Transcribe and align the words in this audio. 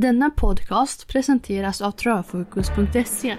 Denna 0.00 0.30
podcast 0.30 1.08
presenteras 1.08 1.82
av 1.82 1.90
Travfokus.se. 1.90 3.36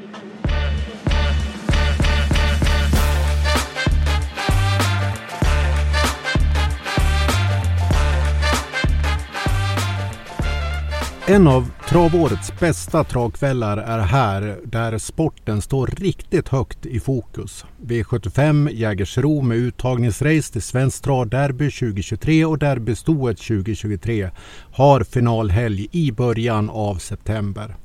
En 11.29 11.47
av 11.47 11.71
travårets 11.89 12.59
bästa 12.59 13.03
travkvällar 13.03 13.77
är 13.77 13.99
här 13.99 14.59
där 14.65 14.97
sporten 14.97 15.61
står 15.61 15.87
riktigt 15.87 16.47
högt 16.47 16.85
i 16.85 16.99
fokus. 16.99 17.65
V75 17.81 18.69
Jägersro 18.71 19.41
med 19.41 19.57
uttagningsrace 19.57 20.53
till 20.53 20.61
Svenskt 20.61 21.03
Travderby 21.03 21.71
2023 21.71 22.45
och 22.45 22.57
Derbystoet 22.57 23.37
2023 23.37 24.29
har 24.71 25.03
finalhelg 25.03 25.87
i 25.91 26.11
början 26.11 26.69
av 26.69 26.95
september. 26.95 27.75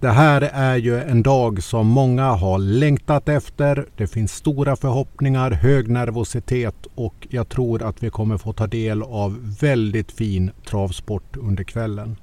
Det 0.00 0.10
här 0.10 0.50
är 0.52 0.76
ju 0.76 1.00
en 1.00 1.22
dag 1.22 1.62
som 1.62 1.86
många 1.86 2.30
har 2.30 2.58
längtat 2.58 3.28
efter. 3.28 3.86
Det 3.96 4.06
finns 4.06 4.32
stora 4.32 4.76
förhoppningar, 4.76 5.50
hög 5.50 5.88
nervositet 5.88 6.86
och 6.94 7.26
jag 7.30 7.48
tror 7.48 7.82
att 7.82 8.02
vi 8.02 8.10
kommer 8.10 8.38
få 8.38 8.52
ta 8.52 8.66
del 8.66 9.02
av 9.02 9.56
väldigt 9.60 10.12
fin 10.12 10.50
travsport 10.64 11.36
under 11.36 11.64
kvällen. 11.64 12.16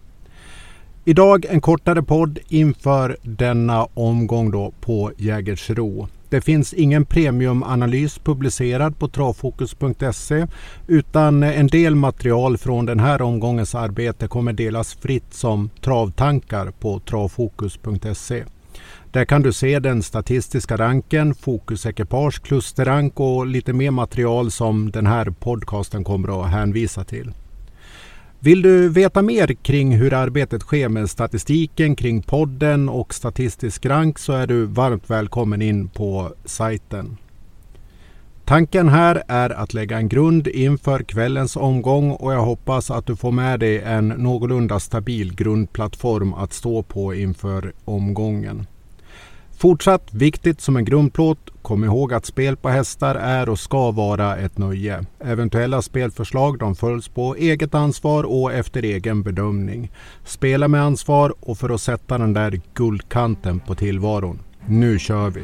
Idag 1.07 1.45
en 1.49 1.61
kortare 1.61 2.03
podd 2.03 2.39
inför 2.47 3.17
denna 3.21 3.87
omgång 3.93 4.51
då 4.51 4.73
på 4.81 5.11
Jägersro. 5.17 6.07
Det 6.29 6.41
finns 6.41 6.73
ingen 6.73 7.05
premiumanalys 7.05 8.19
publicerad 8.19 8.99
på 8.99 9.07
travfokus.se 9.07 10.47
utan 10.87 11.43
en 11.43 11.67
del 11.67 11.95
material 11.95 12.57
från 12.57 12.85
den 12.85 12.99
här 12.99 13.21
omgångens 13.21 13.75
arbete 13.75 14.27
kommer 14.27 14.53
delas 14.53 14.93
fritt 14.93 15.33
som 15.33 15.69
travtankar 15.81 16.71
på 16.79 16.99
travfokus.se. 16.99 18.43
Där 19.11 19.25
kan 19.25 19.41
du 19.41 19.53
se 19.53 19.79
den 19.79 20.03
statistiska 20.03 20.77
ranken, 20.77 21.35
fokusekipage, 21.35 22.43
klusterrank 22.43 23.19
och 23.19 23.47
lite 23.47 23.73
mer 23.73 23.91
material 23.91 24.51
som 24.51 24.91
den 24.91 25.07
här 25.07 25.29
podcasten 25.29 26.03
kommer 26.03 26.41
att 26.41 26.51
hänvisa 26.51 27.03
till. 27.03 27.31
Vill 28.45 28.61
du 28.61 28.89
veta 28.89 29.21
mer 29.21 29.47
kring 29.53 29.91
hur 29.91 30.13
arbetet 30.13 30.61
sker 30.61 30.89
med 30.89 31.09
statistiken 31.09 31.95
kring 31.95 32.21
podden 32.21 32.89
och 32.89 33.13
statistisk 33.13 33.85
rank 33.85 34.19
så 34.19 34.33
är 34.33 34.47
du 34.47 34.65
varmt 34.65 35.09
välkommen 35.09 35.61
in 35.61 35.89
på 35.89 36.33
sajten. 36.45 37.17
Tanken 38.45 38.89
här 38.89 39.23
är 39.27 39.49
att 39.49 39.73
lägga 39.73 39.97
en 39.97 40.09
grund 40.09 40.47
inför 40.47 41.03
kvällens 41.03 41.55
omgång 41.55 42.11
och 42.11 42.33
jag 42.33 42.41
hoppas 42.41 42.91
att 42.91 43.05
du 43.05 43.15
får 43.15 43.31
med 43.31 43.59
dig 43.59 43.81
en 43.81 44.07
någorlunda 44.07 44.79
stabil 44.79 45.35
grundplattform 45.35 46.33
att 46.33 46.53
stå 46.53 46.83
på 46.83 47.13
inför 47.13 47.73
omgången. 47.85 48.67
Fortsatt 49.57 50.13
viktigt 50.13 50.61
som 50.61 50.77
en 50.77 50.85
grundplåt, 50.85 51.39
kom 51.61 51.83
ihåg 51.83 52.13
att 52.13 52.25
spel 52.25 52.55
på 52.55 52.69
hästar 52.69 53.15
är 53.15 53.49
och 53.49 53.59
ska 53.59 53.91
vara 53.91 54.37
ett 54.37 54.57
nöje. 54.57 55.05
Eventuella 55.19 55.81
spelförslag 55.81 56.59
de 56.59 56.75
följs 56.75 57.07
på 57.07 57.35
eget 57.35 57.75
ansvar 57.75 58.23
och 58.23 58.53
efter 58.53 58.83
egen 58.83 59.23
bedömning. 59.23 59.91
Spela 60.25 60.67
med 60.67 60.81
ansvar 60.81 61.33
och 61.39 61.57
för 61.57 61.69
att 61.69 61.81
sätta 61.81 62.17
den 62.17 62.33
där 62.33 62.61
guldkanten 62.73 63.59
på 63.59 63.75
tillvaron. 63.75 64.39
Nu 64.67 64.99
kör 64.99 65.29
vi! 65.29 65.41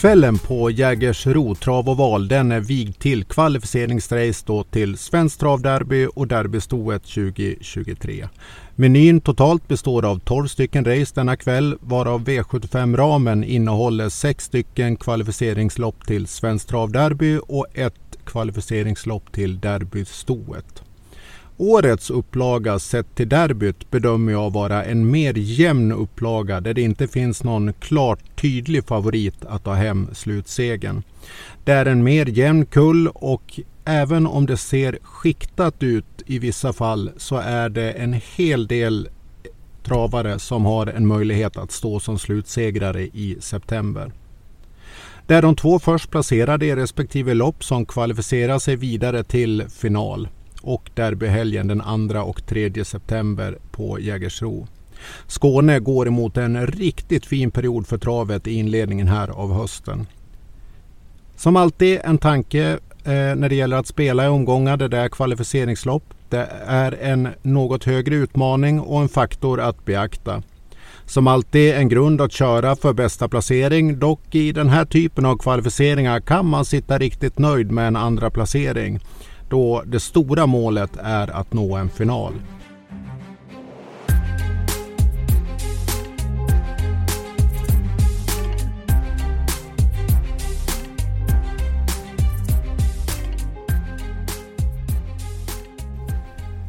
Kvällen 0.00 0.38
på 0.38 0.70
Jägersro 0.70 1.54
trav 1.54 1.88
och 1.88 1.96
val 1.96 2.28
den 2.28 2.52
är 2.52 2.60
vigd 2.60 2.98
till 2.98 3.24
kvalificeringsrace 3.24 4.44
då 4.46 4.64
till 4.64 4.98
Svenskt 4.98 5.40
travderby 5.40 6.06
och 6.14 6.26
Derbystoet 6.26 7.02
2023. 7.02 8.28
Menyn 8.76 9.20
totalt 9.20 9.68
består 9.68 10.04
av 10.04 10.18
12 10.18 10.46
stycken 10.46 10.84
race 10.84 11.12
denna 11.14 11.36
kväll 11.36 11.76
varav 11.80 12.24
V75-ramen 12.24 13.44
innehåller 13.44 14.08
6 14.08 14.44
stycken 14.44 14.96
kvalificeringslopp 14.96 16.06
till 16.06 16.26
Svenskt 16.26 16.68
travderby 16.68 17.38
och 17.48 17.66
ett 17.74 18.18
kvalificeringslopp 18.24 19.32
till 19.32 19.60
Derbystoet. 19.60 20.82
Årets 21.62 22.10
upplaga 22.10 22.78
sett 22.78 23.14
till 23.14 23.28
derbyt 23.28 23.90
bedömer 23.90 24.32
jag 24.32 24.52
vara 24.52 24.84
en 24.84 25.10
mer 25.10 25.34
jämn 25.36 25.92
upplaga 25.92 26.60
där 26.60 26.74
det 26.74 26.82
inte 26.82 27.08
finns 27.08 27.44
någon 27.44 27.72
klart 27.72 28.36
tydlig 28.36 28.84
favorit 28.84 29.44
att 29.44 29.64
ta 29.64 29.72
hem 29.72 30.08
slutsegen. 30.12 31.02
Det 31.64 31.72
är 31.72 31.86
en 31.86 32.04
mer 32.04 32.26
jämn 32.26 32.66
kull 32.66 33.08
och 33.08 33.60
även 33.84 34.26
om 34.26 34.46
det 34.46 34.56
ser 34.56 34.98
skiktat 35.02 35.82
ut 35.82 36.22
i 36.26 36.38
vissa 36.38 36.72
fall 36.72 37.10
så 37.16 37.36
är 37.36 37.68
det 37.68 37.92
en 37.92 38.20
hel 38.36 38.66
del 38.66 39.08
travare 39.82 40.38
som 40.38 40.64
har 40.64 40.86
en 40.86 41.06
möjlighet 41.06 41.56
att 41.56 41.72
stå 41.72 42.00
som 42.00 42.18
slutsegrare 42.18 43.02
i 43.02 43.36
september. 43.40 44.12
Det 45.26 45.34
är 45.34 45.42
de 45.42 45.56
två 45.56 45.78
först 45.78 46.10
placerade 46.10 46.66
i 46.66 46.76
respektive 46.76 47.34
lopp 47.34 47.64
som 47.64 47.86
kvalificerar 47.86 48.58
sig 48.58 48.76
vidare 48.76 49.24
till 49.24 49.64
final 49.68 50.28
och 50.60 50.90
derbyhelgen 50.94 51.68
den 51.68 52.08
2 52.10 52.18
och 52.18 52.46
3 52.46 52.84
september 52.84 53.58
på 53.70 54.00
Jägersro. 54.00 54.66
Skåne 55.26 55.78
går 55.78 56.08
emot 56.08 56.36
en 56.36 56.66
riktigt 56.66 57.26
fin 57.26 57.50
period 57.50 57.86
för 57.86 57.98
travet 57.98 58.46
i 58.46 58.52
inledningen 58.52 59.08
här 59.08 59.28
av 59.28 59.54
hösten. 59.54 60.06
Som 61.36 61.56
alltid 61.56 62.00
en 62.04 62.18
tanke 62.18 62.78
eh, 63.04 63.34
när 63.36 63.48
det 63.48 63.54
gäller 63.54 63.76
att 63.76 63.86
spela 63.86 64.24
i 64.24 64.28
omgångar 64.28 64.76
där 64.76 64.88
det 64.88 64.98
är 64.98 65.08
kvalificeringslopp. 65.08 66.04
Det 66.28 66.48
är 66.66 66.92
en 67.00 67.28
något 67.42 67.84
högre 67.84 68.14
utmaning 68.14 68.80
och 68.80 69.00
en 69.00 69.08
faktor 69.08 69.60
att 69.60 69.84
beakta. 69.84 70.42
Som 71.06 71.26
alltid 71.26 71.74
en 71.74 71.88
grund 71.88 72.20
att 72.20 72.32
köra 72.32 72.76
för 72.76 72.92
bästa 72.92 73.28
placering. 73.28 73.98
Dock 73.98 74.34
i 74.34 74.52
den 74.52 74.68
här 74.68 74.84
typen 74.84 75.26
av 75.26 75.36
kvalificeringar 75.36 76.20
kan 76.20 76.46
man 76.46 76.64
sitta 76.64 76.98
riktigt 76.98 77.38
nöjd 77.38 77.70
med 77.70 77.86
en 77.86 77.96
andra 77.96 78.30
placering 78.30 79.00
då 79.50 79.82
det 79.86 80.00
stora 80.00 80.46
målet 80.46 80.96
är 80.96 81.30
att 81.30 81.52
nå 81.52 81.76
en 81.76 81.90
final. 81.90 82.32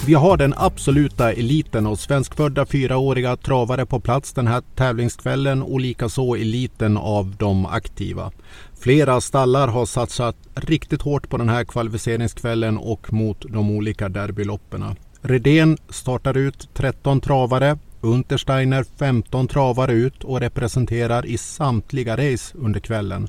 Vi 0.06 0.14
har 0.14 0.38
den 0.38 0.54
absoluta 0.58 1.34
eliten 1.34 1.88
av 1.88 1.96
svenskfödda 1.96 2.66
fyraåriga 2.66 3.38
travare 3.38 3.86
på 3.86 4.00
plats 4.00 4.34
den 4.34 4.48
här 4.48 4.62
tävlingskvällen 4.76 5.62
och 5.62 5.80
likaså 5.80 6.36
eliten 6.36 6.98
av 6.98 7.36
de 7.40 7.66
aktiva. 7.66 8.32
Flera 8.80 9.22
stallar 9.22 9.68
har 9.68 9.86
satsat 9.86 10.36
riktigt 10.56 11.02
hårt 11.02 11.30
på 11.30 11.38
den 11.38 11.50
här 11.50 11.64
kvalificeringskvällen 11.64 12.78
och 12.78 13.14
mot 13.14 13.46
de 13.50 13.72
olika 13.72 14.10
derbyloppen. 14.10 14.84
Redén 15.22 15.78
startar 15.90 16.38
ut 16.38 16.70
13 16.74 17.22
travare, 17.22 17.78
Untersteiner 18.02 18.86
15 19.00 19.48
travare 19.48 19.94
ut 19.94 20.24
och 20.24 20.40
representerar 20.40 21.26
i 21.26 21.38
samtliga 21.38 22.18
race 22.18 22.58
under 22.58 22.80
kvällen. 22.80 23.28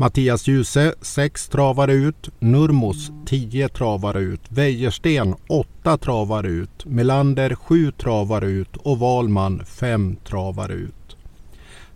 Mattias 0.00 0.48
Djuse 0.48 0.94
6 1.00 1.48
travare 1.48 1.92
ut, 1.92 2.28
Nurmos 2.38 3.10
10 3.26 3.68
travare 3.68 4.20
ut, 4.20 4.40
Wäjersten 4.48 5.34
8 5.48 5.98
travare 5.98 6.48
ut, 6.48 6.84
Melander 6.84 7.54
7 7.54 7.92
travare 7.92 8.46
ut. 8.46 8.76
Och 8.76 8.98
Valman 8.98 9.64
5 9.64 10.16
travare 10.24 10.72
ut. 10.72 11.16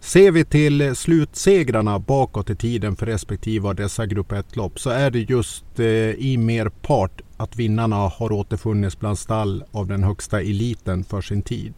Ser 0.00 0.30
vi 0.30 0.44
till 0.44 0.96
slutsegrarna 0.96 1.98
bakåt 1.98 2.50
i 2.50 2.56
tiden 2.56 2.96
för 2.96 3.06
respektive 3.06 3.68
av 3.68 3.74
dessa 3.74 4.06
grupp 4.06 4.32
1-lopp 4.32 4.80
så 4.80 4.90
är 4.90 5.10
det 5.10 5.30
just 5.30 5.80
eh, 5.80 5.86
i 6.10 6.36
merpart 6.38 7.20
att 7.36 7.56
vinnarna 7.56 7.96
har 7.96 8.32
återfunnits 8.32 8.98
bland 8.98 9.18
stall 9.18 9.64
av 9.72 9.86
den 9.86 10.04
högsta 10.04 10.40
eliten 10.40 11.04
för 11.04 11.20
sin 11.20 11.42
tid. 11.42 11.74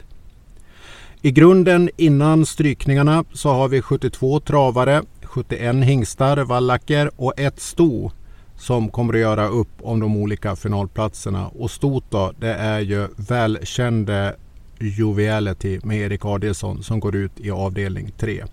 I 1.25 1.31
grunden 1.31 1.91
innan 1.97 2.47
strykningarna 2.47 3.25
så 3.33 3.53
har 3.53 3.69
vi 3.69 3.83
72 3.83 4.41
travare, 4.41 5.03
71 5.35 5.85
hingstar, 5.85 6.37
vallacker 6.37 7.11
och 7.17 7.41
ett 7.41 7.61
sto 7.61 8.11
som 8.57 8.89
kommer 8.89 9.15
att 9.15 9.21
göra 9.21 9.49
upp 9.49 9.73
om 9.83 10.01
de 10.01 10.17
olika 10.17 10.57
finalplatserna. 10.57 11.49
Och 11.49 11.71
stot 11.71 12.05
då, 12.11 12.33
det 12.39 12.55
är 12.55 12.81
ju 12.81 13.09
välkände 13.17 14.37
Joviality 14.79 15.81
med 15.83 15.99
Erik 15.99 16.25
Adielsson 16.25 16.83
som 16.83 17.01
går 17.01 17.17
ut 17.17 17.41
i 17.41 17.51
avdelning 17.51 18.13
3. 18.19 18.45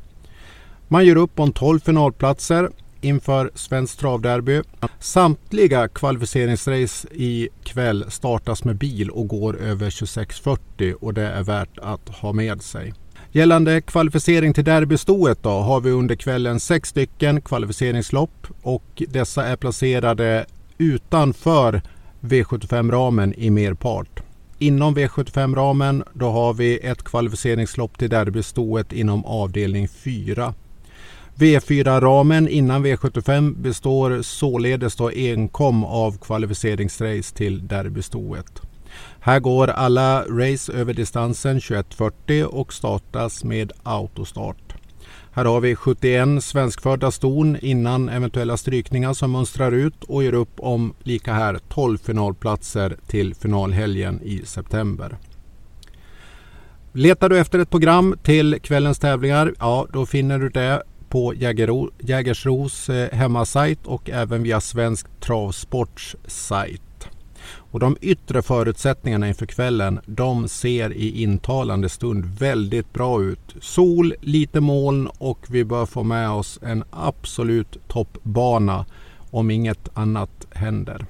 Man 0.88 1.06
gör 1.06 1.16
upp 1.16 1.40
om 1.40 1.52
12 1.52 1.80
finalplatser. 1.80 2.70
inför 3.02 3.52
Svenskt 3.56 4.00
travderby. 4.00 4.62
Samtliga 5.00 5.88
kvalificeringsrace 5.88 7.08
i 7.12 7.50
kväll 7.64 8.06
startas 8.12 8.64
med 8.64 8.76
bil 8.76 9.10
och 9.10 9.28
går 9.28 9.58
över 9.58 9.90
26.40 9.90 10.94
och 10.94 11.14
det 11.14 11.28
är 11.28 11.44
värt 11.44 11.78
att 11.78 12.10
ha 12.10 12.34
med 12.34 12.62
sig. 12.62 12.94
Gällande 13.34 13.82
kvalificering 13.82 14.54
till 14.54 14.64
derbystoet 14.64 15.44
då 15.44 15.50
har 15.50 15.82
vi 15.82 15.92
under 15.92 16.16
kvällen 16.16 16.60
sex 16.60 16.90
stycken 16.90 17.42
kvalificeringslopp 17.42 18.48
och 18.62 19.04
dessa 19.08 19.46
är 19.46 19.56
placerade 19.56 20.46
utanför 20.78 21.82
V75-ramen 22.22 23.34
i 23.34 23.50
merpart. 23.50 24.20
Inom 24.60 24.98
V75-ramen 24.98 26.04
då 26.14 26.30
har 26.30 26.54
vi 26.54 26.80
ett 26.80 27.04
kvalificeringslopp 27.04 27.98
till 27.98 28.10
derbystoet 28.10 28.94
inom 28.94 29.26
avdelning 29.26 29.88
4. 29.88 30.54
V4-ramen 31.36 32.48
innan 32.48 32.86
V75 32.86 33.56
består 33.56 34.22
således 34.22 34.96
då 34.96 35.10
enkom 35.10 35.84
av 35.84 36.18
kvalificeringsrace 36.18 37.36
till 37.36 37.68
derbystoet. 37.68 38.71
Här 39.24 39.40
går 39.40 39.68
alla 39.68 40.24
race 40.24 40.74
över 40.74 40.94
distansen 40.94 41.60
21.40 41.60 42.44
och 42.44 42.74
startas 42.74 43.44
med 43.44 43.72
autostart. 43.84 44.74
Här 45.32 45.46
har 45.46 45.62
vi 45.62 45.76
71 45.76 46.44
svenskfödda 46.44 47.12
ston 47.12 47.58
innan 47.62 48.10
eventuella 48.10 48.58
strykningar 48.58 49.14
som 49.14 49.32
mönstrar 49.32 49.72
ut 49.72 50.04
och 50.04 50.24
gör 50.24 50.34
upp 50.34 50.60
om 50.60 50.94
lika 51.04 51.34
här 51.34 51.60
12 51.70 51.98
finalplatser 51.98 52.98
till 53.08 53.36
finalhelgen 53.36 54.22
i 54.24 54.42
september. 54.46 55.18
Letar 56.92 57.30
du 57.30 57.40
efter 57.40 57.60
ett 57.60 57.70
program 57.70 58.16
till 58.24 58.60
kvällens 58.62 59.00
tävlingar? 59.00 59.54
Ja, 59.60 59.88
då 59.94 60.06
finner 60.06 60.40
du 60.40 60.50
det 60.50 60.84
på 61.10 61.34
Jägersros 62.00 62.90
eh, 62.90 63.12
hemmasajt 63.12 63.86
och 63.86 64.10
även 64.10 64.44
via 64.44 64.62
Svensk 64.62 65.08
Travsports 65.20 66.16
sajt. 66.26 66.82
Och 67.72 67.80
de 67.80 67.98
yttre 68.02 68.42
förutsättningarna 68.42 69.28
inför 69.28 69.46
kvällen 69.46 70.00
de 70.06 70.48
ser 70.48 70.94
i 70.94 71.24
intalande 71.24 71.90
stund 71.90 72.26
väldigt 72.26 72.94
bra 72.94 73.22
ut. 73.22 73.56
Sol, 73.62 74.14
lite 74.22 74.62
moln 74.62 75.08
och 75.08 75.40
vi 75.50 75.64
bör 75.64 75.86
få 75.86 76.04
med 76.04 76.30
oss 76.30 76.60
en 76.62 76.84
absolut 76.92 77.78
toppbana 77.88 78.86
om 79.32 79.52
inget 79.52 79.90
annat 79.94 80.48
händer. 80.52 81.06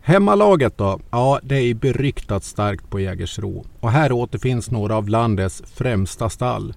Hemmalaget 0.00 0.78
då? 0.78 1.00
Ja, 1.10 1.40
det 1.42 1.56
är 1.56 1.74
beryktat 1.74 2.44
starkt 2.44 2.90
på 2.90 3.00
Jägersro. 3.00 3.64
Och 3.80 3.90
här 3.90 4.12
återfinns 4.12 4.70
några 4.70 4.96
av 4.96 5.08
landets 5.08 5.62
främsta 5.74 6.30
stall. 6.30 6.74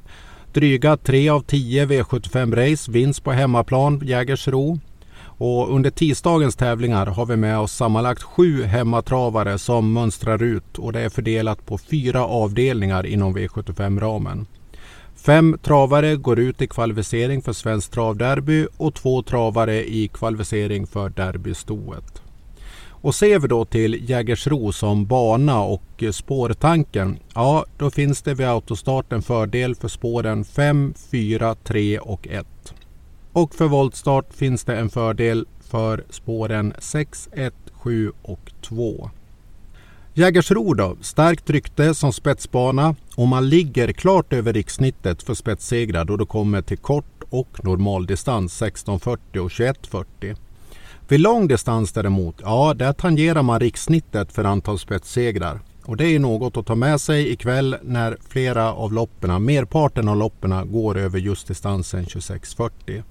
Dryga 0.54 0.98
3 0.98 1.30
av 1.30 1.42
10 1.42 1.86
V75 1.86 2.56
race 2.56 2.92
vinns 2.92 3.20
på 3.20 3.32
hemmaplan 3.32 4.02
Jägersro. 4.04 4.80
Och 5.42 5.76
under 5.76 5.90
tisdagens 5.90 6.56
tävlingar 6.56 7.06
har 7.06 7.26
vi 7.26 7.36
med 7.36 7.60
oss 7.60 7.74
sammanlagt 7.74 8.24
sju 8.24 8.64
hemmatravare 8.64 9.58
som 9.58 9.94
mönstrar 9.94 10.44
ut 10.44 10.78
och 10.78 10.94
det 10.94 11.00
är 11.00 11.10
fördelat 11.10 11.66
på 11.66 11.78
fyra 11.78 12.26
avdelningar 12.26 13.06
inom 13.06 13.38
V75-ramen. 13.38 14.46
Fem 15.16 15.58
travare 15.64 16.16
går 16.16 16.40
ut 16.40 16.62
i 16.62 16.68
kvalificering 16.68 17.42
för 17.42 17.54
Svenskt 17.54 17.94
travderby 17.94 18.68
och 18.78 18.96
två 18.96 19.22
travare 19.22 19.90
i 19.90 20.08
kvalificering 20.08 20.88
för 20.88 21.10
derbystoet. 21.10 22.22
Och 23.02 23.16
ser 23.16 23.40
vi 23.40 23.48
då 23.48 23.66
till 23.66 24.10
Jägersro 24.10 24.72
som 24.72 25.06
bana 25.06 25.62
och 25.62 26.04
spårtanken, 26.12 27.20
ja 27.34 27.66
då 27.78 27.92
finns 27.92 28.22
det 28.22 28.34
vid 28.34 28.48
autostart 28.48 29.14
en 29.14 29.22
fördel 29.22 29.76
för 29.76 29.88
spåren 29.88 30.46
5, 30.46 30.94
4, 31.12 31.56
3 31.56 32.00
och 32.00 32.28
1. 32.28 32.48
Och 33.34 33.56
för 33.56 33.68
voltstart 33.68 34.34
finns 34.34 34.64
det 34.64 34.76
en 34.76 34.90
fördel 34.90 35.46
för 35.60 36.04
spåren 36.10 36.74
6, 36.80 37.30
1, 37.32 37.54
7 37.74 38.12
och 38.22 38.52
2. 38.62 39.10
Jägersro 40.14 40.74
då, 40.74 40.98
starkt 41.02 41.50
rykte 41.50 41.96
som 41.96 42.14
spetsbana 42.14 42.96
och 43.16 43.28
man 43.28 43.50
ligger 43.50 43.92
klart 43.92 44.34
över 44.34 44.54
rikssnittet 44.54 45.24
för 45.24 45.34
spetssegrar 45.34 46.06
då 46.06 46.18
det 46.18 46.26
kommer 46.26 46.62
till 46.62 46.78
kort 46.78 47.24
och 47.30 47.64
normaldistans 47.66 48.62
16.40 48.62 49.38
och 49.38 49.50
21.40. 49.50 50.36
Vid 51.08 51.20
lång 51.20 51.48
distans 51.48 51.92
däremot, 51.92 52.36
ja 52.42 52.74
där 52.74 52.94
tangerar 52.94 53.42
man 53.42 53.60
rikssnittet 53.60 54.32
för 54.32 54.44
antal 54.44 54.80
spetssegrar. 54.80 55.60
Och 55.86 55.98
det 55.98 56.08
är 56.08 56.20
något 56.20 56.58
att 56.58 56.66
ta 56.66 56.76
med 56.76 57.02
sig 57.02 57.32
ikväll 57.32 57.76
när 57.82 58.18
flera 58.30 58.74
av 58.74 58.94
loppen, 58.94 59.46
merparten 59.46 60.08
av 60.08 60.18
loppen 60.18 60.72
går 60.72 60.98
över 60.98 61.20
just 61.20 61.48
distansen 61.48 62.06
26.40. 62.06 63.04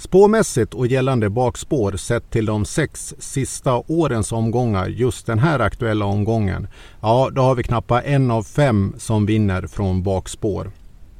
Spårmässigt 0.00 0.74
och 0.74 0.86
gällande 0.86 1.30
bakspår 1.30 1.92
sett 1.92 2.30
till 2.30 2.46
de 2.46 2.64
sex 2.64 3.14
sista 3.18 3.82
årens 3.86 4.32
omgångar, 4.32 4.86
just 4.86 5.26
den 5.26 5.38
här 5.38 5.58
aktuella 5.58 6.04
omgången, 6.04 6.68
ja 7.00 7.30
då 7.32 7.42
har 7.42 7.54
vi 7.54 7.62
knappt 7.62 7.90
en 8.04 8.30
av 8.30 8.42
fem 8.42 8.94
som 8.98 9.26
vinner 9.26 9.66
från 9.66 10.02
bakspår. 10.02 10.70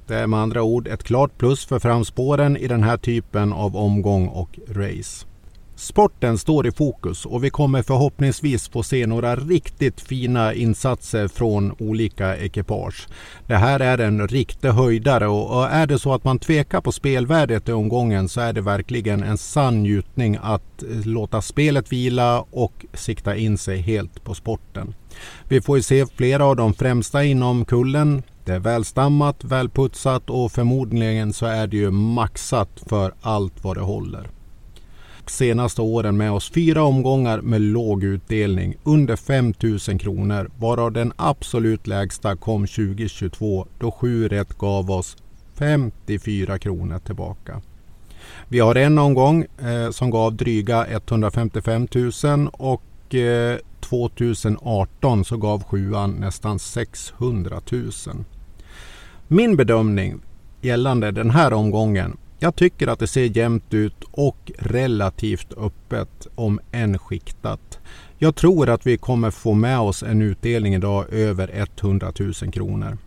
Det 0.07 0.15
är 0.15 0.27
med 0.27 0.41
andra 0.41 0.63
ord 0.63 0.89
ett 0.89 1.03
klart 1.03 1.39
plus 1.39 1.65
för 1.65 1.79
framspåren 1.79 2.57
i 2.57 2.67
den 2.67 2.83
här 2.83 2.97
typen 2.97 3.53
av 3.53 3.77
omgång 3.77 4.29
och 4.29 4.59
race. 4.69 5.27
Sporten 5.81 6.39
står 6.39 6.67
i 6.67 6.73
fokus 6.73 7.27
och 7.27 7.45
vi 7.45 7.51
kommer 7.51 7.83
förhoppningsvis 7.83 8.69
få 8.69 8.83
se 8.83 9.07
några 9.07 9.37
riktigt 9.37 10.01
fina 10.01 10.55
insatser 10.55 11.29
från 11.29 11.75
olika 11.79 12.37
ekipage. 12.37 13.09
Det 13.47 13.57
här 13.57 13.81
är 13.81 13.99
en 13.99 14.29
riktig 14.29 14.69
höjdare 14.69 15.29
och 15.29 15.67
är 15.67 15.87
det 15.87 15.99
så 15.99 16.15
att 16.15 16.25
man 16.25 16.39
tvekar 16.39 16.81
på 16.81 16.93
spelvärdet 16.93 17.69
i 17.69 17.73
omgången 17.73 18.29
så 18.29 18.41
är 18.41 18.53
det 18.53 18.61
verkligen 18.61 19.23
en 19.23 19.39
sann 19.39 19.83
njutning 19.83 20.39
att 20.43 20.83
eh, 20.83 21.07
låta 21.07 21.43
spelet 21.43 21.93
vila 21.93 22.45
och 22.51 22.87
sikta 22.95 23.37
in 23.37 23.59
sig 23.59 23.79
helt 23.79 24.25
på 24.25 24.35
sporten. 24.35 24.95
Vi 25.49 25.61
får 25.61 25.77
ju 25.77 25.83
se 25.83 26.07
flera 26.07 26.45
av 26.45 26.57
de 26.57 26.75
främsta 26.75 27.25
inom 27.25 27.65
kullen 27.65 28.23
det 28.45 28.53
är 28.53 28.59
välstammat, 28.59 29.45
välputsat 29.45 30.31
och 30.31 30.53
förmodligen 30.53 31.33
så 31.33 31.47
är 31.47 31.67
det 31.67 31.77
ju 31.77 31.91
maxat 31.91 32.83
för 32.87 33.15
allt 33.21 33.65
vad 33.65 33.77
det 33.77 33.83
håller 33.83 34.31
senaste 35.31 35.83
åren 35.83 36.17
med 36.17 36.33
oss 36.33 36.51
fyra 36.51 36.83
omgångar 36.83 37.41
med 37.41 37.61
låg 37.61 38.05
utdelning 38.05 38.77
under 38.85 39.17
5 39.17 39.55
000 39.63 39.99
kronor 39.99 40.51
varav 40.59 40.93
den 40.93 41.13
absolut 41.17 41.87
lägsta 41.87 42.37
kom 42.37 42.67
2022 42.67 43.67
då 43.79 43.91
7 43.91 44.29
rätt 44.29 44.59
gav 44.59 44.91
oss 44.91 45.17
54 45.55 46.59
kronor 46.59 46.99
tillbaka. 46.99 47.61
Vi 48.49 48.59
har 48.61 48.75
en 48.75 48.99
omgång 48.99 49.47
eh, 49.63 49.91
som 49.91 50.11
gav 50.11 50.37
dryga 50.37 50.87
155 50.87 51.89
000 52.25 52.49
och 52.53 53.15
eh, 53.15 53.59
2018 53.81 55.25
så 55.25 55.37
gav 55.37 55.65
sjuan 55.65 56.11
nästan 56.11 56.59
600 56.59 57.61
000. 57.73 57.91
Min 59.29 59.57
bedömning 59.57 60.21
gällande 60.61 61.11
den 61.11 61.31
här 61.31 61.53
omgången 61.53 62.17
jag 62.41 62.57
tycker 62.57 62.87
att 62.87 62.99
det 62.99 63.07
ser 63.07 63.37
jämnt 63.37 63.75
ut 63.75 64.05
och 64.11 64.53
relativt 64.59 65.53
öppet 65.57 66.27
om 66.35 66.61
än 66.73 66.99
skiktat. 66.99 67.79
Jag 68.19 68.35
tror 68.35 68.69
att 68.69 68.87
vi 68.87 68.97
kommer 68.99 69.31
få 69.31 69.55
med 69.55 69.79
oss 69.79 70.03
en 70.03 70.23
utdelning 70.23 70.75
idag 70.75 71.13
över 71.13 71.67
100 71.81 72.13
000 72.19 72.33
kronor. 72.53 72.99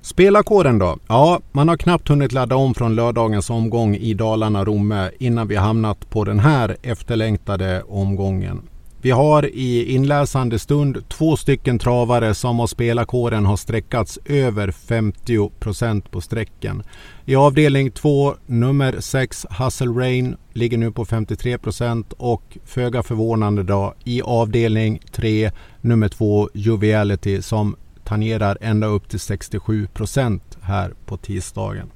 Spelarkåren 0.00 0.78
då? 0.78 0.98
Ja, 1.08 1.40
man 1.52 1.68
har 1.68 1.76
knappt 1.76 2.08
hunnit 2.08 2.32
ladda 2.32 2.56
om 2.56 2.74
från 2.74 2.94
lördagens 2.94 3.50
omgång 3.50 3.96
i 3.96 4.14
Dalarna-Romme 4.14 5.10
innan 5.18 5.48
vi 5.48 5.56
hamnat 5.56 6.10
på 6.10 6.24
den 6.24 6.40
här 6.40 6.76
efterlängtade 6.82 7.82
omgången. 7.82 8.62
Vi 9.04 9.10
har 9.10 9.46
i 9.46 9.94
inläsande 9.94 10.58
stund 10.58 11.08
två 11.08 11.36
stycken 11.36 11.78
travare 11.78 12.34
som 12.34 12.60
av 12.60 12.66
spelarkåren 12.66 13.46
har 13.46 13.56
sträckats 13.56 14.18
över 14.24 14.70
50 14.70 15.50
procent 15.60 16.10
på 16.10 16.20
sträcken. 16.20 16.82
I 17.24 17.36
avdelning 17.36 17.90
2, 17.90 18.34
nummer 18.46 19.00
6, 19.00 19.46
Hustle 19.50 19.86
Rain, 19.86 20.36
ligger 20.52 20.78
nu 20.78 20.92
på 20.92 21.04
53 21.04 21.58
procent 21.58 22.12
och 22.12 22.58
föga 22.64 23.02
förvånande 23.02 23.62
då 23.62 23.94
i 24.04 24.22
avdelning 24.22 25.00
3, 25.12 25.50
nummer 25.80 26.08
2, 26.08 26.50
Joviality 26.54 27.42
som 27.42 27.76
tangerar 28.04 28.58
ända 28.60 28.86
upp 28.86 29.08
till 29.08 29.20
67 29.20 29.86
procent 29.86 30.58
här 30.60 30.94
på 31.06 31.16
tisdagen. 31.16 31.90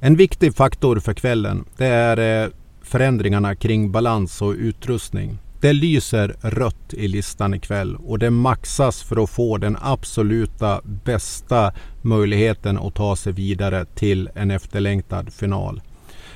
En 0.00 0.16
viktig 0.16 0.54
faktor 0.54 0.98
för 0.98 1.14
kvällen 1.14 1.64
det 1.76 1.86
är 1.86 2.44
eh, 2.44 2.50
förändringarna 2.82 3.54
kring 3.54 3.92
balans 3.92 4.42
och 4.42 4.52
utrustning. 4.52 5.38
Det 5.60 5.72
lyser 5.72 6.36
rött 6.40 6.94
i 6.94 7.08
listan 7.08 7.54
ikväll 7.54 7.96
och 7.96 8.18
det 8.18 8.30
maxas 8.30 9.02
för 9.02 9.22
att 9.22 9.30
få 9.30 9.58
den 9.58 9.76
absoluta 9.80 10.80
bästa 10.84 11.72
möjligheten 12.02 12.78
att 12.78 12.94
ta 12.94 13.16
sig 13.16 13.32
vidare 13.32 13.84
till 13.84 14.30
en 14.34 14.50
efterlängtad 14.50 15.32
final. 15.32 15.80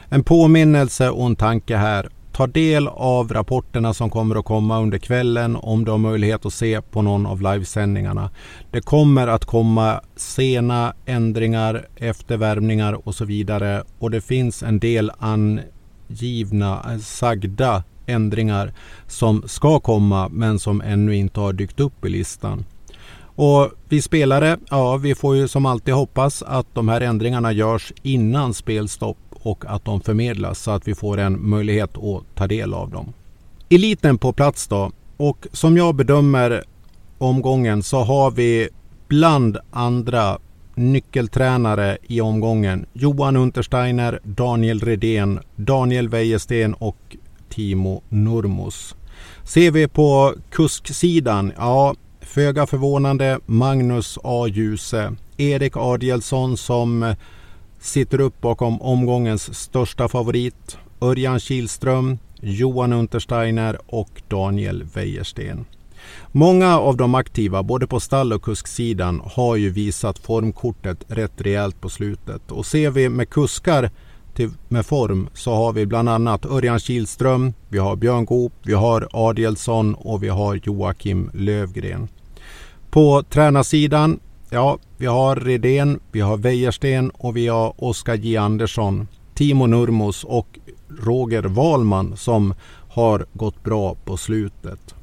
En 0.08 0.24
påminnelse 0.24 1.10
och 1.10 1.26
en 1.26 1.36
tanke 1.36 1.76
här. 1.76 2.08
Ta 2.32 2.46
del 2.46 2.88
av 2.88 3.32
rapporterna 3.32 3.94
som 3.94 4.10
kommer 4.10 4.36
att 4.36 4.44
komma 4.44 4.80
under 4.80 4.98
kvällen 4.98 5.56
om 5.56 5.84
du 5.84 5.90
har 5.90 5.98
möjlighet 5.98 6.46
att 6.46 6.52
se 6.52 6.80
på 6.80 7.02
någon 7.02 7.26
av 7.26 7.42
livesändningarna. 7.42 8.30
Det 8.70 8.80
kommer 8.80 9.26
att 9.26 9.44
komma 9.44 10.00
sena 10.16 10.94
ändringar, 11.06 11.86
eftervärmningar 11.96 13.08
och 13.08 13.14
så 13.14 13.24
vidare 13.24 13.84
och 13.98 14.10
det 14.10 14.20
finns 14.20 14.62
en 14.62 14.78
del 14.78 15.12
angivna, 15.18 16.92
eh, 16.92 16.98
sagda 16.98 17.82
ändringar 18.06 18.72
som 19.06 19.42
ska 19.46 19.80
komma 19.80 20.28
men 20.28 20.58
som 20.58 20.80
ännu 20.80 21.16
inte 21.16 21.40
har 21.40 21.52
dykt 21.52 21.80
upp 21.80 22.04
i 22.04 22.08
listan. 22.08 22.64
Och 23.22 23.70
vi 23.88 24.02
spelare, 24.02 24.58
ja 24.70 24.96
vi 24.96 25.14
får 25.14 25.36
ju 25.36 25.48
som 25.48 25.66
alltid 25.66 25.94
hoppas 25.94 26.42
att 26.42 26.66
de 26.74 26.88
här 26.88 27.00
ändringarna 27.00 27.52
görs 27.52 27.92
innan 28.02 28.54
spelstopp 28.54 29.18
och 29.32 29.64
att 29.66 29.84
de 29.84 30.00
förmedlas 30.00 30.58
så 30.58 30.70
att 30.70 30.88
vi 30.88 30.94
får 30.94 31.18
en 31.18 31.48
möjlighet 31.48 31.98
att 31.98 32.34
ta 32.34 32.46
del 32.46 32.74
av 32.74 32.90
dem. 32.90 33.12
Eliten 33.68 34.18
på 34.18 34.32
plats 34.32 34.68
då. 34.68 34.90
Och 35.16 35.46
som 35.52 35.76
jag 35.76 35.94
bedömer 35.94 36.64
omgången 37.18 37.82
så 37.82 37.98
har 37.98 38.30
vi 38.30 38.68
bland 39.08 39.58
andra 39.70 40.38
nyckeltränare 40.74 41.98
i 42.02 42.20
omgången 42.20 42.86
Johan 42.92 43.36
Untersteiner, 43.36 44.20
Daniel 44.22 44.80
Redén, 44.80 45.40
Daniel 45.56 46.08
Wäjersten 46.08 46.74
och 46.74 47.16
Timo 47.50 48.02
Nurmos. 48.08 48.96
Ser 49.44 49.70
vi 49.70 49.88
på 49.88 50.34
kusksidan, 50.50 51.52
ja 51.56 51.94
föga 52.20 52.66
förvånande 52.66 53.40
Magnus 53.46 54.18
A. 54.24 54.46
Djuse, 54.46 55.12
Erik 55.36 55.76
Adielsson 55.76 56.56
som 56.56 57.02
eh, 57.02 57.16
sitter 57.80 58.20
upp 58.20 58.40
bakom 58.40 58.82
omgångens 58.82 59.58
största 59.58 60.08
favorit, 60.08 60.78
Örjan 61.00 61.40
Kihlström, 61.40 62.18
Johan 62.40 62.92
Untersteiner 62.92 63.78
och 63.86 64.22
Daniel 64.28 64.84
Wäjersten. 64.94 65.64
Många 66.32 66.78
av 66.78 66.96
de 66.96 67.14
aktiva, 67.14 67.62
både 67.62 67.86
på 67.86 68.00
stall 68.00 68.32
och 68.32 68.42
kusksidan, 68.42 69.22
har 69.24 69.56
ju 69.56 69.70
visat 69.70 70.18
formkortet 70.18 71.04
rätt 71.08 71.40
rejält 71.40 71.80
på 71.80 71.88
slutet. 71.88 72.50
Och 72.50 72.66
ser 72.66 72.90
vi 72.90 73.08
med 73.08 73.30
kuskar 73.30 73.90
aktiv 74.40 74.58
med 74.68 74.86
form 74.86 75.28
så 75.34 75.54
har 75.54 75.72
vi 75.72 75.86
bland 75.86 76.08
annat 76.08 76.46
Örjan 76.46 76.78
Kihlström, 76.78 77.52
vi 77.68 77.78
har 77.78 77.96
Björn 77.96 78.24
Goop, 78.24 78.52
vi 78.62 78.72
har 78.72 79.08
Adielsson 79.12 79.94
och 79.94 80.22
vi 80.22 80.28
har 80.28 80.60
Joakim 80.64 81.30
Lövgren. 81.34 82.08
På 82.90 83.22
tränarsidan, 83.22 84.20
ja, 84.50 84.78
vi 84.96 85.06
har 85.06 85.36
Redén, 85.36 86.00
vi 86.12 86.20
har 86.20 86.36
Wäjersten 86.36 87.10
och 87.10 87.36
vi 87.36 87.48
har 87.48 87.74
Oskar 87.76 88.14
J 88.14 88.36
Andersson, 88.36 89.08
Timo 89.34 89.66
Nurmos 89.66 90.24
och 90.24 90.58
Roger 90.88 91.42
Wahlman 91.42 92.16
som 92.16 92.54
har 92.88 93.26
gått 93.32 93.62
bra 93.64 93.96
på 94.04 94.16
slutet. 94.16 94.94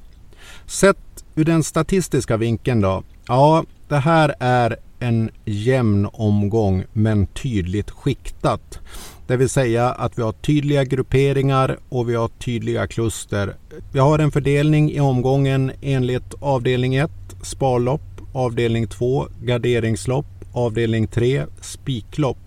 Sett 0.65 1.25
ur 1.35 1.45
den 1.45 1.63
statistiska 1.63 2.37
vinkeln 2.37 2.81
då? 2.81 3.03
Ja, 3.27 3.63
det 3.87 3.97
här 3.99 4.35
är 4.39 4.77
en 4.99 5.29
jämn 5.45 6.09
omgång 6.13 6.83
men 6.93 7.27
tydligt 7.27 7.89
skiktat. 7.91 8.79
Det 9.27 9.37
vill 9.37 9.49
säga 9.49 9.89
att 9.89 10.17
vi 10.17 10.21
har 10.21 10.31
tydliga 10.31 10.83
grupperingar 10.83 11.77
och 11.89 12.09
vi 12.09 12.15
har 12.15 12.27
tydliga 12.27 12.87
kluster. 12.87 13.55
Vi 13.91 13.99
har 13.99 14.19
en 14.19 14.31
fördelning 14.31 14.91
i 14.91 14.99
omgången 14.99 15.71
enligt 15.81 16.33
avdelning 16.39 16.95
1 16.95 17.11
sparlopp, 17.41 18.21
avdelning 18.33 18.87
2 18.87 19.27
garderingslopp, 19.41 20.25
avdelning 20.53 21.07
3 21.07 21.45
spiklopp, 21.61 22.37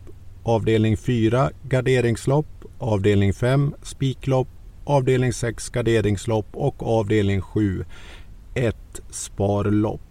avdelning 0.42 0.96
4 0.96 1.50
garderingslopp, 1.68 2.46
avdelning 2.78 3.32
5 3.34 3.74
spiklopp, 3.82 4.48
avdelning 4.84 5.32
6 5.32 5.68
garderingslopp 5.68 6.46
och 6.52 6.98
avdelning 6.98 7.40
7 7.40 7.84
ett 8.54 9.00
sparlopp. 9.10 10.09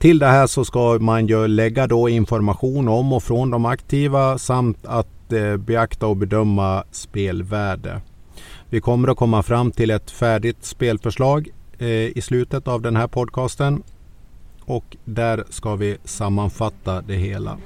Till 0.00 0.18
det 0.18 0.26
här 0.26 0.46
så 0.46 0.64
ska 0.64 0.98
man 1.00 1.26
ju 1.26 1.48
lägga 1.48 1.86
då 1.86 2.08
information 2.08 2.88
om 2.88 3.12
och 3.12 3.22
från 3.22 3.50
de 3.50 3.64
aktiva 3.64 4.38
samt 4.38 4.86
att 4.86 5.32
eh, 5.32 5.56
beakta 5.56 6.06
och 6.06 6.16
bedöma 6.16 6.84
spelvärde. 6.90 8.00
Vi 8.68 8.80
kommer 8.80 9.08
att 9.08 9.16
komma 9.16 9.42
fram 9.42 9.70
till 9.70 9.90
ett 9.90 10.10
färdigt 10.10 10.64
spelförslag 10.64 11.48
eh, 11.78 11.88
i 11.88 12.20
slutet 12.22 12.68
av 12.68 12.82
den 12.82 12.96
här 12.96 13.06
podcasten 13.06 13.82
och 14.64 14.96
där 15.04 15.44
ska 15.50 15.76
vi 15.76 15.96
sammanfatta 16.04 17.02
det 17.02 17.16
hela. 17.16 17.56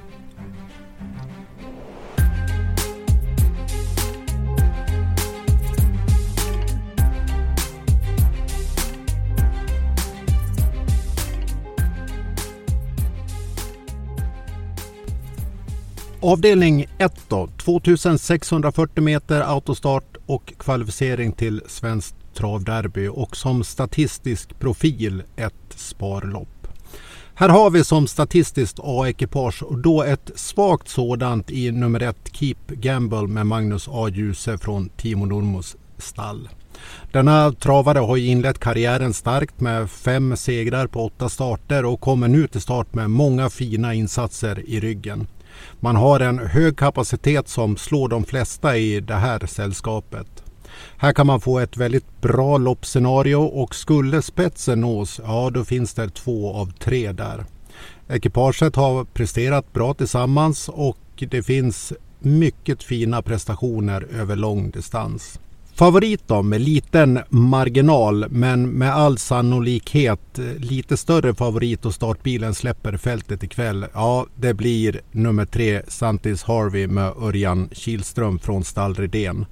Avdelning 16.25 16.85
1 16.97 17.13
då, 17.27 17.47
2640 17.57 19.03
meter 19.03 19.41
autostart 19.41 20.17
och 20.25 20.53
kvalificering 20.57 21.31
till 21.31 21.61
Svenskt 21.67 22.15
travderby 22.33 23.07
och 23.07 23.37
som 23.37 23.63
statistisk 23.63 24.59
profil 24.59 25.23
ett 25.35 25.53
sparlopp. 25.75 26.67
Här 27.35 27.49
har 27.49 27.69
vi 27.69 27.83
som 27.83 28.07
statistiskt 28.07 28.79
A-ekipage 28.83 29.63
och 29.63 29.77
då 29.77 30.03
ett 30.03 30.31
svagt 30.35 30.89
sådant 30.89 31.51
i 31.51 31.71
nummer 31.71 32.03
ett 32.03 32.29
Keep 32.31 32.67
Gamble 32.67 33.27
med 33.27 33.47
Magnus 33.47 33.87
A. 33.91 34.09
Djuse 34.09 34.57
från 34.57 34.89
Timo 34.89 35.25
Nurmos 35.25 35.75
stall. 35.97 36.49
Denna 37.11 37.51
travare 37.51 37.99
har 37.99 38.17
inlett 38.17 38.59
karriären 38.59 39.13
starkt 39.13 39.59
med 39.59 39.89
fem 39.89 40.37
segrar 40.37 40.87
på 40.87 41.05
åtta 41.05 41.29
starter 41.29 41.85
och 41.85 42.01
kommer 42.01 42.27
nu 42.27 42.47
till 42.47 42.61
start 42.61 42.93
med 42.93 43.09
många 43.09 43.49
fina 43.49 43.93
insatser 43.93 44.69
i 44.69 44.79
ryggen. 44.79 45.27
Man 45.79 45.95
har 45.95 46.19
en 46.19 46.39
hög 46.39 46.77
kapacitet 46.77 47.47
som 47.47 47.77
slår 47.77 48.09
de 48.09 48.25
flesta 48.25 48.77
i 48.77 48.99
det 48.99 49.15
här 49.15 49.45
sällskapet. 49.45 50.43
Här 50.97 51.13
kan 51.13 51.27
man 51.27 51.41
få 51.41 51.59
ett 51.59 51.77
väldigt 51.77 52.21
bra 52.21 52.57
loppscenario 52.57 53.35
och 53.35 53.75
skulle 53.75 54.21
spetsen 54.21 54.81
nås, 54.81 55.21
ja 55.23 55.49
då 55.49 55.63
finns 55.63 55.93
det 55.93 56.09
två 56.09 56.53
av 56.53 56.71
tre 56.71 57.11
där. 57.11 57.45
Ekipaget 58.09 58.75
har 58.75 59.03
presterat 59.03 59.73
bra 59.73 59.93
tillsammans 59.93 60.69
och 60.69 61.23
det 61.29 61.43
finns 61.43 61.93
mycket 62.19 62.83
fina 62.83 63.21
prestationer 63.21 64.07
över 64.13 64.35
lång 64.35 64.69
distans. 64.71 65.39
Favorit 65.75 66.27
då 66.27 66.41
med 66.41 66.61
liten 66.61 67.19
marginal 67.29 68.25
men 68.29 68.69
med 68.69 68.93
all 68.93 69.17
sannolikhet 69.17 70.39
eh, 70.39 70.45
lite 70.45 70.97
större 70.97 71.33
favorit 71.33 71.85
och 71.85 71.93
startbilen 71.93 72.53
släpper 72.53 72.97
fältet 72.97 73.43
ikväll. 73.43 73.85
Ja, 73.93 74.25
det 74.35 74.53
blir 74.53 75.01
nummer 75.11 75.45
tre 75.45 75.81
Santis 75.87 76.43
Harvey 76.43 76.87
med 76.87 77.13
Örjan 77.21 77.69
Kihlström 77.71 78.39
från 78.39 78.63
stall 78.63 78.95
Redén. 78.95 79.45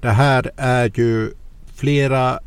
Det 0.00 0.10
här 0.10 0.50
är 0.56 0.92
ju 0.94 1.32
flera 1.74 2.40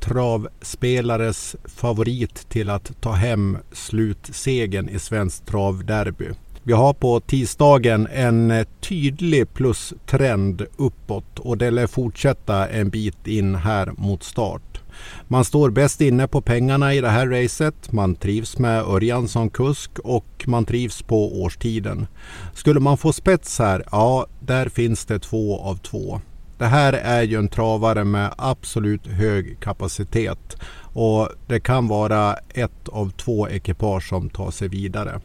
travspelares 0.00 1.56
favorit 1.64 2.48
till 2.48 2.70
att 2.70 3.00
ta 3.00 3.12
hem 3.12 3.58
slutsegen 3.72 4.88
i 4.88 4.98
Svenskt 4.98 5.46
travderby. 5.46 6.28
Vi 6.66 6.72
har 6.72 6.92
på 6.92 7.20
tisdagen 7.20 8.08
en 8.12 8.50
eh, 8.50 8.66
tydlig 8.80 9.54
plustrend 9.54 10.66
uppåt 10.76 11.38
och 11.38 11.58
det 11.58 11.70
lär 11.70 11.86
fortsätta 11.86 12.68
en 12.68 12.90
bit 12.90 13.26
in 13.26 13.54
här 13.54 13.92
mot 13.96 14.22
start. 14.22 14.82
Man 15.28 15.44
står 15.44 15.70
bäst 15.70 16.00
inne 16.00 16.28
på 16.28 16.40
pengarna 16.40 16.94
i 16.94 17.00
det 17.00 17.08
här 17.08 17.26
racet. 17.26 17.92
Man 17.92 18.14
trivs 18.14 18.58
med 18.58 18.82
Örjan 18.82 19.28
som 19.28 19.50
kusk 19.50 19.98
och 19.98 20.44
man 20.46 20.64
trivs 20.64 21.02
på 21.02 21.42
årstiden. 21.42 22.06
Skulle 22.54 22.80
man 22.80 22.98
få 22.98 23.12
spets 23.12 23.58
här, 23.58 23.84
ja, 23.90 24.26
där 24.40 24.68
finns 24.68 25.04
det 25.04 25.18
två 25.18 25.60
av 25.60 25.76
två. 25.76 26.20
Det 26.58 26.66
här 26.66 26.92
är 26.92 27.22
ju 27.22 27.38
en 27.38 27.48
travare 27.48 28.04
med 28.04 28.34
absolut 28.38 29.06
hög 29.06 29.60
kapacitet 29.60 30.56
och 30.94 31.28
det 31.46 31.60
kan 31.60 31.88
vara 31.88 32.34
ett 32.34 32.88
av 32.88 33.10
två 33.10 33.48
ekipage 33.48 34.08
som 34.08 34.30
tar 34.30 34.50
sig 34.50 34.68
vidare. 34.68 35.20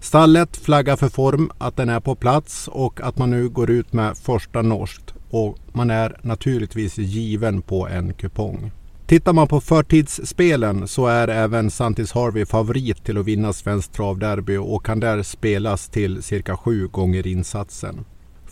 Stallet 0.00 0.56
flaggar 0.56 0.96
för 0.96 1.08
form, 1.08 1.50
att 1.58 1.76
den 1.76 1.88
är 1.88 2.00
på 2.00 2.14
plats 2.14 2.68
och 2.68 3.00
att 3.00 3.18
man 3.18 3.30
nu 3.30 3.48
går 3.48 3.70
ut 3.70 3.92
med 3.92 4.16
första 4.16 4.62
norskt. 4.62 5.14
Och 5.30 5.58
man 5.72 5.90
är 5.90 6.16
naturligtvis 6.22 6.98
given 6.98 7.62
på 7.62 7.88
en 7.88 8.12
kupong. 8.12 8.70
Tittar 9.06 9.32
man 9.32 9.48
på 9.48 9.60
förtidsspelen 9.60 10.88
så 10.88 11.06
är 11.06 11.28
även 11.28 11.70
Santis 11.70 12.12
Harvey 12.12 12.46
favorit 12.46 13.04
till 13.04 13.18
att 13.18 13.24
vinna 13.24 13.52
Svenskt 13.52 13.92
travderby 13.92 14.56
och 14.56 14.86
kan 14.86 15.00
där 15.00 15.22
spelas 15.22 15.88
till 15.88 16.22
cirka 16.22 16.56
sju 16.56 16.88
gånger 16.88 17.26
insatsen. 17.26 18.04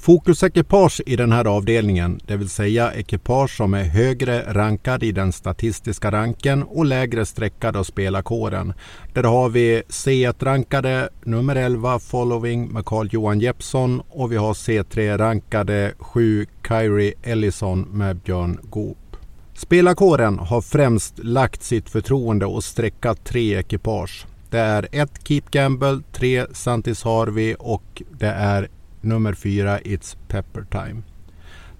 Fokusekipage 0.04 1.00
i 1.06 1.16
den 1.16 1.32
här 1.32 1.44
avdelningen, 1.44 2.20
det 2.26 2.36
vill 2.36 2.48
säga 2.48 2.92
ekipage 2.92 3.56
som 3.56 3.74
är 3.74 3.84
högre 3.84 4.54
rankade 4.54 5.06
i 5.06 5.12
den 5.12 5.32
statistiska 5.32 6.10
ranken 6.10 6.62
och 6.62 6.84
lägre 6.84 7.26
streckade 7.26 7.78
av 7.78 7.84
spelarkåren. 7.84 8.72
Där 9.12 9.22
har 9.22 9.48
vi 9.48 9.82
C1-rankade 9.88 11.08
nummer 11.22 11.56
11 11.56 11.98
Following 11.98 12.68
med 12.68 12.84
Carl-Johan 12.84 13.40
Jeppsson 13.40 14.02
och 14.08 14.32
vi 14.32 14.36
har 14.36 14.52
C3-rankade 14.52 15.92
7 15.98 16.46
Kyrie 16.68 17.14
Ellison 17.22 17.80
med 17.80 18.16
Björn 18.16 18.58
Goop. 18.62 19.16
Spelarkåren 19.54 20.38
har 20.38 20.60
främst 20.60 21.18
lagt 21.18 21.62
sitt 21.62 21.90
förtroende 21.90 22.46
och 22.46 22.64
streckat 22.64 23.24
tre 23.24 23.58
ekipage. 23.58 24.26
Det 24.50 24.60
är 24.60 24.88
ett 24.92 25.28
Keep 25.28 25.42
Gamble, 25.50 26.00
tre 26.12 26.46
Santis 26.52 27.02
Harvey 27.02 27.54
och 27.58 28.02
det 28.18 28.26
är 28.26 28.68
nummer 29.04 29.32
fyra 29.34 29.78
It's 29.78 30.16
Pepper 30.28 30.64
Time. 30.70 31.02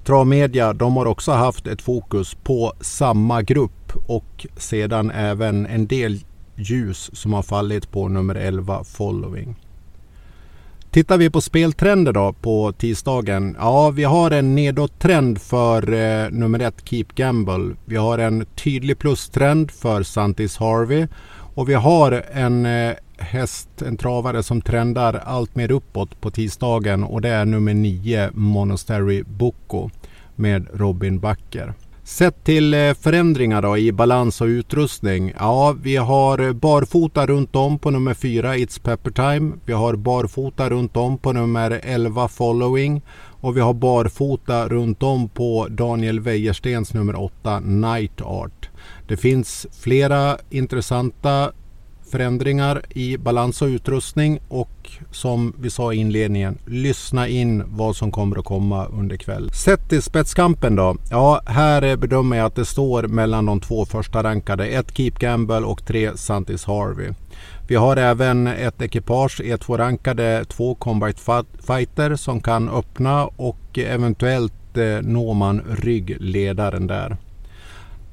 Travmedia 0.04 0.73
de 0.73 0.97
har 0.97 1.07
också 1.07 1.33
haft 1.33 1.66
ett 1.66 1.83
fokus 1.83 2.35
på 2.35 2.73
samma 2.81 3.43
grupp 3.43 3.93
och 4.07 4.47
sedan 4.57 5.11
även 5.11 5.66
en 5.66 5.87
del 5.87 6.25
ljus 6.54 7.11
som 7.12 7.33
har 7.33 7.43
fallit 7.43 7.90
på 7.90 8.09
nummer 8.09 8.35
11 8.35 8.85
Following. 8.85 9.57
Tittar 10.90 11.19
vi 11.19 11.31
på 11.31 11.40
speltrender 11.40 12.12
då 12.12 12.33
på 12.33 12.73
tisdagen. 12.73 13.57
Ja, 13.59 13.90
vi 13.90 14.04
har 14.04 14.31
en 14.31 14.54
nedåttrend 14.54 15.40
för 15.40 15.93
eh, 15.93 16.31
nummer 16.31 16.59
ett 16.59 16.88
Keep 16.88 17.07
Gamble. 17.14 17.75
Vi 17.85 17.97
har 17.97 18.19
en 18.19 18.47
tydlig 18.47 18.99
plustrend 18.99 19.71
för 19.71 20.02
Santis 20.02 20.57
Harvey. 20.57 21.07
Och 21.54 21.69
vi 21.69 21.75
har 21.75 22.25
en 22.33 22.66
eh, 22.66 22.93
häst, 23.25 23.83
en 23.83 23.97
travare 23.97 24.43
som 24.43 24.61
trendar 24.61 25.23
allt 25.25 25.57
mer 25.57 25.71
uppåt 25.71 26.21
på 26.21 26.31
tisdagen 26.31 27.04
och 27.04 27.21
det 27.21 27.28
är 27.28 27.45
nummer 27.45 27.75
9 27.75 28.31
Monastery 28.35 29.23
Boko 29.23 29.90
med 30.35 30.66
Robin 30.73 31.21
Backer. 31.21 31.75
Sett 32.04 32.45
till 32.45 32.75
eh, 32.75 32.95
förändringar 32.95 33.62
då 33.62 33.78
i 33.78 33.93
balans 33.93 34.40
och 34.40 34.47
utrustning. 34.47 35.33
Ja, 35.38 35.76
vi 35.83 35.97
har 35.97 36.52
barfota 36.52 37.26
runt 37.26 37.57
om 37.57 37.78
på 37.78 37.90
nummer 37.90 38.14
4 38.14 38.57
It's 38.57 38.83
Pepper 38.83 39.11
Time. 39.11 39.52
Vi 39.64 39.73
har 39.73 39.97
barfota 39.97 40.71
runt 40.71 40.97
om 40.97 41.19
på 41.19 41.33
nummer 41.33 41.81
11 41.83 42.28
Following. 42.28 43.02
Och 43.40 43.57
vi 43.57 43.61
har 43.61 43.75
barfota 43.75 44.69
runt 44.69 45.02
om 45.02 45.28
på 45.28 45.66
Daniel 45.71 46.21
Wäjerstens 46.21 46.95
nummer 46.95 47.21
8 47.21 47.61
Night 47.61 48.21
Art. 48.21 48.71
Det 49.09 49.16
finns 49.16 49.66
flera 49.73 50.38
intressanta 50.50 51.52
förändringar 52.14 52.83
i 52.90 53.16
balans 53.16 53.62
och 53.62 53.66
utrustning 53.66 54.40
och 54.49 54.90
som 55.11 55.54
vi 55.59 55.71
sa 55.71 55.92
i 55.92 55.97
inledningen, 55.97 56.59
lyssna 56.66 57.28
in 57.28 57.62
vad 57.66 57.97
som 57.97 58.11
kommer 58.11 58.38
att 58.38 58.44
komma 58.44 58.87
under 58.87 59.16
kväll. 59.16 59.50
Sett 59.52 59.88
till 59.88 60.02
spetskampen 60.02 60.76
då? 60.76 60.97
Ja, 61.11 61.40
här 61.47 61.97
bedömer 61.97 62.37
jag 62.37 62.47
att 62.47 62.54
det 62.54 62.64
står 62.64 63.02
mellan 63.02 63.47
de 63.47 63.61
två 63.61 63.85
första 63.85 64.23
rankade. 64.23 64.66
Ett 64.66 64.97
Keep 64.97 65.11
Gamble 65.11 65.56
och 65.56 65.87
tre 65.87 66.16
Santis 66.16 66.64
Harvey. 66.64 67.11
Vi 67.68 67.75
har 67.75 67.97
även 67.97 68.47
ett 68.47 68.83
ekipage 68.83 69.40
E2-rankade, 69.40 70.44
två 70.44 70.75
Combat 70.75 71.21
Fighter 71.66 72.16
som 72.16 72.40
kan 72.40 72.68
öppna 72.68 73.25
och 73.26 73.78
eventuellt 73.78 74.76
eh, 74.76 75.02
når 75.02 75.35
man 75.35 75.62
ryggledaren 75.71 76.87
där. 76.87 77.16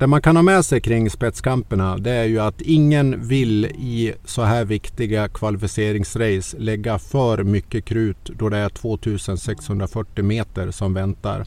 Det 0.01 0.08
man 0.08 0.22
kan 0.22 0.36
ha 0.36 0.43
med 0.43 0.65
sig 0.65 0.81
kring 0.81 1.10
spetskamperna 1.10 1.98
det 1.98 2.12
är 2.12 2.24
ju 2.24 2.39
att 2.39 2.62
ingen 2.62 3.27
vill 3.27 3.65
i 3.65 4.13
så 4.25 4.41
här 4.41 4.65
viktiga 4.65 5.27
kvalificeringsrace 5.27 6.58
lägga 6.58 7.00
för 7.00 7.43
mycket 7.43 7.86
krut 7.86 8.31
då 8.38 8.50
det 8.50 8.58
är 8.58 8.70
2640 8.70 10.24
meter 10.24 10.72
som 10.72 10.93
väntar. 10.93 11.46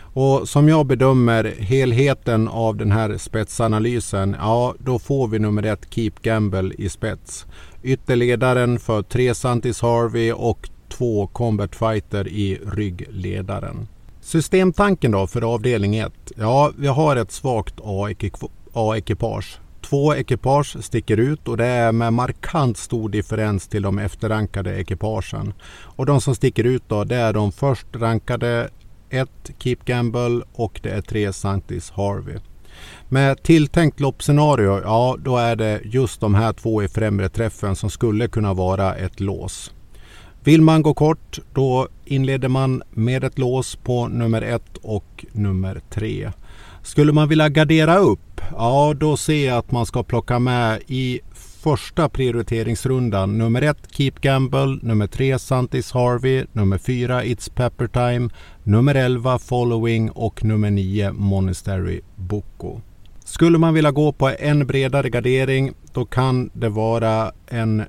Och 0.00 0.48
som 0.48 0.68
jag 0.68 0.86
bedömer 0.86 1.54
helheten 1.58 2.48
av 2.48 2.76
den 2.76 2.92
här 2.92 3.16
spetsanalysen, 3.18 4.36
ja 4.38 4.74
då 4.78 4.98
får 4.98 5.28
vi 5.28 5.38
nummer 5.38 5.62
ett 5.62 5.86
Keep 5.90 6.12
Gamble 6.22 6.74
i 6.78 6.88
spets. 6.88 7.46
Ytterledaren 7.82 8.78
för 8.78 9.02
tre 9.02 9.34
Santis 9.34 9.82
Harvey 9.82 10.32
och 10.32 10.70
två 10.88 11.26
Combat 11.26 11.76
Fighter 11.76 12.28
i 12.28 12.60
ryggledaren. 12.72 13.88
Systemtanken 14.24 15.10
då 15.10 15.26
för 15.26 15.54
avdelning 15.54 15.96
1. 15.96 16.12
Ja, 16.36 16.72
vi 16.78 16.86
har 16.86 17.16
ett 17.16 17.32
svagt 17.32 17.74
A-ekipage. 18.72 19.58
Två 19.80 20.14
ekipage 20.14 20.84
sticker 20.84 21.16
ut 21.16 21.48
och 21.48 21.56
det 21.56 21.66
är 21.66 21.92
med 21.92 22.12
markant 22.12 22.78
stor 22.78 23.08
differens 23.08 23.68
till 23.68 23.82
de 23.82 23.98
efterrankade 23.98 24.80
ekipagen. 24.80 25.54
Och 25.96 26.06
de 26.06 26.20
som 26.20 26.34
sticker 26.34 26.64
ut 26.64 26.82
då 26.88 27.04
det 27.04 27.16
är 27.16 27.32
de 27.32 27.52
först 27.52 27.86
rankade 27.92 28.70
1 29.10 29.28
Keep 29.58 29.78
Gamble 29.84 30.42
och 30.52 30.80
det 30.82 30.90
är 30.90 31.00
3 31.00 31.32
Santis 31.32 31.90
Harvey. 31.90 32.38
Med 33.08 33.42
tilltänkt 33.42 34.00
loppscenario, 34.00 34.80
ja 34.82 35.16
då 35.18 35.36
är 35.36 35.56
det 35.56 35.80
just 35.84 36.20
de 36.20 36.34
här 36.34 36.52
två 36.52 36.82
i 36.82 36.88
främre 36.88 37.28
träffen 37.28 37.76
som 37.76 37.90
skulle 37.90 38.28
kunna 38.28 38.54
vara 38.54 38.94
ett 38.94 39.20
lås. 39.20 39.73
Vill 40.44 40.62
man 40.62 40.82
gå 40.82 40.94
kort 40.94 41.38
då 41.54 41.88
inleder 42.04 42.48
man 42.48 42.82
med 42.90 43.24
ett 43.24 43.38
lås 43.38 43.76
på 43.76 44.08
nummer 44.08 44.42
1 44.42 44.62
och 44.82 45.24
nummer 45.32 45.80
3. 45.90 46.30
Skulle 46.82 47.12
man 47.12 47.28
vilja 47.28 47.48
gardera 47.48 47.96
upp, 47.96 48.40
ja 48.52 48.94
då 48.96 49.16
ser 49.16 49.46
jag 49.46 49.58
att 49.58 49.70
man 49.70 49.86
ska 49.86 50.02
plocka 50.02 50.38
med 50.38 50.80
i 50.86 51.20
första 51.64 52.08
prioriteringsrundan. 52.08 53.38
Nummer 53.38 53.62
1, 53.62 53.76
Keep 53.90 54.12
Gamble, 54.20 54.78
nummer 54.82 55.06
3, 55.06 55.38
Santis 55.38 55.92
Harvey, 55.92 56.44
nummer 56.52 56.78
4, 56.78 57.22
It's 57.24 57.50
Pepper 57.54 57.86
Time, 57.86 58.30
nummer 58.62 58.94
11 58.94 59.38
Following. 59.38 60.10
Och 60.10 60.44
nummer 60.44 60.70
9 60.70 61.12
Monastery 61.12 62.00
Boko. 62.16 62.80
Skulle 63.24 63.58
man 63.58 63.74
vilja 63.74 63.90
gå 63.90 64.12
på 64.12 64.30
en 64.38 64.66
bredare 64.66 65.10
gardering 65.10 65.72
då 65.92 66.04
kan 66.04 66.50
det 66.52 66.68
vara 66.68 67.32
en 67.46 67.82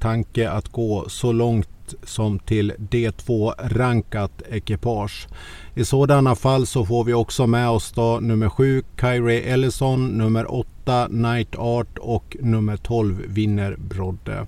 tanke 0.00 0.50
att 0.50 0.68
gå 0.68 1.08
så 1.08 1.32
långt 1.32 1.68
som 2.02 2.38
till 2.38 2.72
D2-rankat 2.78 4.42
ekipage. 4.50 5.28
I 5.74 5.84
sådana 5.84 6.34
fall 6.34 6.66
så 6.66 6.86
får 6.86 7.04
vi 7.04 7.14
också 7.14 7.46
med 7.46 7.68
oss 7.68 7.92
då 7.92 8.18
nummer 8.20 8.48
7 8.48 8.82
Kyrie 9.00 9.40
Ellison, 9.40 10.08
nummer 10.08 10.54
8 10.54 11.08
Night 11.08 11.56
Art 11.56 11.98
och 11.98 12.36
nummer 12.40 12.76
12 12.76 13.22
Vinner 13.26 13.76
Brodde. 13.78 14.46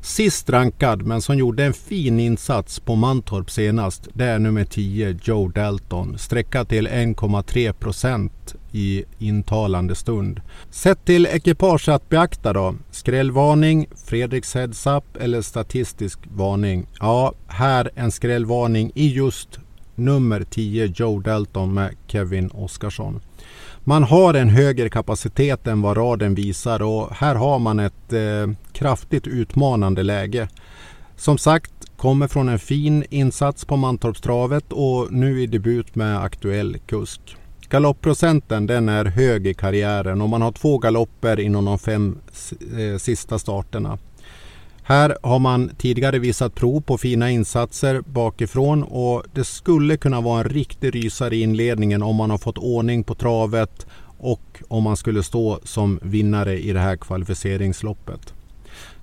Sist 0.00 0.50
rankad, 0.50 1.02
men 1.02 1.22
som 1.22 1.36
gjorde 1.36 1.64
en 1.64 1.72
fin 1.72 2.20
insats 2.20 2.80
på 2.80 2.94
Mantorp 2.94 3.50
senast, 3.50 4.08
det 4.12 4.24
är 4.24 4.38
nummer 4.38 4.64
10 4.64 5.18
Joe 5.22 5.48
Dalton. 5.48 6.18
Sträcka 6.18 6.64
till 6.64 6.88
1,3 6.88 7.72
procent 7.72 8.54
i 8.76 9.04
intalande 9.18 9.94
stund. 9.94 10.40
Sett 10.70 11.04
till 11.04 11.26
ekipage 11.26 11.88
att 11.88 12.08
beakta 12.08 12.52
då. 12.52 12.74
Skrällvarning, 12.90 13.86
Fredriks 14.06 14.54
heads 14.54 14.86
up 14.86 15.04
eller 15.20 15.42
statistisk 15.42 16.18
varning. 16.34 16.86
Ja, 17.00 17.32
här 17.46 17.90
en 17.94 18.10
skrällvarning 18.10 18.92
i 18.94 19.08
just 19.08 19.58
nummer 19.94 20.44
10 20.50 20.86
Joe 20.86 21.20
Dalton 21.20 21.74
med 21.74 21.94
Kevin 22.06 22.50
Oskarsson. 22.50 23.20
Man 23.84 24.02
har 24.02 24.34
en 24.34 24.48
högre 24.48 24.88
kapacitet 24.88 25.66
än 25.66 25.82
vad 25.82 25.96
raden 25.96 26.34
visar 26.34 26.82
och 26.82 27.10
här 27.10 27.34
har 27.34 27.58
man 27.58 27.80
ett 27.80 28.12
eh, 28.12 28.50
kraftigt 28.72 29.26
utmanande 29.26 30.02
läge. 30.02 30.48
Som 31.16 31.38
sagt, 31.38 31.72
kommer 31.96 32.28
från 32.28 32.48
en 32.48 32.58
fin 32.58 33.04
insats 33.10 33.64
på 33.64 33.76
Mantorpstravet 33.76 34.72
och 34.72 35.12
nu 35.12 35.42
i 35.42 35.46
debut 35.46 35.94
med 35.94 36.22
aktuell 36.22 36.78
kusk. 36.86 37.36
Galoppprocenten 37.68 38.66
den 38.66 38.88
är 38.88 39.04
hög 39.04 39.46
i 39.46 39.54
karriären 39.54 40.20
och 40.20 40.28
man 40.28 40.42
har 40.42 40.52
två 40.52 40.78
galopper 40.78 41.40
inom 41.40 41.64
de 41.64 41.78
fem 41.78 42.18
eh, 42.78 42.98
sista 42.98 43.38
starterna. 43.38 43.98
Här 44.82 45.16
har 45.22 45.38
man 45.38 45.70
tidigare 45.78 46.18
visat 46.18 46.54
prov 46.54 46.80
på 46.80 46.98
fina 46.98 47.30
insatser 47.30 48.00
bakifrån 48.00 48.82
och 48.82 49.22
det 49.34 49.44
skulle 49.44 49.96
kunna 49.96 50.20
vara 50.20 50.40
en 50.40 50.48
riktig 50.48 50.94
rysare 50.94 51.36
i 51.36 51.40
inledningen 51.40 52.02
om 52.02 52.16
man 52.16 52.30
har 52.30 52.38
fått 52.38 52.58
ordning 52.58 53.04
på 53.04 53.14
travet 53.14 53.86
och 54.18 54.62
om 54.68 54.82
man 54.82 54.96
skulle 54.96 55.22
stå 55.22 55.60
som 55.64 56.00
vinnare 56.02 56.58
i 56.58 56.72
det 56.72 56.80
här 56.80 56.96
kvalificeringsloppet. 56.96 58.35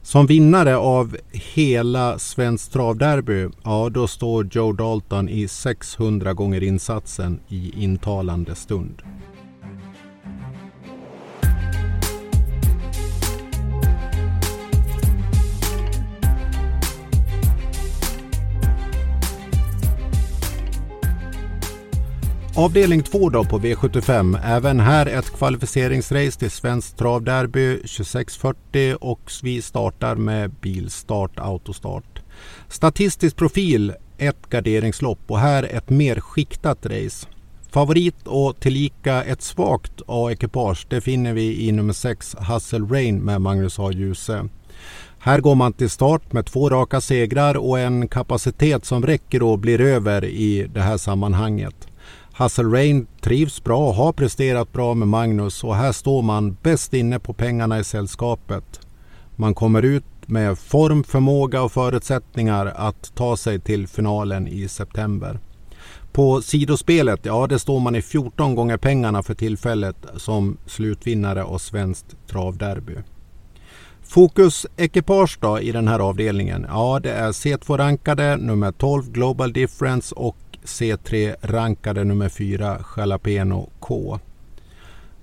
Som 0.05 0.25
vinnare 0.25 0.77
av 0.77 1.17
hela 1.31 2.19
Svenskt 2.19 2.73
travderby, 2.73 3.49
ja 3.63 3.89
då 3.89 4.07
står 4.07 4.49
Joe 4.51 4.73
Dalton 4.73 5.29
i 5.29 5.47
600 5.47 6.33
gånger 6.33 6.63
insatsen 6.63 7.39
i 7.49 7.83
intalande 7.83 8.55
stund. 8.55 9.01
Avdelning 22.55 23.03
2 23.03 23.29
då 23.29 23.43
på 23.43 23.59
V75. 23.59 24.39
Även 24.43 24.79
här 24.79 25.05
ett 25.05 25.37
kvalificeringsrace 25.37 26.39
till 26.39 26.51
Svenskt 26.51 26.97
travderby 26.97 27.77
2640 27.77 28.95
och 29.01 29.31
vi 29.43 29.61
startar 29.61 30.15
med 30.15 30.51
bilstart 30.51 31.39
autostart. 31.39 32.21
Statistisk 32.69 33.35
profil 33.35 33.93
ett 34.17 34.49
garderingslopp 34.49 35.19
och 35.27 35.39
här 35.39 35.63
ett 35.63 35.89
mer 35.89 36.19
skiktat 36.19 36.85
race. 36.85 37.27
Favorit 37.71 38.27
och 38.27 38.59
tillika 38.59 39.23
ett 39.23 39.41
svagt 39.41 40.01
A-ekipage 40.07 40.87
det 40.89 41.01
finner 41.01 41.33
vi 41.33 41.67
i 41.67 41.71
nummer 41.71 41.93
6 41.93 42.35
Hustle 42.39 42.87
Rain 42.91 43.19
med 43.19 43.41
Magnus 43.41 43.79
A. 43.79 43.91
Djuse. 43.91 44.49
Här 45.19 45.39
går 45.39 45.55
man 45.55 45.73
till 45.73 45.89
start 45.89 46.33
med 46.33 46.45
två 46.45 46.69
raka 46.69 47.01
segrar 47.01 47.57
och 47.57 47.79
en 47.79 48.07
kapacitet 48.07 48.85
som 48.85 49.05
räcker 49.05 49.43
och 49.43 49.59
blir 49.59 49.81
över 49.81 50.25
i 50.25 50.67
det 50.73 50.81
här 50.81 50.97
sammanhanget. 50.97 51.87
Hassel 52.35 52.71
Rain 52.71 53.07
trivs 53.21 53.63
bra 53.63 53.87
och 53.87 53.95
har 53.95 54.13
presterat 54.13 54.73
bra 54.73 54.93
med 54.93 55.07
Magnus 55.07 55.63
och 55.63 55.75
här 55.75 55.91
står 55.91 56.21
man 56.21 56.57
bäst 56.61 56.93
inne 56.93 57.19
på 57.19 57.33
pengarna 57.33 57.79
i 57.79 57.83
sällskapet. 57.83 58.79
Man 59.35 59.53
kommer 59.53 59.81
ut 59.81 60.03
med 60.25 60.59
form, 60.59 61.03
förmåga 61.03 61.61
och 61.61 61.71
förutsättningar 61.71 62.65
att 62.65 63.15
ta 63.15 63.37
sig 63.37 63.59
till 63.59 63.87
finalen 63.87 64.47
i 64.47 64.67
september. 64.67 65.39
På 66.11 66.41
sidospelet, 66.41 67.19
ja 67.23 67.47
det 67.47 67.59
står 67.59 67.79
man 67.79 67.95
i 67.95 68.01
14 68.01 68.55
gånger 68.55 68.77
pengarna 68.77 69.23
för 69.23 69.33
tillfället 69.33 69.97
som 70.17 70.57
slutvinnare 70.65 71.43
av 71.43 71.57
svenskt 71.57 72.15
travderby. 72.27 72.95
Fokus 74.03 74.65
ekipage 74.77 75.37
då 75.41 75.59
i 75.59 75.71
den 75.71 75.87
här 75.87 75.99
avdelningen? 75.99 76.65
Ja, 76.69 76.99
det 77.03 77.11
är 77.11 77.31
C2-rankade 77.31 78.37
nummer 78.37 78.71
12 78.71 79.11
Global 79.11 79.53
Difference 79.53 80.15
och 80.15 80.37
C3-rankade 80.65 82.03
nummer 82.03 82.29
4 82.29 82.85
Jalapeno 82.97 83.69
K. 83.79 84.19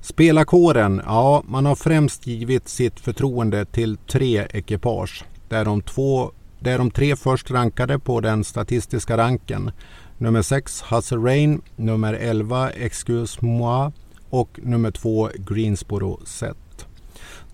Spelarkåren, 0.01 1.03
ja 1.07 1.43
man 1.49 1.67
har 1.67 1.75
främst 1.75 2.27
givit 2.27 2.69
sitt 2.69 3.01
förtroende 3.01 3.65
till 3.65 3.97
tre 3.97 4.47
ekipage. 4.51 5.25
Det 5.49 5.57
är 5.57 5.65
de, 5.65 5.83
två, 5.83 6.33
där 6.59 6.79
de 6.79 6.91
tre 6.91 7.17
först 7.17 7.51
rankade 7.51 7.99
på 7.99 8.21
den 8.21 8.45
statistiska 8.45 9.17
ranken. 9.17 9.71
Nummer 10.19 10.43
6 10.43 10.83
Hustle 10.91 11.19
Rain, 11.19 11.63
nummer 11.77 12.15
11 12.15 12.71
Excuse 12.71 13.45
Moi 13.45 13.93
och 14.31 14.61
nummer 14.63 14.91
2 14.91 15.31
Greensboro 15.35 16.21
Set. 16.25 16.57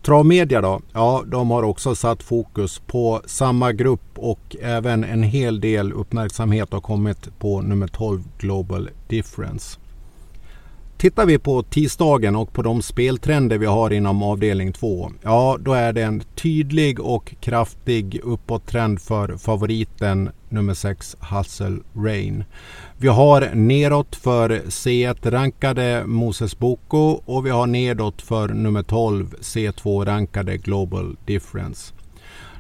Travmedia 0.07 0.61
då? 0.61 0.81
Ja, 0.93 1.25
de 1.27 1.51
har 1.51 1.63
också 1.63 1.95
satt 1.95 2.23
fokus 2.23 2.83
på 2.87 3.23
samma 3.27 3.73
grupp 3.73 4.01
och 4.15 4.57
även 4.61 5.05
en 5.05 5.23
hel 5.23 5.61
del 5.61 5.93
uppmärksamhet 5.93 6.73
har 6.73 6.81
kommit 6.81 7.39
på 7.39 7.61
nummer 7.61 7.89
12 7.89 8.23
Global 8.39 8.91
Difference. 9.09 9.79
Tittar 11.07 11.27
vi 11.27 11.39
på 11.39 11.63
tisdagen 11.63 12.37
och 12.37 12.53
på 12.53 12.63
de 12.63 12.83
speltrender 12.83 13.59
vi 13.59 13.67
har 13.67 13.93
inom 13.93 14.23
avdelning 14.23 14.73
2. 14.73 15.13
Ja, 15.23 15.57
då 15.61 15.73
är 15.73 15.93
det 15.93 16.03
en 16.03 16.23
tydlig 16.35 17.01
och 17.01 17.35
kraftig 17.41 18.21
uppåttrend 18.25 19.01
för 19.01 19.37
favoriten 19.37 20.31
nummer 20.49 20.75
6 20.75 21.17
Hustle 21.21 21.79
Rain. 21.97 22.45
Vi 22.99 23.09
har 23.09 23.51
neråt 23.55 24.17
för 24.17 24.51
C1-rankade 24.51 26.07
Moses 26.07 26.59
Boko 26.59 27.21
och 27.25 27.47
vi 27.47 27.51
har 27.51 27.67
nedåt 27.67 28.23
för 28.23 28.49
nummer 28.49 28.83
12 28.83 29.35
C2-rankade 29.41 30.57
Global 30.57 31.17
Difference. 31.25 31.96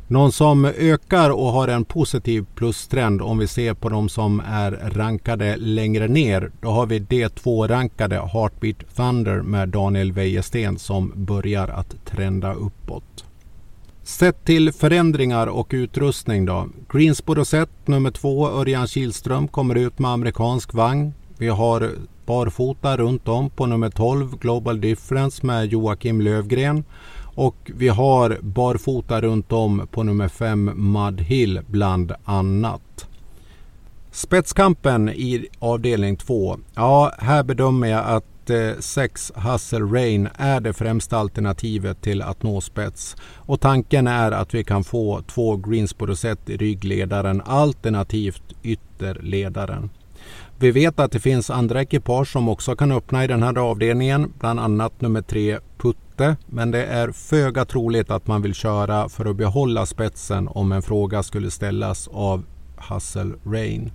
Någon 0.09 0.33
som 0.33 0.65
ökar 0.65 1.31
och 1.31 1.53
har 1.53 1.69
en 1.69 1.85
positiv 1.85 2.47
plustrend 2.55 3.23
om 3.23 3.39
vi 3.39 3.47
ser 3.47 3.75
på 3.75 3.89
de 3.89 4.09
som 4.09 4.43
är 4.47 4.71
rankade 4.71 5.57
längre 5.57 6.09
ner. 6.09 6.51
Då 6.61 6.69
har 6.69 6.87
vi 6.87 6.99
D2-rankade 6.99 8.17
Heartbeat 8.33 8.97
Thunder 8.97 9.43
med 9.43 9.69
Daniel 9.69 10.13
Wäjersten 10.13 10.79
som 10.79 11.13
börjar 11.15 11.69
att 11.69 12.05
trenda 12.05 12.55
uppåt. 12.55 13.25
Sett 14.03 14.45
till 14.45 14.73
förändringar 14.73 15.47
och 15.47 15.69
utrustning 15.71 16.45
då. 16.47 16.69
Greensboro 16.93 17.45
set 17.45 17.71
nummer 17.85 18.11
2 18.11 18.49
Örjan 18.49 18.87
Kihlström 18.87 19.49
kommer 19.49 19.75
ut 19.75 19.99
med 19.99 20.11
amerikansk 20.11 20.75
vagn. 20.75 21.15
Vi 21.39 21.49
har 21.49 21.91
barfota 22.27 22.97
runt 22.97 23.29
om 23.29 23.51
på 23.51 23.67
nummer 23.67 23.91
12 23.91 24.39
Global 24.39 24.81
Difference 24.81 25.47
med 25.47 25.67
Joakim 25.67 26.21
Lövgren. 26.21 26.85
Och 27.37 27.71
vi 27.75 27.89
har 27.89 28.39
barfota 28.43 29.21
runt 29.21 29.53
om 29.53 29.89
på 29.91 30.03
nummer 30.03 30.29
5 30.29 30.71
Mud 30.93 31.21
Hill 31.21 31.61
bland 31.67 32.13
annat. 32.25 33.09
Spetskampen 34.11 35.09
i 35.09 35.47
avdelning 35.59 36.17
2. 36.17 36.59
Ja, 36.75 37.13
här 37.19 37.43
bedömer 37.43 37.89
jag 37.89 38.05
att 38.05 38.51
eh, 38.51 38.81
6 38.81 39.33
Hustle 39.35 39.79
Rain 39.79 40.29
är 40.37 40.61
det 40.61 40.73
främsta 40.73 41.17
alternativet 41.17 42.03
till 42.03 42.23
att 42.23 42.43
nå 42.43 42.61
spets. 42.61 43.17
Och 43.37 43.61
tanken 43.61 44.07
är 44.07 44.33
att 44.33 44.55
vi 44.55 44.65
kan 44.65 44.85
få 44.85 45.23
två 45.27 45.57
Greensboro 45.57 46.17
set 46.17 46.51
i 46.51 46.57
ryggledaren 46.57 47.43
alternativt 47.45 48.43
ytterledaren. 48.63 49.91
Vi 50.59 50.71
vet 50.71 51.01
att 51.01 51.13
det 51.13 51.21
finns 51.21 51.51
andra 51.51 51.83
ekipage 51.83 52.33
som 52.33 52.49
också 52.49 52.77
kan 52.77 52.93
öppna 52.93 53.25
i 53.25 53.27
den 53.27 53.43
här 53.43 53.59
avdelningen, 53.59 54.33
bland 54.39 54.61
annat 54.61 55.01
nummer 55.01 55.23
3 55.23 55.59
inte, 56.17 56.37
Men 56.47 56.71
det 56.71 56.85
är 56.85 57.13
föga 57.13 57.65
troligt 57.65 58.11
att 58.11 58.27
man 58.27 58.43
vill 58.43 58.55
köra 58.55 59.09
för 59.09 59.25
att 59.25 59.37
behålla 59.37 59.87
spetsen 59.87 60.49
om 60.49 60.73
en 60.73 60.83
fråga 60.83 61.23
skulle 61.23 61.51
ställas 61.51 62.09
av 62.09 62.45
Hustle 62.77 63.35
Rain. 63.45 63.93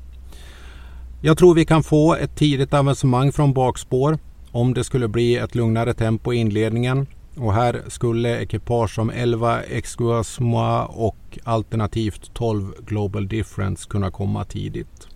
Jag 1.22 1.38
tror 1.38 1.56
vi 1.56 1.66
kan 1.66 1.84
få 1.84 2.16
ett 2.16 2.36
tidigt 2.36 2.74
avancemang 2.74 3.32
från 3.32 3.54
bakspår 3.54 4.18
om 4.52 4.74
det 4.74 4.84
skulle 4.84 5.08
bli 5.08 5.38
ett 5.38 5.56
lugnare 5.56 5.94
tempo 5.94 6.34
i 6.34 6.38
inledningen. 6.38 7.08
Och 7.38 7.54
här 7.54 7.82
skulle 7.88 8.42
ekipage 8.42 8.96
som 8.96 9.10
11 9.10 9.62
Exguasmoa 9.62 10.86
och 10.86 11.40
alternativt 11.44 12.34
12 12.34 12.74
Global 12.86 13.28
Difference 13.28 13.90
kunna 13.90 14.12
komma 14.12 14.46
tidigt. 14.46 15.08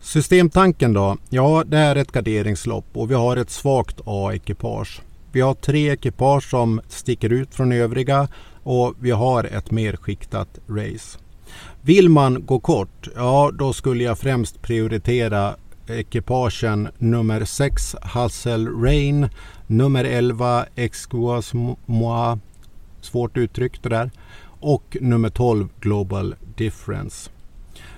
Systemtanken 0.00 0.92
då? 0.92 1.16
Ja, 1.30 1.64
det 1.66 1.78
är 1.78 1.96
ett 1.96 2.12
garderingslopp 2.12 2.86
och 2.92 3.10
vi 3.10 3.14
har 3.14 3.36
ett 3.36 3.50
svagt 3.50 4.00
A-ekipage. 4.04 5.02
Vi 5.34 5.40
har 5.40 5.54
tre 5.54 5.90
ekipage 5.90 6.50
som 6.50 6.80
sticker 6.88 7.32
ut 7.32 7.54
från 7.54 7.72
övriga 7.72 8.28
och 8.62 8.94
vi 9.00 9.10
har 9.10 9.44
ett 9.44 9.70
mer 9.70 9.96
skiktat 9.96 10.58
race. 10.68 11.18
Vill 11.80 12.08
man 12.08 12.46
gå 12.46 12.60
kort, 12.60 13.08
ja 13.16 13.50
då 13.58 13.72
skulle 13.72 14.04
jag 14.04 14.18
främst 14.18 14.62
prioritera 14.62 15.56
ekipagen 15.86 16.88
nummer 16.98 17.44
6 17.44 17.96
Hassel 18.02 18.68
Rain, 18.68 19.28
nummer 19.66 20.04
11 20.04 20.66
Exquas 20.74 21.52
Moi, 21.86 22.38
svårt 23.00 23.36
uttryckt 23.36 23.82
det 23.82 23.88
där, 23.88 24.10
och 24.60 24.96
nummer 25.00 25.30
12 25.30 25.68
Global 25.80 26.34
Difference. 26.56 27.30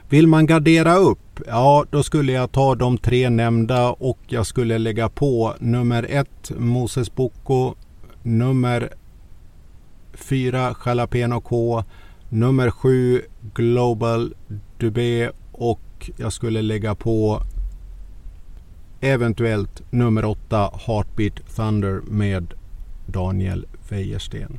Vill 0.09 0.27
man 0.27 0.47
gardera 0.47 0.97
upp, 0.97 1.41
ja 1.47 1.85
då 1.91 2.03
skulle 2.03 2.33
jag 2.33 2.53
ta 2.53 2.75
de 2.75 2.99
tre 2.99 3.31
nämnda 3.31 3.91
och 3.91 4.19
jag 4.27 4.47
skulle 4.47 4.79
lägga 4.79 5.09
på 5.09 5.55
nummer 5.59 6.07
1 6.11 6.29
Moses 6.57 7.15
Boko, 7.15 7.75
nummer 8.23 8.93
4 10.15 10.77
Jalapeno 10.87 11.41
K, 11.41 11.85
nummer 12.29 12.71
7 12.71 13.23
Global 13.55 14.35
Dubé 14.79 15.31
och 15.53 16.11
jag 16.17 16.33
skulle 16.33 16.63
lägga 16.63 16.95
på 16.95 17.43
eventuellt 19.01 19.83
nummer 19.91 20.25
8 20.25 20.71
Heartbeat 20.87 21.57
Thunder 21.57 22.01
med 22.09 22.55
Daniel 23.07 23.67
Wäjersten. 23.89 24.59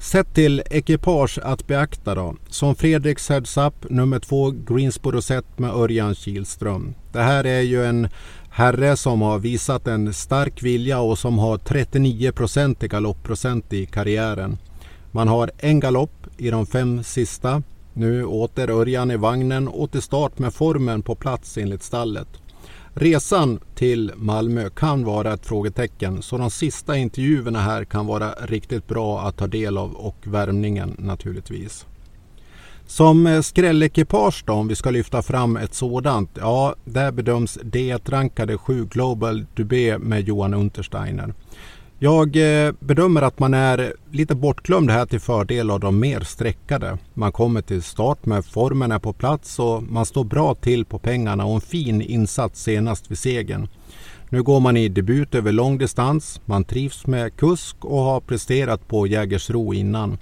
Sett 0.00 0.34
till 0.34 0.62
ekipage 0.70 1.38
att 1.42 1.66
beakta 1.66 2.14
då. 2.14 2.36
Som 2.48 2.74
Fredriks 2.74 3.28
Heads 3.28 3.56
Up 3.56 3.74
nummer 3.90 4.18
2 4.18 4.50
Greensboro 4.50 5.22
Set 5.22 5.58
med 5.58 5.70
Örjan 5.70 6.14
Kihlström. 6.14 6.94
Det 7.12 7.20
här 7.20 7.46
är 7.46 7.60
ju 7.60 7.84
en 7.84 8.08
herre 8.50 8.96
som 8.96 9.22
har 9.22 9.38
visat 9.38 9.86
en 9.86 10.12
stark 10.12 10.62
vilja 10.62 11.00
och 11.00 11.18
som 11.18 11.38
har 11.38 11.58
39 11.58 12.32
i 12.80 12.88
galoppprocent 12.88 13.72
i 13.72 13.86
karriären. 13.86 14.58
Man 15.10 15.28
har 15.28 15.50
en 15.58 15.80
galopp 15.80 16.26
i 16.36 16.50
de 16.50 16.66
fem 16.66 17.02
sista. 17.02 17.62
Nu 17.92 18.24
åter 18.24 18.70
Örjan 18.70 19.10
i 19.10 19.16
vagnen 19.16 19.68
och 19.68 19.92
till 19.92 20.02
start 20.02 20.38
med 20.38 20.54
formen 20.54 21.02
på 21.02 21.14
plats 21.14 21.58
enligt 21.58 21.82
stallet. 21.82 22.28
Resan 22.94 23.60
till 23.74 24.12
Malmö 24.16 24.70
kan 24.70 25.04
vara 25.04 25.32
ett 25.32 25.46
frågetecken 25.46 26.22
så 26.22 26.38
de 26.38 26.50
sista 26.50 26.96
intervjuerna 26.96 27.60
här 27.60 27.84
kan 27.84 28.06
vara 28.06 28.32
riktigt 28.32 28.88
bra 28.88 29.20
att 29.20 29.36
ta 29.36 29.46
del 29.46 29.78
av 29.78 29.92
och 29.92 30.16
värmningen 30.22 30.96
naturligtvis. 30.98 31.86
Som 32.86 33.26
eh, 33.26 33.40
skrällekipage 33.40 34.44
då, 34.46 34.52
om 34.52 34.68
vi 34.68 34.74
ska 34.74 34.90
lyfta 34.90 35.22
fram 35.22 35.56
ett 35.56 35.74
sådant, 35.74 36.30
ja, 36.40 36.74
där 36.84 37.12
bedöms 37.12 37.58
D1-rankade 37.58 38.58
7 38.58 38.84
Global 38.84 39.46
Dubé 39.54 39.98
med 39.98 40.28
Johan 40.28 40.54
Untersteiner. 40.54 41.34
Jag 42.02 42.36
eh, 42.36 42.72
bedömer 42.80 43.22
att 43.22 43.38
man 43.38 43.54
är 43.54 43.94
lite 44.10 44.34
bortglömd 44.34 44.90
här 44.90 45.06
till 45.06 45.20
fördel 45.20 45.70
av 45.70 45.80
de 45.80 46.00
mer 46.00 46.20
sträckade. 46.20 46.98
Man 47.14 47.32
kommer 47.32 47.62
till 47.62 47.82
start 47.82 48.26
med 48.26 48.44
formen 48.44 48.92
är 48.92 48.98
på 48.98 49.12
plats 49.12 49.58
och 49.58 49.82
man 49.82 50.06
står 50.06 50.24
bra 50.24 50.54
till 50.54 50.84
på 50.84 50.98
pengarna 50.98 51.44
och 51.44 51.54
en 51.54 51.60
fin 51.60 52.02
insats 52.02 52.62
senast 52.62 53.10
vid 53.10 53.18
segern. 53.18 53.68
Nu 54.28 54.42
går 54.42 54.60
man 54.60 54.76
i 54.76 54.88
debut 54.88 55.34
över 55.34 55.52
lång 55.52 55.78
distans. 55.78 56.40
Man 56.44 56.64
trivs 56.64 57.06
med 57.06 57.36
kusk 57.36 57.84
och 57.84 58.02
har 58.02 58.20
presterat 58.20 58.88
på 58.88 59.06
Jägersro 59.06 59.74
innan. 59.74 60.18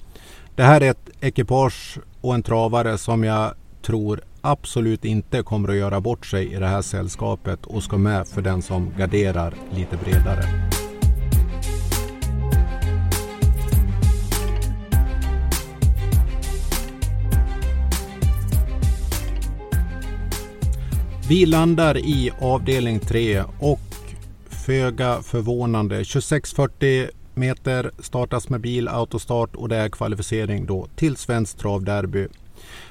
Det 0.55 0.63
här 0.63 0.81
är 0.81 0.91
ett 0.91 1.11
ekipage 1.21 1.99
och 2.21 2.35
en 2.35 2.43
travare 2.43 2.99
som 2.99 3.25
jag 3.25 3.55
tror 3.83 4.21
absolut 4.41 5.05
inte 5.05 5.43
kommer 5.43 5.69
att 5.69 5.77
göra 5.77 6.01
bort 6.01 6.27
sig 6.27 6.53
i 6.53 6.57
det 6.57 6.67
här 6.67 6.83
sällskapet 6.83 7.67
och 7.67 7.83
ska 7.83 7.97
med 7.97 8.29
för 8.29 8.43
den 8.43 8.63
som 8.63 8.91
garderar 8.99 9.55
lite 9.75 9.97
bredare. 9.97 10.69
Vi 21.29 21.47
landar 21.47 21.97
i 21.99 22.31
avdelning 22.41 23.01
3 23.01 23.43
och 23.59 23.81
föga 24.49 25.23
förvånande 25.23 25.97
2640 25.97 27.09
meter 27.35 27.91
startas 27.99 28.49
med 28.49 28.61
bil, 28.61 28.89
autostart 28.89 29.57
och 29.57 29.69
det 29.69 29.77
är 29.77 29.89
kvalificering 29.89 30.67
då 30.67 30.87
till 30.97 31.17
Svenskt 31.17 31.59
travderby. 31.59 32.27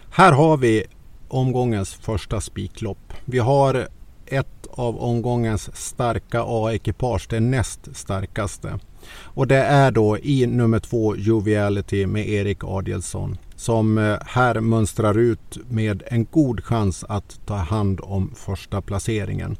Här 0.09 0.31
har 0.31 0.57
vi 0.57 0.83
omgångens 1.27 1.93
första 1.93 2.41
spiklopp. 2.41 3.13
Vi 3.25 3.39
har 3.39 3.87
ett 4.25 4.67
av 4.69 4.97
omgångens 4.97 5.75
starka 5.75 6.43
A-ekipage, 6.45 7.27
det 7.29 7.39
näst 7.39 7.95
starkaste. 7.95 8.79
Och 9.09 9.47
det 9.47 9.63
är 9.63 9.91
då 9.91 10.17
i 10.17 10.45
nummer 10.45 10.79
två 10.79 11.15
Joviality 11.15 12.05
med 12.05 12.29
Erik 12.29 12.63
Adielsson 12.63 13.37
som 13.57 13.97
eh, 13.97 14.17
här 14.25 14.59
mönstrar 14.59 15.17
ut 15.17 15.57
med 15.69 16.03
en 16.05 16.25
god 16.25 16.63
chans 16.63 17.05
att 17.09 17.39
ta 17.45 17.55
hand 17.55 17.99
om 18.03 18.31
första 18.35 18.81
placeringen. 18.81 19.57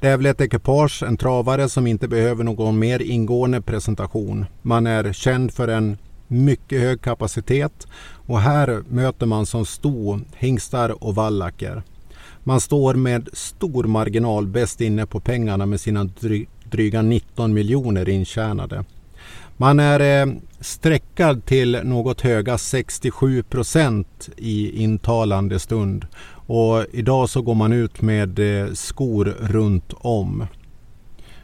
Det 0.00 0.08
är 0.08 0.16
väl 0.16 0.26
ett 0.26 0.40
ekipage, 0.40 1.02
en 1.02 1.16
travare 1.16 1.68
som 1.68 1.86
inte 1.86 2.08
behöver 2.08 2.44
någon 2.44 2.78
mer 2.78 3.02
ingående 3.02 3.60
presentation. 3.60 4.46
Man 4.62 4.86
är 4.86 5.12
känd 5.12 5.52
för 5.52 5.68
en 5.68 5.98
mycket 6.28 6.80
hög 6.80 7.00
kapacitet 7.00 7.86
och 8.26 8.40
här 8.40 8.82
möter 8.88 9.26
man 9.26 9.46
som 9.46 9.66
sto 9.66 10.20
hingstar 10.36 11.04
och 11.04 11.14
vallacker. 11.14 11.82
Man 12.44 12.60
står 12.60 12.94
med 12.94 13.28
stor 13.32 13.84
marginal 13.84 14.46
bäst 14.46 14.80
inne 14.80 15.06
på 15.06 15.20
pengarna 15.20 15.66
med 15.66 15.80
sina 15.80 16.08
dryga 16.70 17.02
19 17.02 17.54
miljoner 17.54 18.08
intjänade. 18.08 18.84
Man 19.56 19.80
är 19.80 20.00
eh, 20.00 20.32
sträckad 20.60 21.44
till 21.44 21.80
något 21.84 22.20
höga 22.20 22.58
67 22.58 23.42
procent 23.42 24.28
i 24.36 24.82
intalande 24.82 25.58
stund. 25.58 26.06
Och 26.46 26.84
idag 26.92 27.28
så 27.28 27.42
går 27.42 27.54
man 27.54 27.72
ut 27.72 28.02
med 28.02 28.38
eh, 28.38 28.72
skor 28.72 29.24
runt 29.40 29.92
om. 29.96 30.46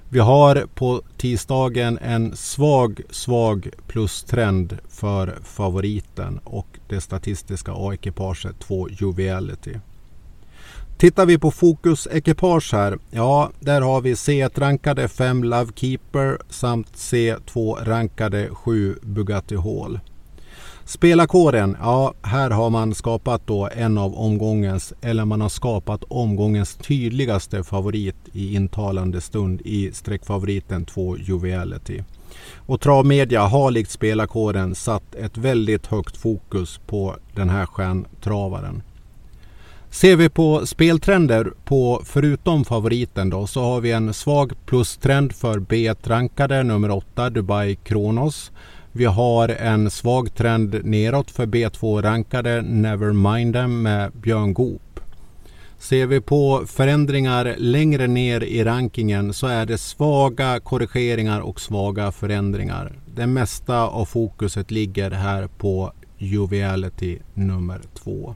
Vi 0.08 0.18
har 0.18 0.66
på 0.74 1.02
tisdagen 1.16 1.98
en 2.02 2.36
svag, 2.36 3.00
svag 3.10 3.68
plustrend 3.86 4.78
för 4.88 5.38
favoriten 5.44 6.40
och 6.44 6.66
det 6.88 7.00
statistiska 7.00 7.72
A-ekipaget 7.74 8.58
2 8.58 8.88
Joviality. 8.90 9.74
Tittar 11.02 11.26
vi 11.26 11.38
på 11.38 11.50
Fokus 11.50 12.08
ekipage 12.10 12.72
här, 12.72 12.98
ja 13.10 13.50
där 13.60 13.80
har 13.80 14.00
vi 14.00 14.14
C1-rankade 14.14 15.08
5 15.08 15.44
Lovekeeper 15.44 16.38
samt 16.48 16.86
C2-rankade 16.94 18.48
7 18.52 18.96
Bugatti 19.02 19.56
Hall. 19.56 20.00
Spelarkåren, 20.84 21.76
ja 21.80 22.14
här 22.22 22.50
har 22.50 22.70
man 22.70 22.94
skapat 22.94 23.46
då 23.46 23.68
en 23.76 23.98
av 23.98 24.14
omgångens, 24.14 24.92
eller 25.00 25.24
man 25.24 25.40
har 25.40 25.48
skapat 25.48 26.04
omgångens 26.08 26.74
tydligaste 26.74 27.64
favorit 27.64 28.16
i 28.32 28.54
intalande 28.54 29.20
stund 29.20 29.60
i 29.64 29.92
streckfavoriten 29.92 30.84
2 30.84 31.16
Joviality. 31.16 32.02
Och 32.56 32.80
Travmedia 32.80 33.42
har 33.42 33.70
likt 33.70 33.90
spelarkåren 33.90 34.74
satt 34.74 35.14
ett 35.14 35.36
väldigt 35.36 35.86
högt 35.86 36.16
fokus 36.16 36.80
på 36.86 37.16
den 37.34 37.48
här 37.48 37.66
stjärntravaren. 37.66 38.82
Ser 39.92 40.16
vi 40.16 40.28
på 40.28 40.66
speltrender 40.66 41.52
på 41.64 42.02
förutom 42.04 42.64
favoriten 42.64 43.30
då 43.30 43.46
så 43.46 43.62
har 43.62 43.80
vi 43.80 43.92
en 43.92 44.14
svag 44.14 44.52
plustrend 44.66 45.32
för 45.32 45.58
B1-rankade 45.58 46.62
nummer 46.62 46.90
8 46.90 47.30
Dubai 47.30 47.74
Kronos. 47.74 48.52
Vi 48.92 49.04
har 49.04 49.48
en 49.48 49.90
svag 49.90 50.34
trend 50.34 50.80
neråt 50.84 51.30
för 51.30 51.46
B2-rankade 51.46 52.62
Nevermindem 52.62 53.82
med 53.82 54.12
Björn 54.12 54.54
Goop. 54.54 55.00
Ser 55.78 56.06
vi 56.06 56.20
på 56.20 56.64
förändringar 56.66 57.54
längre 57.58 58.06
ner 58.06 58.42
i 58.42 58.64
rankingen 58.64 59.32
så 59.32 59.46
är 59.46 59.66
det 59.66 59.78
svaga 59.78 60.60
korrigeringar 60.60 61.40
och 61.40 61.60
svaga 61.60 62.12
förändringar. 62.12 62.92
Det 63.14 63.26
mesta 63.26 63.86
av 63.86 64.04
fokuset 64.04 64.70
ligger 64.70 65.10
här 65.10 65.46
på 65.46 65.92
Joviality 66.18 67.18
nummer 67.34 67.80
2. 67.94 68.34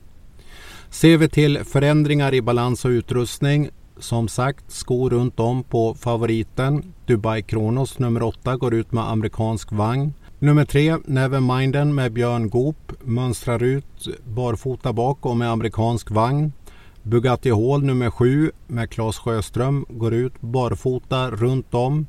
Ser 0.90 1.16
vi 1.16 1.28
till 1.28 1.64
förändringar 1.64 2.34
i 2.34 2.42
balans 2.42 2.84
och 2.84 2.88
utrustning 2.88 3.70
som 3.98 4.28
sagt, 4.28 4.64
skor 4.70 5.10
runt 5.10 5.40
om 5.40 5.62
på 5.62 5.94
favoriten. 5.94 6.92
Dubai 7.06 7.42
Kronos 7.42 7.98
nummer 7.98 8.22
8 8.22 8.56
går 8.56 8.74
ut 8.74 8.92
med 8.92 9.10
amerikansk 9.10 9.72
vagn. 9.72 10.12
Nummer 10.38 10.64
3, 10.64 10.96
Neverminden 11.04 11.94
med 11.94 12.12
Björn 12.12 12.48
Goop 12.48 12.92
mönstrar 13.00 13.62
ut 13.62 14.08
barfota 14.24 14.92
bak 14.92 15.26
och 15.26 15.36
med 15.36 15.50
amerikansk 15.50 16.10
vagn. 16.10 16.52
Bugatti 17.02 17.50
Hall 17.50 17.82
nummer 17.82 18.10
7 18.10 18.50
med 18.66 18.90
Claes 18.90 19.18
Sjöström 19.18 19.86
går 19.88 20.14
ut 20.14 20.40
barfota 20.40 21.30
runt 21.30 21.74
om. 21.74 22.06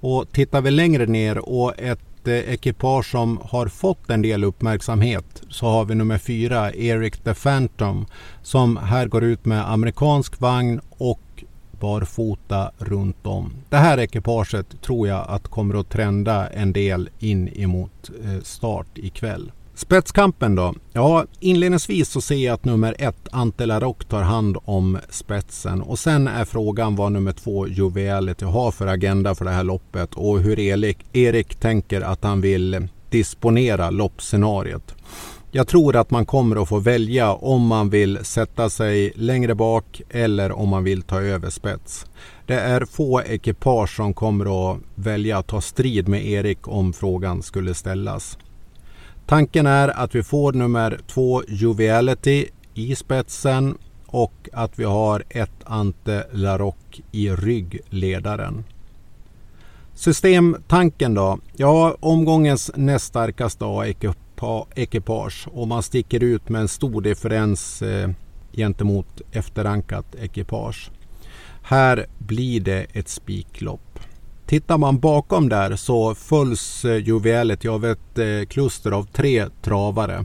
Och 0.00 0.32
tittar 0.32 0.60
vi 0.60 0.70
längre 0.70 1.06
ner 1.06 1.38
och 1.38 1.78
ett 1.78 2.09
ekipage 2.28 3.10
som 3.10 3.38
har 3.42 3.66
fått 3.66 4.10
en 4.10 4.22
del 4.22 4.44
uppmärksamhet 4.44 5.42
så 5.48 5.66
har 5.66 5.84
vi 5.84 5.94
nummer 5.94 6.18
fyra, 6.18 6.72
Eric 6.72 7.16
the 7.16 7.34
Phantom, 7.34 8.06
som 8.42 8.76
här 8.76 9.06
går 9.06 9.24
ut 9.24 9.44
med 9.44 9.72
amerikansk 9.72 10.40
vagn 10.40 10.80
och 10.90 11.44
barfota 11.80 12.70
runt 12.78 13.26
om. 13.26 13.52
Det 13.68 13.76
här 13.76 13.98
ekipaget 13.98 14.82
tror 14.82 15.08
jag 15.08 15.26
att 15.28 15.48
kommer 15.48 15.80
att 15.80 15.90
trenda 15.90 16.48
en 16.48 16.72
del 16.72 17.08
in 17.18 17.48
emot 17.48 18.10
eh, 18.24 18.42
start 18.42 18.98
ikväll. 18.98 19.52
Spetskampen 19.80 20.54
då? 20.54 20.74
Ja, 20.92 21.24
inledningsvis 21.40 22.08
så 22.08 22.20
ser 22.20 22.34
jag 22.34 22.54
att 22.54 22.64
nummer 22.64 22.96
ett, 22.98 23.28
Ante 23.32 23.66
Larock, 23.66 24.04
tar 24.04 24.22
hand 24.22 24.56
om 24.64 24.98
spetsen. 25.10 25.82
Och 25.82 25.98
sen 25.98 26.28
är 26.28 26.44
frågan 26.44 26.96
vad 26.96 27.12
nummer 27.12 27.32
två, 27.32 27.68
Joviality, 27.68 28.44
har 28.44 28.70
för 28.70 28.86
agenda 28.86 29.34
för 29.34 29.44
det 29.44 29.50
här 29.50 29.64
loppet 29.64 30.14
och 30.14 30.40
hur 30.40 30.58
Erik, 30.58 30.98
Erik 31.12 31.54
tänker 31.54 32.00
att 32.00 32.24
han 32.24 32.40
vill 32.40 32.88
disponera 33.10 33.90
loppscenariot. 33.90 34.94
Jag 35.50 35.68
tror 35.68 35.96
att 35.96 36.10
man 36.10 36.26
kommer 36.26 36.62
att 36.62 36.68
få 36.68 36.78
välja 36.78 37.32
om 37.32 37.66
man 37.66 37.90
vill 37.90 38.18
sätta 38.22 38.70
sig 38.70 39.12
längre 39.14 39.54
bak 39.54 40.02
eller 40.10 40.52
om 40.52 40.68
man 40.68 40.84
vill 40.84 41.02
ta 41.02 41.20
över 41.20 41.50
spets. 41.50 42.06
Det 42.46 42.60
är 42.60 42.84
få 42.84 43.22
ekipage 43.22 43.96
som 43.96 44.14
kommer 44.14 44.72
att 44.72 44.78
välja 44.94 45.38
att 45.38 45.46
ta 45.46 45.60
strid 45.60 46.08
med 46.08 46.26
Erik 46.26 46.68
om 46.68 46.92
frågan 46.92 47.42
skulle 47.42 47.74
ställas. 47.74 48.38
Tanken 49.30 49.66
är 49.66 49.88
att 49.88 50.14
vi 50.14 50.22
får 50.22 50.52
nummer 50.52 51.00
två 51.06 51.42
Joviality 51.48 52.46
i 52.74 52.96
spetsen 52.96 53.78
och 54.06 54.48
att 54.52 54.78
vi 54.78 54.84
har 54.84 55.24
ett 55.28 55.50
Ante 55.64 56.26
Larock 56.32 57.00
i 57.12 57.30
ryggledaren. 57.30 58.64
Systemtanken 59.94 61.14
då? 61.14 61.38
Ja, 61.56 61.96
omgångens 62.00 62.70
näst 62.74 63.04
starkaste 63.04 63.64
A-ekipage 64.40 65.48
och 65.52 65.68
man 65.68 65.82
sticker 65.82 66.22
ut 66.22 66.48
med 66.48 66.60
en 66.60 66.68
stor 66.68 67.02
differens 67.02 67.82
eh, 67.82 68.10
gentemot 68.52 69.20
efterrankat 69.32 70.14
ekipage. 70.14 70.90
Här 71.62 72.06
blir 72.18 72.60
det 72.60 72.86
ett 72.92 73.08
spiklopp. 73.08 73.89
Tittar 74.50 74.78
man 74.78 74.98
bakom 74.98 75.48
där 75.48 75.76
så 75.76 76.14
följs 76.14 76.84
eh, 76.84 76.96
juvelet, 76.96 77.66
av 77.66 77.84
ett 77.84 78.18
eh, 78.18 78.46
kluster 78.48 78.90
av 78.90 79.04
tre 79.04 79.46
travare. 79.62 80.24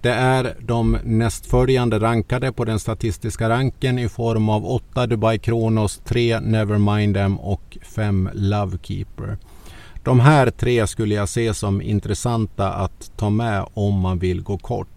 Det 0.00 0.10
är 0.10 0.56
de 0.60 0.98
nästföljande 1.04 1.98
rankade 1.98 2.52
på 2.52 2.64
den 2.64 2.78
statistiska 2.78 3.48
ranken 3.48 3.98
i 3.98 4.08
form 4.08 4.48
av 4.48 4.66
8 4.66 5.06
Dubai 5.06 5.38
Kronos, 5.38 6.00
3 6.04 6.40
Nevermind 6.40 7.14
Them 7.14 7.38
och 7.38 7.78
5 7.82 8.28
Lovekeeper. 8.32 9.38
De 10.02 10.20
här 10.20 10.50
tre 10.50 10.86
skulle 10.86 11.14
jag 11.14 11.28
se 11.28 11.54
som 11.54 11.82
intressanta 11.82 12.72
att 12.72 13.12
ta 13.16 13.30
med 13.30 13.66
om 13.74 14.00
man 14.00 14.18
vill 14.18 14.42
gå 14.42 14.58
kort. 14.58 14.91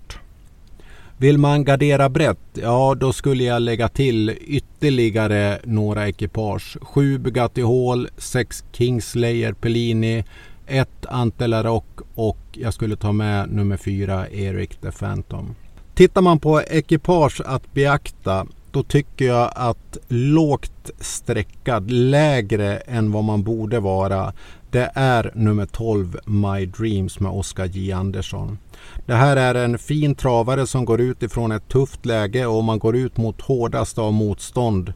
Vill 1.18 1.38
man 1.38 1.64
gardera 1.64 2.10
brett, 2.10 2.38
ja 2.54 2.96
då 3.00 3.14
skulle 3.14 3.44
jag 3.44 3.62
lägga 3.62 3.90
till 3.90 4.38
ytterligare 4.42 5.60
några 5.64 6.08
ekipage. 6.08 6.78
Sju 6.82 7.18
Bugatti 7.18 7.62
Hall, 7.62 8.10
sex 8.18 8.64
Kingslayer 8.72 9.54
Pellini, 9.54 10.24
ett 10.68 11.06
Antelarock 11.06 11.86
och 12.16 12.38
jag 12.52 12.74
skulle 12.74 12.96
ta 12.96 13.12
med 13.12 13.52
nummer 13.52 13.78
fyra 13.78 14.28
Eric 14.30 14.78
the 14.82 14.92
Phantom. 14.92 15.56
Tittar 15.94 16.22
man 16.22 16.40
på 16.40 16.62
ekipage 16.62 17.42
att 17.46 17.74
beakta 17.74 18.46
då 18.76 18.84
tycker 18.84 19.26
jag 19.26 19.52
att 19.56 19.98
lågt 20.08 20.90
streckad, 21.00 21.92
lägre 21.92 22.78
än 22.78 23.12
vad 23.12 23.24
man 23.24 23.44
borde 23.44 23.80
vara, 23.80 24.34
det 24.72 24.92
är 24.94 25.32
nummer 25.36 25.66
12 25.66 26.18
My 26.26 26.66
Dreams 26.66 27.20
med 27.20 27.32
Oskar 27.32 27.66
J 27.66 27.92
Andersson. 27.92 28.58
Det 29.06 29.14
här 29.14 29.38
är 29.38 29.56
en 29.56 29.78
fin 29.78 30.16
travare 30.16 30.68
som 30.68 30.86
går 30.86 31.02
ut 31.02 31.24
ifrån 31.24 31.52
ett 31.52 31.68
tufft 31.68 32.06
läge 32.06 32.46
och 32.46 32.64
man 32.64 32.80
går 32.80 32.96
ut 32.96 33.18
mot 33.18 33.42
hårdast 33.42 33.98
av 33.98 34.14
motstånd. 34.14 34.94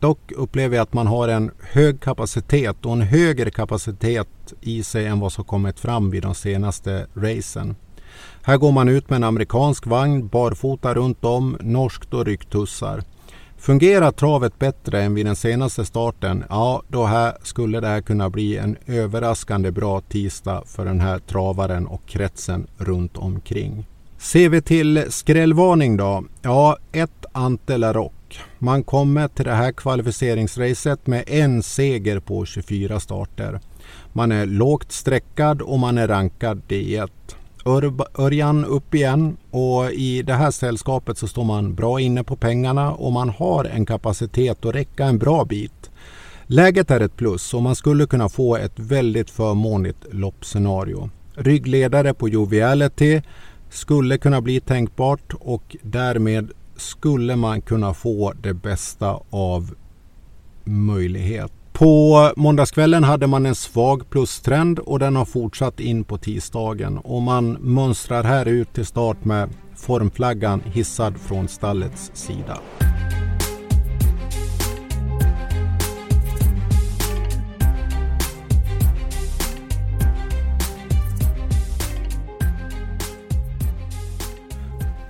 Dock 0.00 0.32
upplever 0.32 0.76
jag 0.76 0.82
att 0.82 0.92
man 0.92 1.06
har 1.06 1.28
en 1.28 1.50
hög 1.60 2.00
kapacitet 2.00 2.86
och 2.86 2.92
en 2.92 3.02
högre 3.02 3.50
kapacitet 3.50 4.52
i 4.60 4.82
sig 4.82 5.06
än 5.06 5.20
vad 5.20 5.32
som 5.32 5.44
kommit 5.44 5.80
fram 5.80 6.10
vid 6.10 6.22
de 6.22 6.34
senaste 6.34 7.06
racen. 7.14 7.74
Här 8.44 8.56
går 8.56 8.72
man 8.72 8.88
ut 8.88 9.10
med 9.10 9.16
en 9.16 9.24
amerikansk 9.24 9.86
vagn, 9.86 10.28
barfota 10.28 10.94
runt 10.94 11.24
om, 11.24 11.56
norskt 11.60 12.14
och 12.14 12.26
rycktussar. 12.26 13.02
Fungerar 13.58 14.10
travet 14.10 14.58
bättre 14.58 15.02
än 15.02 15.14
vid 15.14 15.26
den 15.26 15.36
senaste 15.36 15.84
starten, 15.84 16.44
ja 16.48 16.82
då 16.88 17.04
här 17.04 17.36
skulle 17.42 17.80
det 17.80 17.86
här 17.86 18.00
kunna 18.00 18.30
bli 18.30 18.56
en 18.56 18.76
överraskande 18.86 19.70
bra 19.70 20.00
tisdag 20.00 20.62
för 20.66 20.84
den 20.84 21.00
här 21.00 21.18
travaren 21.18 21.86
och 21.86 22.06
kretsen 22.06 22.66
runt 22.78 23.16
omkring. 23.16 23.86
Ser 24.18 24.48
vi 24.48 24.62
till 24.62 25.04
skrällvarning 25.08 25.96
då? 25.96 26.24
Ja, 26.42 26.76
ett 26.92 27.26
Ante 27.32 27.92
Rock. 27.92 28.40
Man 28.58 28.84
kommer 28.84 29.28
till 29.28 29.44
det 29.44 29.54
här 29.54 29.72
kvalificeringsracet 29.72 31.06
med 31.06 31.24
en 31.26 31.62
seger 31.62 32.20
på 32.20 32.44
24 32.44 33.00
starter. 33.00 33.60
Man 34.12 34.32
är 34.32 34.46
lågt 34.46 34.92
streckad 34.92 35.62
och 35.62 35.78
man 35.78 35.98
är 35.98 36.08
rankad 36.08 36.62
D1. 36.68 37.10
Örjan 37.64 38.64
upp 38.64 38.94
igen 38.94 39.36
och 39.50 39.90
i 39.92 40.22
det 40.22 40.34
här 40.34 40.50
sällskapet 40.50 41.18
så 41.18 41.28
står 41.28 41.44
man 41.44 41.74
bra 41.74 42.00
inne 42.00 42.24
på 42.24 42.36
pengarna 42.36 42.92
och 42.92 43.12
man 43.12 43.28
har 43.28 43.64
en 43.64 43.86
kapacitet 43.86 44.64
att 44.64 44.74
räcka 44.74 45.04
en 45.04 45.18
bra 45.18 45.44
bit. 45.44 45.90
Läget 46.46 46.90
är 46.90 47.00
ett 47.00 47.16
plus 47.16 47.54
och 47.54 47.62
man 47.62 47.76
skulle 47.76 48.06
kunna 48.06 48.28
få 48.28 48.56
ett 48.56 48.78
väldigt 48.78 49.30
förmånligt 49.30 50.06
loppscenario. 50.10 51.10
Ryggledare 51.34 52.14
på 52.14 52.28
Joviality 52.28 53.22
skulle 53.70 54.18
kunna 54.18 54.40
bli 54.40 54.60
tänkbart 54.60 55.34
och 55.40 55.76
därmed 55.82 56.50
skulle 56.76 57.36
man 57.36 57.60
kunna 57.62 57.94
få 57.94 58.32
det 58.42 58.54
bästa 58.54 59.20
av 59.30 59.74
möjlighet. 60.64 61.52
På 61.72 62.32
måndagskvällen 62.36 63.04
hade 63.04 63.26
man 63.26 63.46
en 63.46 63.54
svag 63.54 64.10
plustrend 64.10 64.78
och 64.78 64.98
den 64.98 65.16
har 65.16 65.24
fortsatt 65.24 65.80
in 65.80 66.04
på 66.04 66.18
tisdagen 66.18 66.98
och 66.98 67.22
man 67.22 67.52
mönstrar 67.52 68.24
här 68.24 68.48
ut 68.48 68.72
till 68.72 68.86
start 68.86 69.24
med 69.24 69.48
formflaggan 69.76 70.60
hissad 70.60 71.14
från 71.20 71.48
stallets 71.48 72.10
sida. 72.14 72.58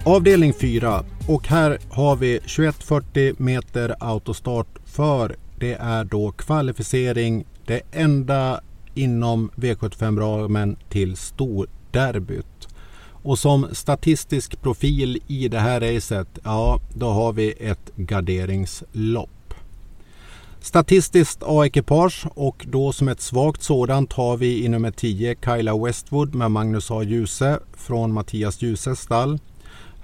Avdelning 0.05 0.53
4 0.55 1.05
och 1.29 1.49
här 1.49 1.79
har 1.91 2.17
vi 2.17 2.39
2140 2.39 3.35
meter 3.39 3.95
autostart 4.01 4.67
för 4.85 5.37
det 5.63 5.75
är 5.75 6.05
då 6.05 6.31
kvalificering, 6.31 7.45
det 7.67 7.81
enda 7.93 8.61
inom 8.95 9.51
V75-ramen 9.57 10.77
till 10.89 11.17
storderbyt. 11.17 12.69
Och 13.23 13.39
som 13.39 13.67
statistisk 13.73 14.63
profil 14.63 15.19
i 15.27 15.49
det 15.49 15.59
här 15.59 15.81
racet, 15.81 16.29
ja 16.45 16.81
då 16.95 17.09
har 17.09 17.33
vi 17.33 17.55
ett 17.61 17.91
garderingslopp. 17.97 19.55
Statistiskt 20.61 21.43
A-ekipage 21.43 22.27
och 22.35 22.67
då 22.69 22.93
som 22.93 23.09
ett 23.09 23.21
svagt 23.21 23.63
sådant 23.63 24.13
har 24.13 24.37
vi 24.37 24.65
i 24.65 24.69
nummer 24.69 24.91
10 24.91 25.37
Kyla 25.45 25.85
Westwood 25.85 26.35
med 26.35 26.51
Magnus 26.51 26.91
A. 26.91 27.03
Djuse 27.03 27.59
från 27.77 28.13
Mattias 28.13 28.63
Djuses 28.63 29.01
stall. 29.01 29.39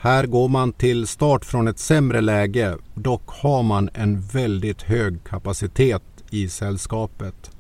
Här 0.01 0.27
går 0.27 0.49
man 0.49 0.73
till 0.73 1.07
start 1.07 1.45
från 1.45 1.69
ett 1.69 1.79
sämre 1.79 2.21
läge. 2.21 2.77
Dock 2.95 3.23
har 3.27 3.63
man 3.63 3.91
en 3.95 4.21
väldigt 4.21 4.83
hög 4.83 5.25
kapacitet 5.25 6.03
i 6.31 6.49
sällskapet. 6.49 7.51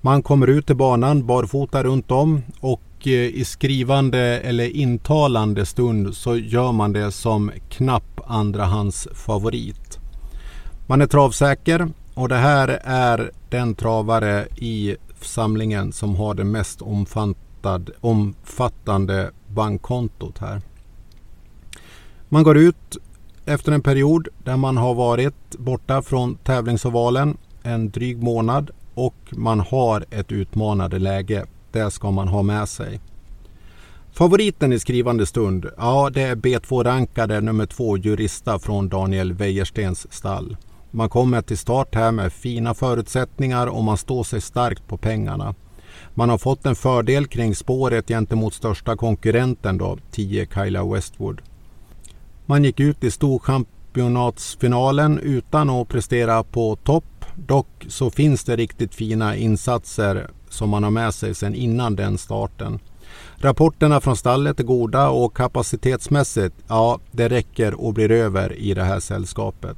Man 0.00 0.22
kommer 0.22 0.46
ut 0.46 0.66
till 0.66 0.76
banan 0.76 1.26
barfota 1.26 1.82
runt 1.84 2.10
om 2.10 2.42
och 2.60 2.82
eh, 3.06 3.12
i 3.12 3.44
skrivande 3.44 4.18
eller 4.18 4.76
intalande 4.76 5.66
stund 5.66 6.14
så 6.16 6.36
gör 6.36 6.72
man 6.72 6.92
det 6.92 7.12
som 7.12 7.52
knapp 7.68 8.20
andrahands 8.26 9.08
favorit. 9.12 9.98
Man 10.86 11.00
är 11.00 11.06
travsäker 11.06 11.88
och 12.14 12.28
det 12.28 12.36
här 12.36 12.68
är 12.84 13.30
den 13.50 13.74
travare 13.74 14.46
i 14.56 14.96
samlingen 15.20 15.92
som 15.92 16.16
har 16.16 16.34
det 16.34 16.44
mest 16.44 16.82
omfattande 18.00 19.30
bankkontot 19.48 20.38
här. 20.38 20.62
Man 22.34 22.42
går 22.44 22.58
ut 22.58 22.96
efter 23.46 23.72
en 23.72 23.82
period 23.82 24.28
där 24.44 24.56
man 24.56 24.76
har 24.76 24.94
varit 24.94 25.56
borta 25.58 26.02
från 26.02 26.34
tävlingsovalen 26.34 27.36
en 27.62 27.90
dryg 27.90 28.22
månad 28.22 28.70
och 28.94 29.14
man 29.30 29.60
har 29.60 30.04
ett 30.10 30.32
utmanande 30.32 30.98
läge. 30.98 31.46
Det 31.72 31.90
ska 31.90 32.10
man 32.10 32.28
ha 32.28 32.42
med 32.42 32.68
sig. 32.68 33.00
Favoriten 34.12 34.72
i 34.72 34.78
skrivande 34.78 35.26
stund, 35.26 35.66
ja 35.76 36.10
det 36.14 36.22
är 36.22 36.36
B2-rankade 36.36 37.40
nummer 37.40 37.66
två 37.66 37.96
Jurista 37.96 38.58
från 38.58 38.88
Daniel 38.88 39.32
Wäjerstens 39.32 40.12
stall. 40.12 40.56
Man 40.90 41.08
kommer 41.08 41.42
till 41.42 41.58
start 41.58 41.94
här 41.94 42.12
med 42.12 42.32
fina 42.32 42.74
förutsättningar 42.74 43.66
och 43.66 43.84
man 43.84 43.96
står 43.96 44.24
sig 44.24 44.40
starkt 44.40 44.88
på 44.88 44.96
pengarna. 44.96 45.54
Man 46.14 46.30
har 46.30 46.38
fått 46.38 46.66
en 46.66 46.76
fördel 46.76 47.26
kring 47.26 47.54
spåret 47.54 48.08
gentemot 48.08 48.54
största 48.54 48.96
konkurrenten 48.96 49.78
då, 49.78 49.98
10 50.10 50.46
Kyla 50.54 50.84
Westwood. 50.84 51.42
Man 52.46 52.64
gick 52.64 52.80
ut 52.80 53.04
i 53.04 53.10
storchampionatsfinalen 53.10 55.18
utan 55.18 55.70
att 55.70 55.88
prestera 55.88 56.42
på 56.42 56.76
topp. 56.76 57.24
Dock 57.34 57.86
så 57.88 58.10
finns 58.10 58.44
det 58.44 58.56
riktigt 58.56 58.94
fina 58.94 59.36
insatser 59.36 60.30
som 60.48 60.70
man 60.70 60.82
har 60.82 60.90
med 60.90 61.14
sig 61.14 61.34
sedan 61.34 61.54
innan 61.54 61.96
den 61.96 62.18
starten. 62.18 62.78
Rapporterna 63.36 64.00
från 64.00 64.16
stallet 64.16 64.60
är 64.60 64.64
goda 64.64 65.08
och 65.08 65.36
kapacitetsmässigt, 65.36 66.54
ja, 66.68 66.98
det 67.10 67.28
räcker 67.28 67.74
och 67.74 67.94
blir 67.94 68.10
över 68.10 68.52
i 68.52 68.74
det 68.74 68.84
här 68.84 69.00
sällskapet. 69.00 69.76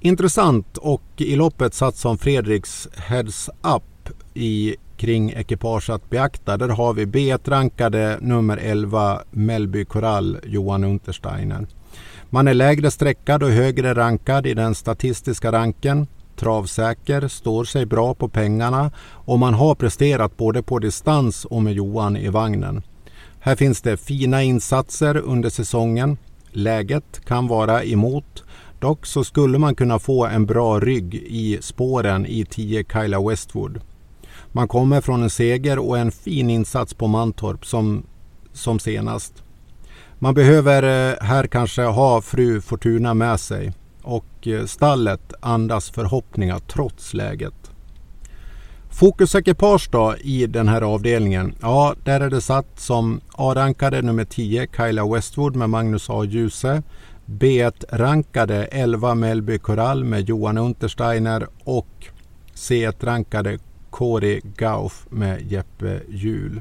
Intressant 0.00 0.76
och 0.76 1.02
i 1.16 1.36
loppet 1.36 1.74
satt 1.74 1.96
som 1.96 2.18
Fredriks 2.18 2.88
heads 2.96 3.50
up 3.62 4.12
i 4.34 4.76
kring 4.96 5.30
ekipage 5.30 5.90
att 5.90 6.10
beakta. 6.10 6.56
Där 6.56 6.68
har 6.68 6.92
vi 6.92 7.06
B1-rankade 7.06 8.18
nummer 8.20 8.56
11 8.56 9.20
Melby 9.30 9.84
Korall 9.84 10.38
Johan 10.44 10.84
Untersteiner. 10.84 11.66
Man 12.30 12.48
är 12.48 12.54
lägre 12.54 12.90
streckad 12.90 13.42
och 13.42 13.50
högre 13.50 13.94
rankad 13.94 14.46
i 14.46 14.54
den 14.54 14.74
statistiska 14.74 15.52
ranken. 15.52 16.06
Travsäker, 16.36 17.28
står 17.28 17.64
sig 17.64 17.86
bra 17.86 18.14
på 18.14 18.28
pengarna 18.28 18.90
och 19.10 19.38
man 19.38 19.54
har 19.54 19.74
presterat 19.74 20.36
både 20.36 20.62
på 20.62 20.78
distans 20.78 21.44
och 21.44 21.62
med 21.62 21.72
Johan 21.72 22.16
i 22.16 22.28
vagnen. 22.28 22.82
Här 23.40 23.56
finns 23.56 23.82
det 23.82 23.96
fina 23.96 24.42
insatser 24.42 25.16
under 25.16 25.50
säsongen. 25.50 26.18
Läget 26.50 27.24
kan 27.24 27.46
vara 27.46 27.84
emot. 27.84 28.44
Dock 28.80 29.06
så 29.06 29.24
skulle 29.24 29.58
man 29.58 29.74
kunna 29.74 29.98
få 29.98 30.26
en 30.26 30.46
bra 30.46 30.80
rygg 30.80 31.14
i 31.14 31.58
spåren 31.60 32.26
i 32.26 32.44
10 32.44 32.84
Kyla 32.92 33.28
Westwood. 33.28 33.80
Man 34.52 34.68
kommer 34.68 35.00
från 35.00 35.22
en 35.22 35.30
seger 35.30 35.78
och 35.78 35.98
en 35.98 36.12
fin 36.12 36.50
insats 36.50 36.94
på 36.94 37.06
Mantorp 37.06 37.66
som, 37.66 38.06
som 38.52 38.78
senast. 38.78 39.42
Man 40.20 40.34
behöver 40.34 40.82
eh, 40.82 41.16
här 41.20 41.46
kanske 41.46 41.82
ha 41.82 42.20
fru 42.20 42.60
Fortuna 42.60 43.14
med 43.14 43.40
sig 43.40 43.72
och 44.02 44.46
eh, 44.46 44.64
stallet 44.64 45.32
andas 45.40 45.90
förhoppningar 45.90 46.58
trots 46.58 47.14
läget. 47.14 47.54
Fokusekipage 48.90 49.88
då 49.92 50.14
i 50.20 50.46
den 50.46 50.68
här 50.68 50.82
avdelningen. 50.82 51.54
Ja, 51.60 51.94
där 52.04 52.20
är 52.20 52.30
det 52.30 52.40
satt 52.40 52.80
som 52.80 53.20
A-rankade 53.34 54.02
nummer 54.02 54.24
10 54.24 54.66
Kyla 54.76 55.06
Westwood 55.14 55.56
med 55.56 55.70
Magnus 55.70 56.10
A. 56.10 56.24
Djuse. 56.24 56.82
B1-rankade 57.26 58.64
11 58.64 59.14
Melby 59.14 59.58
Corral 59.58 60.04
med 60.04 60.28
Johan 60.28 60.58
Untersteiner 60.58 61.46
och 61.64 62.06
C1-rankade 62.54 63.58
Kori 63.90 64.40
Gauff 64.56 65.06
med 65.10 65.52
Jeppe 65.52 66.00
Juhl. 66.08 66.60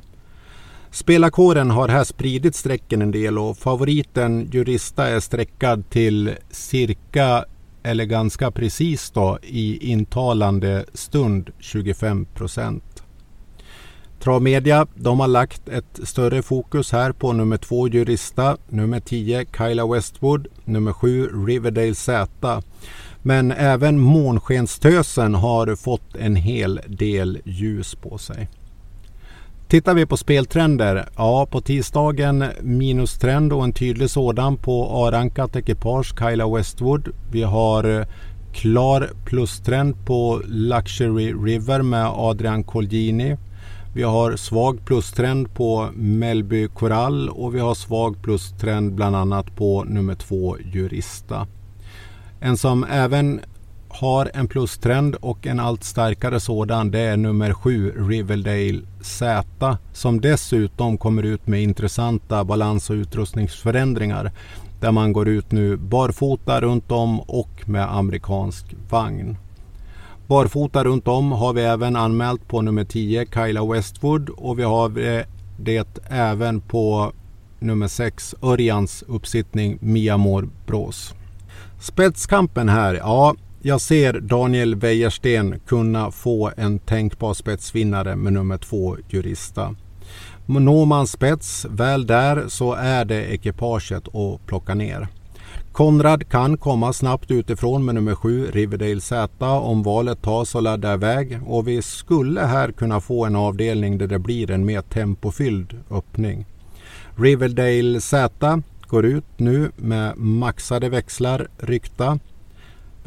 Spelarkåren 0.98 1.72
har 1.72 1.88
här 1.88 2.04
spridit 2.04 2.56
strecken 2.56 3.02
en 3.02 3.12
del 3.12 3.38
och 3.38 3.58
favoriten 3.58 4.50
Jurista 4.52 5.08
är 5.08 5.20
streckad 5.20 5.90
till 5.90 6.36
cirka 6.50 7.46
eller 7.84 8.06
ganska 8.06 8.52
precis 8.52 9.10
då 9.10 9.40
i 9.44 9.92
intalande 9.92 10.86
stund 10.94 11.50
25 11.60 12.26
procent. 12.26 13.04
Travmedia 14.20 14.88
de 14.96 15.20
har 15.20 15.28
lagt 15.28 15.70
ett 15.70 16.00
större 16.04 16.42
fokus 16.42 16.92
här 16.92 17.12
på 17.12 17.34
nummer 17.34 17.58
två 17.58 17.88
Jurista, 17.88 18.58
nummer 18.70 19.00
10 19.00 19.46
Kyla 19.58 19.88
Westwood, 19.88 20.48
nummer 20.66 20.94
7 20.94 21.46
Riverdale 21.48 21.96
Z. 21.96 22.62
Men 23.22 23.52
även 23.52 24.00
Månskenstösen 24.00 25.36
har 25.36 25.76
fått 25.76 26.16
en 26.16 26.36
hel 26.36 26.80
del 26.88 27.40
ljus 27.46 27.96
på 27.96 28.18
sig. 28.18 28.50
Tittar 29.70 29.94
vi 29.94 30.06
på 30.06 30.18
speltrender, 30.18 31.10
ja 31.18 31.48
på 31.52 31.62
tisdagen 31.62 32.44
minustrend 32.62 33.54
och 33.54 33.64
en 33.64 33.74
tydlig 33.74 34.10
sådan 34.10 34.58
på 34.58 34.90
A-rankat 34.92 35.56
ekipage 35.56 36.20
Kyla 36.20 36.48
Westwood. 36.48 37.10
Vi 37.32 37.44
har 37.44 37.84
eh, 37.84 38.08
klar 38.54 39.10
plustrend 39.26 40.06
på 40.06 40.42
Luxury 40.46 41.34
River 41.34 41.82
med 41.82 42.06
Adrian 42.06 42.64
Colgini. 42.64 43.38
Vi 43.94 44.04
har 44.04 44.36
svag 44.36 44.86
plustrend 44.86 45.54
på 45.54 45.90
Melby 45.96 46.68
Coral 46.68 47.30
och 47.30 47.56
vi 47.56 47.60
har 47.60 47.76
svag 47.76 48.22
plustrend 48.22 48.94
bland 48.94 49.16
annat 49.16 49.56
på 49.56 49.84
nummer 49.84 50.16
två 50.16 50.58
Jurista. 50.74 51.48
En 52.40 52.58
som 52.58 52.84
även 52.84 53.42
har 53.90 54.32
en 54.34 54.48
plustrend 54.48 55.16
och 55.16 55.48
en 55.48 55.60
allt 55.60 55.84
starkare 55.84 56.40
sådan. 56.40 56.92
Det 56.92 57.00
är 57.00 57.18
nummer 57.18 57.54
7 57.54 57.94
Riverdale 58.10 58.82
Z 59.02 59.78
som 59.94 60.22
dessutom 60.22 60.98
kommer 60.98 61.24
ut 61.24 61.48
med 61.48 61.64
intressanta 61.64 62.44
balans 62.44 62.90
och 62.90 62.94
utrustningsförändringar. 62.94 64.32
Där 64.80 64.92
man 64.92 65.14
går 65.14 65.28
ut 65.28 65.52
nu 65.52 65.78
barfota 65.78 66.62
runt 66.62 66.92
om 66.92 67.20
och 67.20 67.50
med 67.66 67.96
amerikansk 67.96 68.66
vagn. 68.90 69.38
Barfota 70.28 70.84
runt 70.84 71.08
om 71.08 71.32
har 71.32 71.54
vi 71.54 71.62
även 71.62 71.96
anmält 71.96 72.48
på 72.48 72.62
nummer 72.62 72.84
10 72.84 73.26
Kyla 73.34 73.66
Westwood 73.66 74.30
och 74.30 74.60
vi 74.60 74.64
har 74.64 74.90
det 75.58 76.00
även 76.10 76.62
på 76.62 77.12
nummer 77.60 77.88
6 77.88 78.36
Örjans 78.42 79.04
uppsittning 79.08 79.78
Mia 79.82 80.18
Mårbrås. 80.18 81.14
Spetskampen 81.80 82.70
här, 82.70 82.94
ja 82.94 83.36
jag 83.62 83.82
ser 83.82 84.14
Daniel 84.14 84.76
Wäjersten 84.76 85.60
kunna 85.60 86.12
få 86.12 86.52
en 86.58 86.80
tänkbar 86.80 87.34
spetsvinnare 87.34 88.16
med 88.16 88.34
nummer 88.34 88.58
två, 88.58 88.98
Jurista. 89.10 89.76
Når 90.46 90.86
man 90.86 91.08
spets 91.08 91.66
väl 91.70 92.08
där 92.08 92.44
så 92.48 92.74
är 92.74 93.06
det 93.06 93.26
ekipaget 93.26 94.16
att 94.16 94.46
plocka 94.46 94.76
ner. 94.76 95.08
Konrad 95.72 96.30
kan 96.30 96.58
komma 96.58 96.94
snabbt 96.94 97.32
utifrån 97.32 97.86
med 97.86 97.96
nummer 97.96 98.16
7 98.16 98.48
Riverdale 98.52 99.02
Z 99.02 99.46
om 99.50 99.84
valet 99.84 100.22
tas 100.22 100.56
och 100.56 100.62
laddar 100.62 100.94
iväg 100.94 101.40
och 101.46 101.68
vi 101.68 101.82
skulle 101.82 102.42
här 102.42 102.72
kunna 102.72 103.02
få 103.02 103.26
en 103.26 103.36
avdelning 103.36 103.98
där 103.98 104.08
det 104.08 104.20
blir 104.20 104.52
en 104.52 104.66
mer 104.66 104.82
tempofylld 104.82 105.80
öppning. 105.92 106.46
Riverdale 107.16 108.02
Z 108.02 108.62
går 108.88 109.06
ut 109.06 109.26
nu 109.38 109.72
med 109.76 110.18
maxade 110.18 110.90
växlar 110.90 111.48
ryckta. 111.58 112.20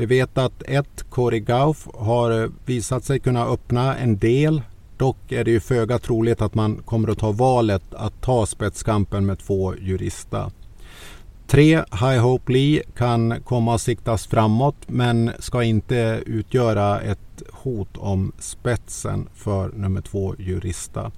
Vi 0.01 0.07
vet 0.07 0.39
att 0.39 0.63
ett 0.63 1.05
Corey 1.11 1.41
Gauff 1.41 1.89
har 1.95 2.51
visat 2.67 3.05
sig 3.05 3.19
kunna 3.19 3.47
öppna 3.47 3.97
en 3.97 4.19
del. 4.19 4.63
Dock 4.97 5.33
är 5.33 5.45
det 5.45 5.51
ju 5.51 5.61
föga 5.61 5.99
troligt 5.99 6.43
att 6.43 6.55
man 6.55 6.77
kommer 6.85 7.09
att 7.09 7.19
ta 7.19 7.33
valet 7.33 7.83
att 7.95 8.21
ta 8.21 8.47
spetskampen 8.47 9.27
med 9.27 9.39
två 9.39 9.75
jurista. 9.77 10.51
Tre 11.47 11.77
High 11.77 12.19
Hope 12.19 12.53
Lee 12.53 12.83
kan 12.97 13.41
komma 13.45 13.75
att 13.75 13.81
siktas 13.81 14.27
framåt 14.27 14.77
men 14.87 15.31
ska 15.39 15.63
inte 15.63 16.23
utgöra 16.27 17.01
ett 17.01 17.43
hot 17.51 17.97
om 17.97 18.33
spetsen 18.39 19.29
för 19.35 19.69
nummer 19.69 20.01
två 20.01 20.35
Jurista. 20.39 21.13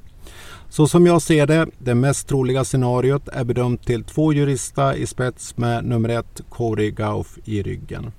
Så 0.68 0.86
som 0.86 1.06
jag 1.06 1.22
ser 1.22 1.46
det, 1.46 1.66
det 1.78 1.94
mest 1.94 2.28
troliga 2.28 2.64
scenariot 2.64 3.28
är 3.28 3.44
bedömt 3.44 3.86
till 3.86 4.04
två 4.04 4.32
Jurista 4.32 4.96
i 4.96 5.06
spets 5.06 5.56
med 5.56 5.84
nummer 5.84 6.08
ett 6.08 6.40
Corey 6.48 6.90
Gauff 6.90 7.38
i 7.44 7.62
ryggen. 7.62 8.12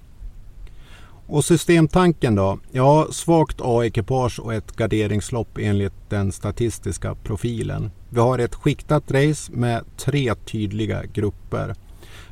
Och 1.27 1.45
systemtanken 1.45 2.35
då? 2.35 2.59
Ja, 2.71 3.07
svagt 3.11 3.61
A-ekipage 3.61 4.39
och 4.39 4.53
ett 4.53 4.75
garderingslopp 4.75 5.57
enligt 5.57 6.09
den 6.09 6.31
statistiska 6.31 7.15
profilen. 7.15 7.91
Vi 8.09 8.19
har 8.19 8.39
ett 8.39 8.55
skiktat 8.55 9.11
race 9.11 9.51
med 9.51 9.83
tre 9.97 10.35
tydliga 10.35 11.03
grupper. 11.05 11.75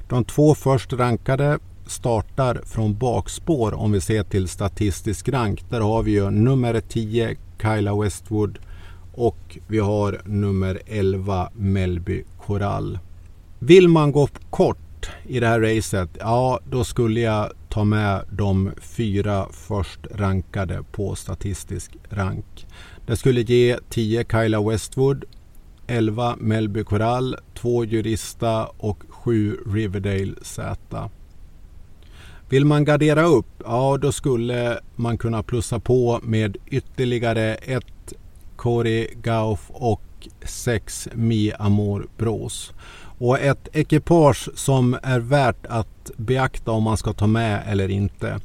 De 0.09 0.25
två 0.25 0.55
först 0.55 0.93
rankade 0.93 1.59
startar 1.87 2.61
från 2.65 2.97
bakspår 2.97 3.73
om 3.73 3.91
vi 3.91 4.01
ser 4.01 4.23
till 4.23 4.47
statistisk 4.47 5.29
rank. 5.29 5.69
Där 5.69 5.81
har 5.81 6.03
vi 6.03 6.11
ju 6.11 6.29
nummer 6.29 6.81
10 6.81 7.35
Kyla 7.61 7.95
Westwood 8.01 8.59
och 9.13 9.57
vi 9.67 9.79
har 9.79 10.21
nummer 10.25 10.79
11 10.85 11.49
Melby 11.53 12.23
Corall. 12.45 12.99
Vill 13.59 13.87
man 13.87 14.11
gå 14.11 14.27
kort 14.49 15.09
i 15.23 15.39
det 15.39 15.47
här 15.47 15.59
racet, 15.59 16.09
ja 16.19 16.59
då 16.69 16.83
skulle 16.83 17.19
jag 17.19 17.51
ta 17.71 17.83
med 17.83 18.21
de 18.31 18.71
fyra 18.81 19.47
först 19.51 19.99
rankade 20.11 20.83
på 20.91 21.15
statistisk 21.15 21.91
rank. 22.09 22.67
Det 23.05 23.17
skulle 23.17 23.41
ge 23.41 23.77
10 23.89 24.25
Kyla 24.31 24.61
Westwood, 24.61 25.25
11 25.87 26.35
Melby 26.39 26.83
Coral, 26.83 27.35
2 27.53 27.85
Jurista 27.85 28.65
och 28.65 29.03
7 29.09 29.57
Riverdale 29.65 30.33
Z. 30.41 31.09
Vill 32.49 32.65
man 32.65 32.85
gardera 32.85 33.23
upp, 33.23 33.63
ja 33.65 33.97
då 33.97 34.11
skulle 34.11 34.79
man 34.95 35.17
kunna 35.17 35.43
plussa 35.43 35.79
på 35.79 36.19
med 36.23 36.57
ytterligare 36.67 37.55
ett 37.55 38.13
Corey 38.55 39.07
Gauff 39.21 39.69
och 39.69 40.01
6 40.45 41.09
Mi 41.13 41.51
Amor 41.59 42.07
Bros. 42.17 42.73
Och 43.17 43.39
ett 43.39 43.67
ekipage 43.73 44.49
som 44.55 44.97
är 45.03 45.19
värt 45.19 45.65
att 45.65 46.11
beakta 46.17 46.71
om 46.71 46.83
man 46.83 46.97
ska 46.97 47.13
ta 47.13 47.27
med 47.27 47.63
eller 47.67 47.89
inte. 47.89 48.39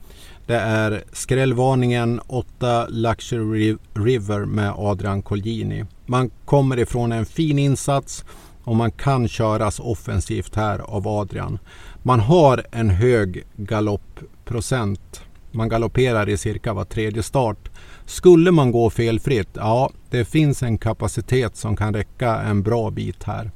Det 0.46 0.56
är 0.56 1.04
skrällvarningen 1.12 2.20
8 2.26 2.86
Luxury 2.88 3.76
River 3.94 4.44
med 4.44 4.72
Adrian 4.76 5.22
Colgjini. 5.22 5.84
Man 6.06 6.30
kommer 6.44 6.78
ifrån 6.78 7.12
en 7.12 7.26
fin 7.26 7.58
insats 7.58 8.24
och 8.64 8.76
man 8.76 8.90
kan 8.90 9.28
köras 9.28 9.80
offensivt 9.80 10.56
här 10.56 10.78
av 10.78 11.08
Adrian. 11.08 11.58
Man 12.02 12.20
har 12.20 12.66
en 12.72 12.90
hög 12.90 13.44
galoppprocent. 13.56 15.20
Man 15.50 15.68
galopperar 15.68 16.28
i 16.28 16.36
cirka 16.36 16.72
var 16.72 16.84
tredje 16.84 17.22
start. 17.22 17.70
Skulle 18.06 18.50
man 18.50 18.72
gå 18.72 18.90
felfritt, 18.90 19.48
ja 19.54 19.90
det 20.10 20.24
finns 20.24 20.62
en 20.62 20.78
kapacitet 20.78 21.56
som 21.56 21.76
kan 21.76 21.94
räcka 21.94 22.36
en 22.36 22.62
bra 22.62 22.90
bit 22.90 23.24
här. 23.24 23.50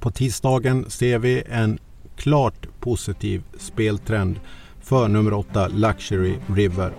På 0.00 0.10
tisdagen 0.10 0.90
ser 0.90 1.18
vi 1.18 1.42
en 1.50 1.78
klart 2.16 2.66
positiv 2.80 3.42
speltrend 3.58 4.40
för 4.80 5.08
nummer 5.08 5.32
8 5.32 5.68
Luxury 5.68 6.34
River 6.46 6.92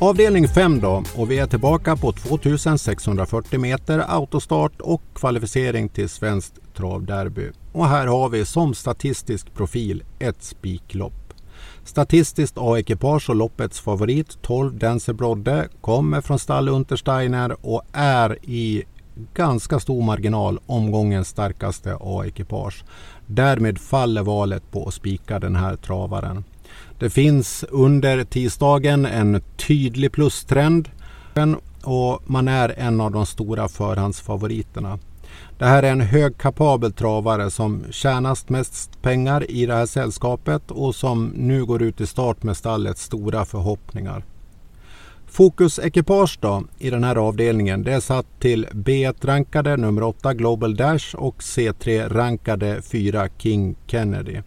Avdelning 0.00 0.48
5 0.48 0.80
då 0.80 1.02
och 1.16 1.30
vi 1.30 1.38
är 1.38 1.46
tillbaka 1.46 1.96
på 1.96 2.12
2640 2.12 3.58
meter 3.58 4.04
autostart 4.08 4.80
och 4.80 5.02
kvalificering 5.14 5.88
till 5.88 6.08
svenskt 6.08 6.74
travderby. 6.74 7.50
Och 7.72 7.86
här 7.86 8.06
har 8.06 8.28
vi 8.28 8.44
som 8.44 8.74
statistisk 8.74 9.54
profil 9.54 10.02
ett 10.18 10.42
spiklopp. 10.42 11.34
Statistiskt 11.84 12.54
A-ekipage 12.58 13.30
och 13.30 13.36
loppets 13.36 13.80
favorit 13.80 14.42
12 14.42 14.78
Denser 14.78 15.12
Brodde 15.12 15.68
kommer 15.80 16.20
från 16.20 16.38
stall 16.38 16.68
Untersteiner 16.68 17.66
och 17.66 17.82
är 17.92 18.38
i 18.42 18.84
ganska 19.34 19.80
stor 19.80 20.02
marginal 20.02 20.60
omgångens 20.66 21.28
starkaste 21.28 21.96
A-ekipage. 22.00 22.84
Därmed 23.26 23.78
faller 23.78 24.22
valet 24.22 24.70
på 24.70 24.88
att 24.88 24.94
spika 24.94 25.38
den 25.38 25.56
här 25.56 25.76
travaren. 25.76 26.44
Det 26.98 27.10
finns 27.10 27.64
under 27.70 28.24
tisdagen 28.24 29.06
en 29.06 29.42
tydlig 29.56 30.12
plustrend 30.12 30.88
och 31.82 32.22
man 32.26 32.48
är 32.48 32.74
en 32.78 33.00
av 33.00 33.10
de 33.12 33.26
stora 33.26 33.68
förhandsfavoriterna. 33.68 34.98
Det 35.58 35.64
här 35.64 35.82
är 35.82 35.92
en 35.92 36.00
högkapabel 36.00 36.92
travare 36.92 37.50
som 37.50 37.84
tjänast 37.90 38.48
mest 38.48 39.02
pengar 39.02 39.50
i 39.50 39.66
det 39.66 39.74
här 39.74 39.86
sällskapet 39.86 40.70
och 40.70 40.94
som 40.94 41.32
nu 41.34 41.64
går 41.64 41.82
ut 41.82 42.00
i 42.00 42.06
start 42.06 42.42
med 42.42 42.56
stallets 42.56 43.02
stora 43.02 43.44
förhoppningar. 43.44 44.24
Fokusekipage 45.26 46.38
då 46.40 46.64
i 46.78 46.90
den 46.90 47.04
här 47.04 47.16
avdelningen 47.16 47.82
det 47.82 47.92
är 47.92 48.00
satt 48.00 48.26
till 48.40 48.66
B1-rankade 48.66 49.76
nummer 49.76 50.02
8 50.02 50.34
Global 50.34 50.76
Dash 50.76 51.16
och 51.16 51.38
C3-rankade 51.38 52.82
4 52.82 53.28
King 53.38 53.76
Kennedy. 53.86 54.42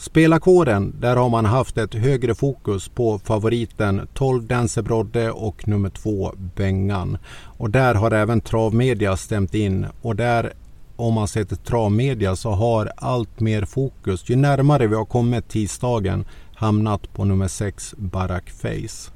Spelarkåren, 0.00 0.94
där 1.00 1.16
har 1.16 1.28
man 1.28 1.44
haft 1.44 1.78
ett 1.78 1.94
högre 1.94 2.34
fokus 2.34 2.88
på 2.88 3.18
favoriten 3.18 4.08
12 4.14 4.46
Dancer 4.46 4.82
Brodde 4.82 5.30
och 5.30 5.68
nummer 5.68 5.88
2 5.88 6.34
Bengan. 6.56 7.18
Och 7.58 7.70
där 7.70 7.94
har 7.94 8.10
även 8.10 8.40
travmedia 8.40 9.16
stämt 9.16 9.54
in 9.54 9.86
och 10.02 10.16
där 10.16 10.52
om 10.96 11.14
man 11.14 11.28
ser 11.28 11.44
till 11.44 11.56
travmedia 11.56 12.36
så 12.36 12.50
har 12.50 12.92
allt 12.96 13.40
mer 13.40 13.64
fokus, 13.64 14.30
ju 14.30 14.36
närmare 14.36 14.86
vi 14.86 14.94
har 14.94 15.04
kommit 15.04 15.48
tisdagen, 15.48 16.24
hamnat 16.54 17.12
på 17.14 17.24
nummer 17.24 17.48
6 17.48 17.94
Barack 17.98 18.50
Face. 18.50 19.12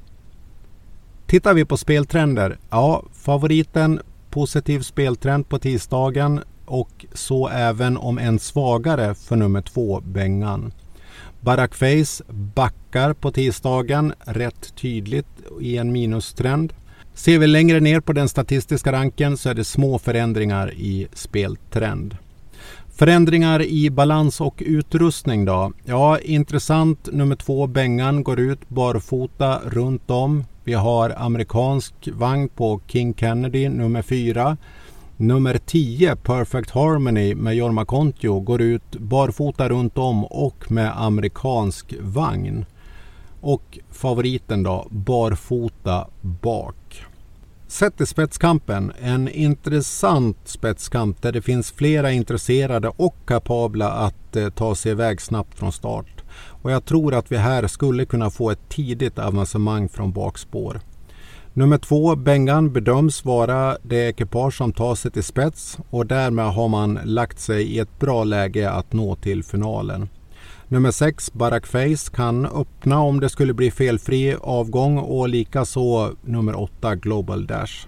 Tittar 1.25 1.53
vi 1.53 1.65
på 1.65 1.77
speltrender, 1.77 2.57
ja 2.69 3.03
favoriten 3.13 3.99
positiv 4.29 4.79
speltrend 4.79 5.49
på 5.49 5.59
tisdagen 5.59 6.41
och 6.65 7.05
så 7.13 7.47
även 7.49 7.97
om 7.97 8.17
en 8.17 8.39
svagare 8.39 9.15
för 9.15 9.35
nummer 9.35 9.61
två 9.61 10.01
Bengan. 10.05 10.73
Barack 11.41 11.75
Face 11.75 12.23
backar 12.29 13.13
på 13.13 13.31
tisdagen 13.31 14.13
rätt 14.19 14.75
tydligt 14.75 15.27
i 15.61 15.77
en 15.77 15.91
minustrend. 15.91 16.73
Ser 17.13 17.39
vi 17.39 17.47
längre 17.47 17.79
ner 17.79 17.99
på 17.99 18.13
den 18.13 18.29
statistiska 18.29 18.91
ranken 18.91 19.37
så 19.37 19.49
är 19.49 19.53
det 19.53 19.63
små 19.63 19.99
förändringar 19.99 20.73
i 20.73 21.07
speltrend. 21.13 22.17
Förändringar 22.97 23.61
i 23.61 23.89
balans 23.89 24.41
och 24.41 24.63
utrustning 24.65 25.45
då? 25.45 25.71
Ja, 25.85 26.19
intressant. 26.19 27.09
Nummer 27.11 27.35
två, 27.35 27.67
Bengan, 27.67 28.23
går 28.23 28.39
ut 28.39 28.69
barfota 28.69 29.59
runt 29.65 30.11
om. 30.11 30.43
Vi 30.63 30.73
har 30.73 31.13
amerikansk 31.17 31.93
vagn 32.13 32.49
på 32.49 32.81
King 32.87 33.13
Kennedy, 33.13 33.69
nummer 33.69 34.01
fyra. 34.01 34.57
Nummer 35.17 35.57
10, 35.57 36.15
Perfect 36.15 36.71
Harmony 36.71 37.35
med 37.35 37.55
Jorma 37.55 37.85
Kontio, 37.85 38.39
går 38.39 38.61
ut 38.61 38.91
barfota 38.91 39.69
runt 39.69 39.97
om 39.97 40.25
och 40.25 40.71
med 40.71 41.01
amerikansk 41.01 41.93
vagn. 41.99 42.65
Och 43.41 43.79
favoriten 43.91 44.63
då, 44.63 44.87
barfota 44.89 46.07
bak. 46.21 47.05
Sett 47.67 48.01
i 48.01 48.05
spetskampen, 48.05 48.91
en 49.01 49.29
intressant 49.29 50.37
spetskamp 50.45 51.21
där 51.21 51.31
det 51.31 51.41
finns 51.41 51.71
flera 51.71 52.11
intresserade 52.11 52.91
och 52.95 53.15
kapabla 53.25 53.91
att 53.91 54.35
eh, 54.35 54.49
ta 54.49 54.75
sig 54.75 54.91
iväg 54.91 55.21
snabbt 55.21 55.59
från 55.59 55.71
start. 55.71 56.23
Och 56.61 56.71
jag 56.71 56.85
tror 56.85 57.13
att 57.13 57.31
vi 57.31 57.37
här 57.37 57.67
skulle 57.67 58.05
kunna 58.05 58.29
få 58.29 58.51
ett 58.51 58.69
tidigt 58.69 59.19
avancemang 59.19 59.89
från 59.89 60.11
bakspår. 60.11 60.81
Nummer 61.57 61.77
två, 61.77 62.15
Bengan, 62.15 62.73
bedöms 62.73 63.25
vara 63.25 63.77
det 63.83 64.09
ekipage 64.09 64.57
som 64.57 64.73
tar 64.73 64.95
sig 64.95 65.11
till 65.11 65.23
spets 65.23 65.77
och 65.89 66.05
därmed 66.05 66.45
har 66.45 66.67
man 66.67 66.99
lagt 67.03 67.39
sig 67.39 67.63
i 67.63 67.79
ett 67.79 67.99
bra 67.99 68.23
läge 68.23 68.69
att 68.69 68.93
nå 68.93 69.15
till 69.15 69.43
finalen. 69.43 70.09
Nummer 70.67 70.91
6, 70.91 71.33
Barak 71.33 71.67
Face, 71.67 72.11
kan 72.15 72.45
öppna 72.45 72.99
om 72.99 73.19
det 73.19 73.29
skulle 73.29 73.53
bli 73.53 73.71
felfri 73.71 74.35
avgång 74.41 74.97
och 74.97 75.29
likaså 75.29 76.11
nummer 76.21 76.59
8, 76.59 76.95
Global 76.95 77.47
Dash. 77.47 77.87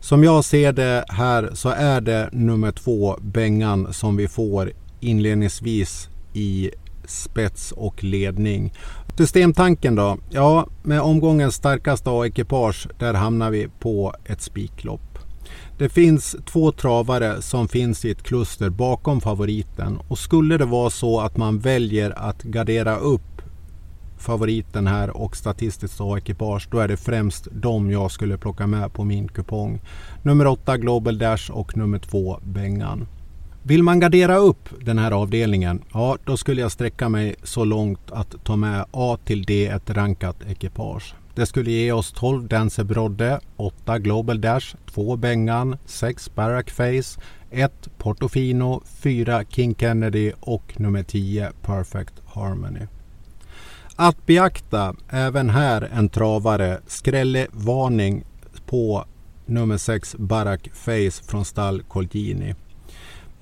Som 0.00 0.24
jag 0.24 0.44
ser 0.44 0.72
det 0.72 1.04
här 1.08 1.50
så 1.54 1.68
är 1.68 2.00
det 2.00 2.28
nummer 2.32 2.72
2, 2.72 3.16
Bengan, 3.20 3.92
som 3.92 4.16
vi 4.16 4.28
får 4.28 4.72
inledningsvis 5.00 6.08
i 6.32 6.70
spets 7.10 7.72
och 7.72 8.04
ledning. 8.04 8.72
Systemtanken 9.16 9.94
då? 9.94 10.18
Ja, 10.30 10.66
med 10.82 11.00
omgångens 11.00 11.54
starkaste 11.54 12.10
A-ekipage 12.10 12.88
där 12.98 13.14
hamnar 13.14 13.50
vi 13.50 13.68
på 13.78 14.14
ett 14.24 14.40
spiklopp. 14.40 15.18
Det 15.78 15.88
finns 15.88 16.36
två 16.46 16.72
travare 16.72 17.42
som 17.42 17.68
finns 17.68 18.04
i 18.04 18.10
ett 18.10 18.22
kluster 18.22 18.70
bakom 18.70 19.20
favoriten 19.20 19.98
och 20.08 20.18
skulle 20.18 20.58
det 20.58 20.64
vara 20.64 20.90
så 20.90 21.20
att 21.20 21.36
man 21.36 21.58
väljer 21.58 22.18
att 22.18 22.42
gardera 22.42 22.96
upp 22.96 23.42
favoriten 24.18 24.86
här 24.86 25.16
och 25.16 25.36
statistiskt 25.36 26.00
A-ekipage 26.00 26.68
då 26.70 26.78
är 26.78 26.88
det 26.88 26.96
främst 26.96 27.48
dem 27.52 27.90
jag 27.90 28.10
skulle 28.10 28.38
plocka 28.38 28.66
med 28.66 28.92
på 28.92 29.04
min 29.04 29.28
kupong. 29.28 29.80
Nummer 30.22 30.46
8 30.46 30.76
Global 30.76 31.18
Dash 31.18 31.50
och 31.50 31.76
nummer 31.76 31.98
2 31.98 32.40
Bengan. 32.42 33.06
Vill 33.62 33.82
man 33.82 34.00
gardera 34.00 34.36
upp 34.36 34.68
den 34.80 34.98
här 34.98 35.12
avdelningen, 35.12 35.82
ja 35.92 36.18
då 36.24 36.36
skulle 36.36 36.60
jag 36.60 36.72
sträcka 36.72 37.08
mig 37.08 37.34
så 37.42 37.64
långt 37.64 38.10
att 38.10 38.44
ta 38.44 38.56
med 38.56 38.84
A 38.90 39.18
till 39.24 39.42
D 39.42 39.66
ett 39.66 39.90
rankat 39.90 40.36
ekipage. 40.48 41.14
Det 41.34 41.46
skulle 41.46 41.70
ge 41.70 41.92
oss 41.92 42.12
12 42.12 42.48
Dancer 42.48 42.84
Brodde, 42.84 43.40
8 43.56 43.98
Global 43.98 44.40
Dash, 44.40 44.76
2 44.94 45.16
Bengan, 45.16 45.76
6 45.86 46.34
Barack 46.34 46.70
Face, 46.70 47.20
1 47.50 47.88
Portofino, 47.98 48.82
4 48.86 49.44
King 49.48 49.74
Kennedy 49.74 50.32
och 50.40 50.80
nummer 50.80 51.02
10 51.02 51.52
Perfect 51.62 52.14
Harmony. 52.26 52.86
Att 53.96 54.26
beakta 54.26 54.94
även 55.08 55.50
här 55.50 55.88
en 55.92 56.08
travare 56.08 56.80
skrällevarning 56.86 58.24
på 58.66 59.04
nummer 59.46 59.76
6 59.76 60.16
Barack 60.18 60.70
Face 60.72 61.24
från 61.26 61.44
stall 61.44 61.82
Colgini. 61.82 62.54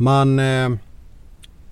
Man 0.01 0.39
eh, 0.39 0.71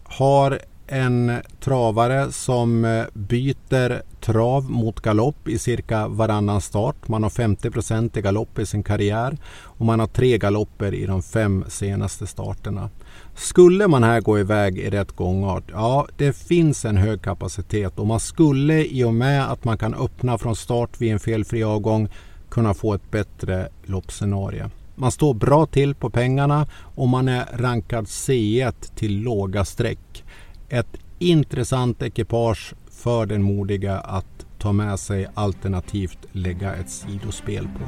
har 0.05 0.59
en 0.87 1.33
travare 1.61 2.33
som 2.33 2.85
eh, 2.85 3.05
byter 3.15 4.03
trav 4.21 4.71
mot 4.71 5.01
galopp 5.01 5.49
i 5.49 5.59
cirka 5.59 6.09
varannan 6.09 6.61
start. 6.61 7.09
Man 7.09 7.23
har 7.23 7.31
50 7.31 8.19
i 8.19 8.23
galopp 8.23 8.59
i 8.59 8.67
sin 8.67 8.83
karriär 8.83 9.39
och 9.63 9.87
man 9.87 10.01
har 10.01 10.07
tre 10.07 10.39
galopper 10.39 10.95
i 10.95 11.07
de 11.07 11.23
fem 11.23 11.65
senaste 11.69 12.27
starterna. 12.27 12.91
Skulle 13.35 13.89
man 13.89 14.03
här 14.03 14.21
gå 14.21 14.39
iväg 14.39 14.79
i 14.79 14.91
rätt 14.91 15.13
gångart, 15.13 15.65
ja 15.73 16.07
det 16.17 16.33
finns 16.33 16.85
en 16.85 16.97
hög 16.97 17.23
kapacitet 17.23 17.99
och 17.99 18.07
man 18.07 18.21
skulle 18.21 18.85
i 18.85 19.05
och 19.05 19.15
med 19.15 19.53
att 19.53 19.65
man 19.65 19.79
kan 19.79 19.95
öppna 19.95 20.39
från 20.39 20.57
start 20.57 21.01
vid 21.01 21.13
en 21.13 21.21
felfri 21.21 21.65
avgång 21.65 22.09
kunna 22.49 22.75
få 22.75 22.95
ett 22.95 23.11
bättre 23.11 23.69
loppscenario. 23.85 24.71
Man 24.99 25.11
står 25.11 25.35
bra 25.35 25.67
till 25.67 25.95
på 25.95 26.11
pengarna 26.11 26.67
och 26.95 27.09
man 27.09 27.29
är 27.29 27.47
rankad 27.53 28.05
C1 28.05 28.75
till 28.95 29.21
låga 29.21 29.65
streck. 29.65 30.25
Ett 30.69 30.97
intressant 31.19 32.03
ekipage 32.03 32.75
för 32.91 33.27
den 33.27 33.43
modiga 33.43 33.99
att 33.99 34.47
ta 34.59 34.73
med 34.73 35.01
sig 35.01 35.27
alternativt 35.35 36.19
lägga 36.33 36.75
ett 36.75 36.91
sidospel 36.91 37.69
på. 37.79 37.85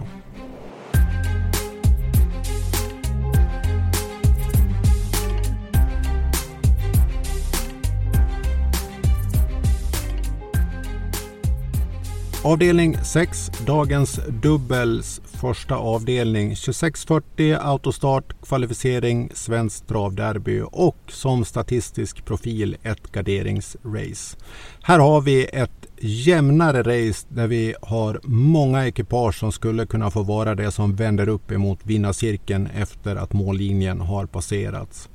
Avdelning 12.48 12.96
6, 13.02 13.50
dagens 13.66 14.20
dubbels 14.28 15.20
första 15.40 15.76
avdelning 15.76 16.48
2640 16.48 17.56
autostart, 17.60 18.42
kvalificering, 18.42 19.30
svenskt 19.34 19.88
travderby 19.88 20.62
och 20.72 20.96
som 21.08 21.44
statistisk 21.44 22.24
profil 22.24 22.76
ett 22.82 23.12
garderingsrace. 23.12 24.36
Här 24.82 24.98
har 24.98 25.20
vi 25.20 25.44
ett 25.44 25.86
jämnare 26.00 26.82
race 26.82 27.26
där 27.28 27.46
vi 27.46 27.74
har 27.82 28.20
många 28.24 28.86
ekipage 28.86 29.34
som 29.34 29.52
skulle 29.52 29.86
kunna 29.86 30.10
få 30.10 30.22
vara 30.22 30.54
det 30.54 30.70
som 30.70 30.96
vänder 30.96 31.28
upp 31.28 31.50
emot 31.50 31.78
vinnarcirkeln 31.82 32.66
efter 32.66 33.16
att 33.16 33.32
mållinjen 33.32 34.00
har 34.00 34.26
passerats. 34.26 35.08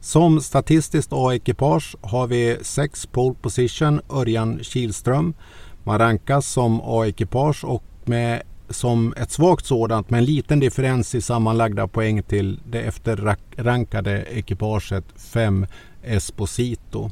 Som 0.00 0.40
statistiskt 0.40 1.12
A-ekipage 1.12 1.96
har 2.00 2.26
vi 2.26 2.56
6 2.62 3.06
pole 3.06 3.34
position 3.42 4.00
Örjan 4.10 4.58
Kihlström. 4.62 5.34
Man 5.84 5.98
rankas 5.98 6.46
som 6.46 6.80
A-ekipage 6.84 7.64
och 7.64 7.84
med 8.04 8.42
som 8.70 9.14
ett 9.16 9.30
svagt 9.30 9.66
sådant 9.66 10.10
med 10.10 10.18
en 10.18 10.24
liten 10.24 10.60
differens 10.60 11.14
i 11.14 11.20
sammanlagda 11.20 11.88
poäng 11.88 12.22
till 12.22 12.60
det 12.64 12.80
efterrankade 12.80 14.24
ekipaget 14.30 15.04
5 15.16 15.66
Esposito. 16.02 17.10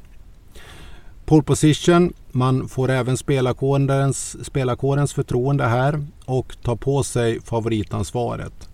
Pole 1.25 1.43
position, 1.43 2.13
man 2.33 2.69
får 2.69 2.91
även 2.91 3.17
spelarkårens, 3.17 4.45
spelarkårens 4.45 5.15
förtroende 5.15 5.65
här 5.65 6.07
och 6.25 6.57
tar 6.63 6.77
på 6.77 7.03
sig 7.03 7.41
favoritansvaret. 7.41 8.69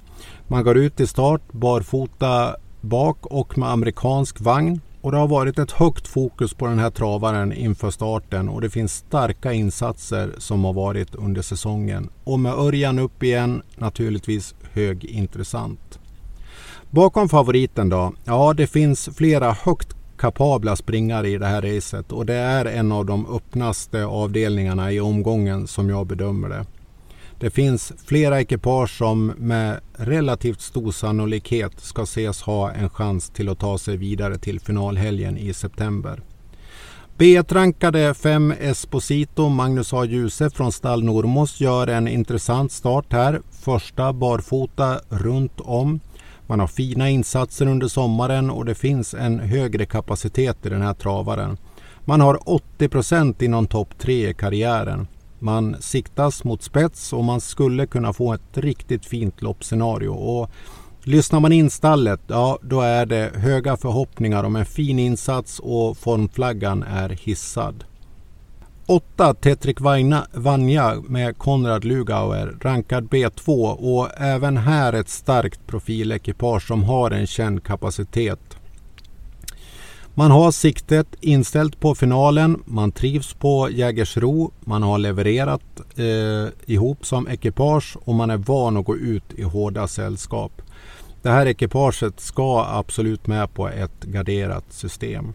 Man 0.48 0.64
går 0.64 0.76
ut 0.76 1.00
i 1.00 1.06
start 1.06 1.42
barfota 1.52 2.56
bak 2.80 3.26
och 3.26 3.58
med 3.58 3.70
amerikansk 3.70 4.40
vagn. 4.40 4.80
Och 5.02 5.12
det 5.12 5.18
har 5.18 5.28
varit 5.28 5.58
ett 5.58 5.70
högt 5.70 6.08
fokus 6.08 6.54
på 6.54 6.66
den 6.66 6.78
här 6.78 6.90
travaren 6.90 7.52
inför 7.52 7.90
starten 7.90 8.48
och 8.48 8.60
det 8.60 8.70
finns 8.70 8.94
starka 8.94 9.52
insatser 9.52 10.32
som 10.38 10.64
har 10.64 10.72
varit 10.72 11.14
under 11.14 11.42
säsongen. 11.42 12.10
Och 12.24 12.40
med 12.40 12.52
Örjan 12.52 12.98
upp 12.98 13.22
igen 13.22 13.62
naturligtvis 13.76 14.54
högintressant. 14.72 15.98
Bakom 16.90 17.28
favoriten 17.28 17.88
då? 17.88 18.12
Ja, 18.24 18.52
det 18.52 18.66
finns 18.66 19.08
flera 19.16 19.52
högt 19.52 19.96
kapabla 20.16 20.76
springare 20.76 21.28
i 21.28 21.38
det 21.38 21.46
här 21.46 21.62
racet 21.62 22.12
och 22.12 22.26
det 22.26 22.34
är 22.34 22.64
en 22.64 22.92
av 22.92 23.06
de 23.06 23.26
öppnaste 23.36 24.04
avdelningarna 24.04 24.92
i 24.92 25.00
omgången 25.00 25.66
som 25.66 25.88
jag 25.88 26.06
bedömer 26.06 26.48
det. 26.48 26.66
Det 27.42 27.50
finns 27.50 27.92
flera 28.06 28.40
ekipage 28.40 28.98
som 28.98 29.26
med 29.26 29.80
relativt 29.92 30.60
stor 30.60 30.92
sannolikhet 30.92 31.80
ska 31.80 32.02
ses 32.02 32.42
ha 32.42 32.72
en 32.72 32.90
chans 32.90 33.30
till 33.30 33.48
att 33.48 33.58
ta 33.58 33.78
sig 33.78 33.96
vidare 33.96 34.38
till 34.38 34.60
finalhelgen 34.60 35.38
i 35.38 35.54
september. 35.54 36.22
B1-rankade 37.18 38.14
5 38.14 38.54
Esposito 38.60 39.48
Magnus 39.48 39.92
A. 39.92 40.04
Djuse 40.04 40.50
från 40.50 40.72
stall 40.72 41.04
Normos 41.04 41.60
gör 41.60 41.86
en 41.86 42.08
intressant 42.08 42.72
start 42.72 43.12
här. 43.12 43.40
Första 43.50 44.12
barfota 44.12 45.00
runt 45.08 45.60
om. 45.60 46.00
Man 46.46 46.60
har 46.60 46.66
fina 46.66 47.10
insatser 47.10 47.66
under 47.66 47.88
sommaren 47.88 48.50
och 48.50 48.64
det 48.64 48.74
finns 48.74 49.14
en 49.14 49.38
högre 49.38 49.86
kapacitet 49.86 50.66
i 50.66 50.68
den 50.68 50.82
här 50.82 50.94
travaren. 50.94 51.56
Man 52.04 52.20
har 52.20 52.48
80 52.48 52.88
procent 52.88 53.42
inom 53.42 53.66
topp 53.66 53.88
3 53.98 54.28
i 54.28 54.34
karriären. 54.34 55.06
Man 55.42 55.76
siktas 55.80 56.44
mot 56.44 56.62
spets 56.62 57.12
och 57.12 57.24
man 57.24 57.40
skulle 57.40 57.86
kunna 57.86 58.12
få 58.12 58.32
ett 58.32 58.58
riktigt 58.58 59.06
fint 59.06 59.42
loppscenario. 59.42 60.08
Och 60.08 60.50
lyssnar 61.02 61.40
man 61.40 61.52
in 61.52 61.70
stallet, 61.70 62.20
ja 62.26 62.58
då 62.62 62.80
är 62.80 63.06
det 63.06 63.30
höga 63.34 63.76
förhoppningar 63.76 64.44
om 64.44 64.56
en 64.56 64.66
fin 64.66 64.98
insats 64.98 65.58
och 65.58 65.98
formflaggan 65.98 66.82
är 66.82 67.08
hissad. 67.08 67.84
8 68.86 69.34
Tetrik 69.34 69.80
Vanja 70.34 71.02
med 71.08 71.38
Konrad 71.38 71.84
Lugauer, 71.84 72.56
rankad 72.60 73.08
B2 73.08 73.72
och 73.72 74.08
även 74.20 74.56
här 74.56 74.92
ett 74.92 75.08
starkt 75.08 75.66
profilekipage 75.66 76.66
som 76.66 76.84
har 76.84 77.10
en 77.10 77.26
känd 77.26 77.64
kapacitet. 77.64 78.58
Man 80.14 80.30
har 80.30 80.50
siktet 80.50 81.06
inställt 81.20 81.80
på 81.80 81.94
finalen, 81.94 82.62
man 82.64 82.92
trivs 82.92 83.34
på 83.34 83.68
Jägersro, 83.70 84.52
man 84.60 84.82
har 84.82 84.98
levererat 84.98 85.80
eh, 85.96 86.72
ihop 86.72 87.06
som 87.06 87.28
ekipage 87.28 87.96
och 88.04 88.14
man 88.14 88.30
är 88.30 88.36
van 88.36 88.76
att 88.76 88.84
gå 88.84 88.96
ut 88.96 89.24
i 89.36 89.42
hårda 89.42 89.88
sällskap. 89.88 90.62
Det 91.22 91.30
här 91.30 91.46
ekipaget 91.46 92.20
ska 92.20 92.64
absolut 92.64 93.26
med 93.26 93.54
på 93.54 93.68
ett 93.68 94.04
garderat 94.04 94.64
system. 94.68 95.32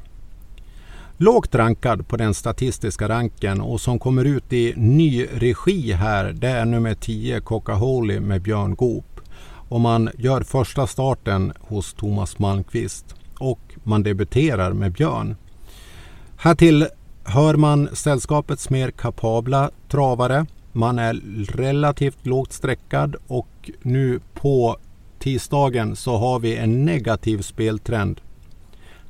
Lågt 1.18 1.56
rankad 1.56 2.08
på 2.08 2.18
den 2.18 2.34
statistiska 2.34 3.10
ranken 3.10 3.62
och 3.62 3.82
som 3.82 4.00
kommer 4.00 4.26
ut 4.26 4.54
i 4.54 4.74
ny 4.76 5.26
regi 5.34 5.92
här 5.92 6.34
det 6.34 6.50
är 6.50 6.66
nummer 6.66 6.94
10 6.94 7.40
Coca-Holy 7.40 8.20
med 8.20 8.42
Björn 8.42 8.76
Goop. 8.76 9.22
Och 9.70 9.82
man 9.82 10.10
gör 10.18 10.42
första 10.42 10.88
starten 10.88 11.54
hos 11.60 11.94
Thomas 11.94 12.40
Malmqvist 12.40 13.17
och 13.40 13.60
man 13.84 14.04
debuterar 14.04 14.74
med 14.74 14.92
Björn. 14.92 15.36
Härtill 16.38 16.88
hör 17.24 17.56
man 17.56 17.90
sällskapets 17.94 18.70
mer 18.70 18.92
kapabla 18.92 19.72
travare. 19.90 20.46
Man 20.72 21.00
är 21.00 21.14
relativt 21.52 22.26
lågt 22.26 22.54
sträckad 22.54 23.16
och 23.28 23.72
nu 23.82 24.20
på 24.34 24.78
tisdagen 25.20 25.96
så 25.96 26.18
har 26.18 26.40
vi 26.40 26.56
en 26.56 26.86
negativ 26.86 27.42
speltrend. 27.42 28.22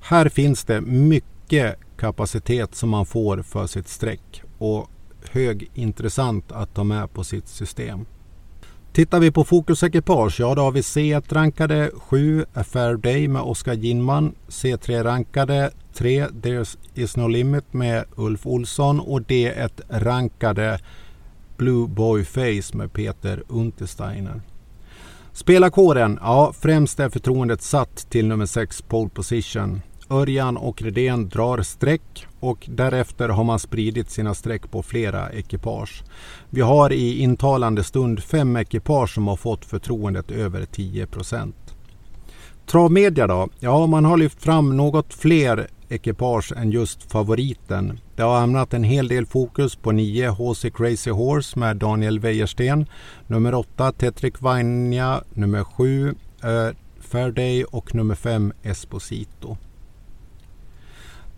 Här 0.01 0.29
finns 0.29 0.63
det 0.63 0.81
mycket 0.81 1.75
kapacitet 1.97 2.75
som 2.75 2.89
man 2.89 3.05
får 3.05 3.41
för 3.41 3.67
sitt 3.67 3.87
streck 3.87 4.41
och 4.57 4.89
högintressant 5.31 6.51
att 6.51 6.73
ta 6.73 6.83
med 6.83 7.13
på 7.13 7.23
sitt 7.23 7.47
system. 7.47 8.05
Tittar 8.97 9.19
vi 9.19 9.31
på 9.31 9.43
fokusekipage, 9.43 10.39
ja 10.39 10.55
då 10.55 10.61
har 10.61 10.71
vi 10.71 10.81
C1-rankade 10.81 11.91
7 11.97 12.45
A 12.53 12.63
Fair 12.63 12.95
Day 12.95 13.27
med 13.27 13.41
Oskar 13.41 13.73
Ginman. 13.73 14.35
C3-rankade 14.47 15.71
3 15.93 16.27
There 16.41 16.65
is 16.93 17.17
no 17.17 17.27
limit 17.27 17.73
med 17.73 18.05
Ulf 18.15 18.47
Olsson 18.47 18.99
och 18.99 19.19
D1-rankade 19.19 20.79
Blue 21.57 21.87
Boy 21.87 22.25
Face 22.25 22.77
med 22.77 22.93
Peter 22.93 23.43
Untersteiner. 23.47 24.41
Spelarkåren, 25.33 26.19
ja 26.21 26.53
främst 26.59 26.99
är 26.99 27.09
förtroendet 27.09 27.61
satt 27.61 28.09
till 28.09 28.27
nummer 28.27 28.45
6 28.45 28.81
pole 28.81 29.09
position. 29.09 29.81
Örjan 30.09 30.57
och 30.57 30.81
Redén 30.81 31.29
drar 31.29 31.61
streck 31.61 32.27
och 32.39 32.65
därefter 32.69 33.29
har 33.29 33.43
man 33.43 33.59
spridit 33.59 34.09
sina 34.09 34.33
streck 34.33 34.71
på 34.71 34.83
flera 34.83 35.29
ekipage. 35.29 36.03
Vi 36.49 36.61
har 36.61 36.93
i 36.93 37.19
intalande 37.19 37.83
stund 37.83 38.23
fem 38.23 38.57
ekipage 38.57 39.13
som 39.13 39.27
har 39.27 39.35
fått 39.35 39.65
förtroendet 39.65 40.31
över 40.31 40.65
10 40.65 41.07
procent. 41.07 41.75
Travmedia 42.65 43.27
då? 43.27 43.49
Ja, 43.59 43.87
man 43.87 44.05
har 44.05 44.17
lyft 44.17 44.43
fram 44.43 44.77
något 44.77 45.13
fler 45.13 45.67
ekipage 45.89 46.53
än 46.57 46.71
just 46.71 47.11
favoriten. 47.11 47.99
Det 48.15 48.23
har 48.23 48.39
hamnat 48.39 48.73
en 48.73 48.83
hel 48.83 49.07
del 49.07 49.25
fokus 49.25 49.75
på 49.75 49.91
9 49.91 50.29
HC 50.29 50.65
Crazy 50.73 51.11
Horse 51.11 51.59
med 51.59 51.77
Daniel 51.77 52.19
Wäjersten, 52.19 52.85
nummer 53.27 53.53
8 53.53 53.91
Tetrick 53.91 54.41
Vanja, 54.41 55.23
nummer 55.33 55.63
7 55.63 56.15
eh, 56.43 56.75
Fairday 56.99 57.63
och 57.63 57.95
nummer 57.95 58.15
5 58.15 58.53
Esposito. 58.63 59.57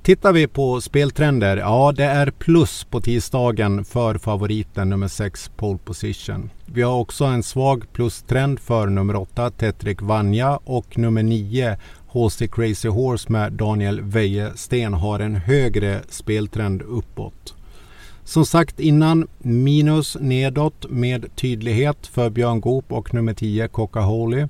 Tittar 0.10 0.34
vi 0.34 0.47
på 0.47 0.82
speltrender, 0.82 1.57
ja 1.57 1.91
det 1.91 2.03
är 2.03 2.32
plus 2.32 2.84
på 2.84 3.01
tisdagen 3.01 3.86
för 3.86 4.18
favoriten 4.18 4.89
nummer 4.89 5.07
6 5.07 5.51
Pole 5.55 5.80
Position. 5.86 6.49
Vi 6.66 6.82
har 6.82 6.93
också 6.93 7.26
en 7.26 7.43
svag 7.43 7.93
plustrend 7.93 8.60
för 8.60 8.88
nummer 8.88 9.16
8 9.16 9.51
Tetrick 9.51 10.01
Vanja 10.01 10.60
och 10.64 10.97
nummer 10.97 11.24
9 11.24 11.78
HC 12.07 12.41
Crazy 12.51 12.89
Horse 12.89 13.32
med 13.32 13.53
Daniel 13.53 14.01
Wejesten 14.01 14.93
har 14.93 15.20
en 15.20 15.36
högre 15.36 16.01
speltrend 16.10 16.82
uppåt. 16.82 17.55
Som 18.24 18.45
sagt 18.45 18.80
innan, 18.80 19.28
minus 19.38 20.18
nedåt 20.20 20.86
med 20.89 21.36
tydlighet 21.36 22.07
för 22.07 22.30
Björn 22.30 22.62
Goop 22.62 22.91
och 22.91 23.14
nummer 23.14 23.34
10 23.34 23.68
Coca 23.68 23.99
Holy. 23.99 24.47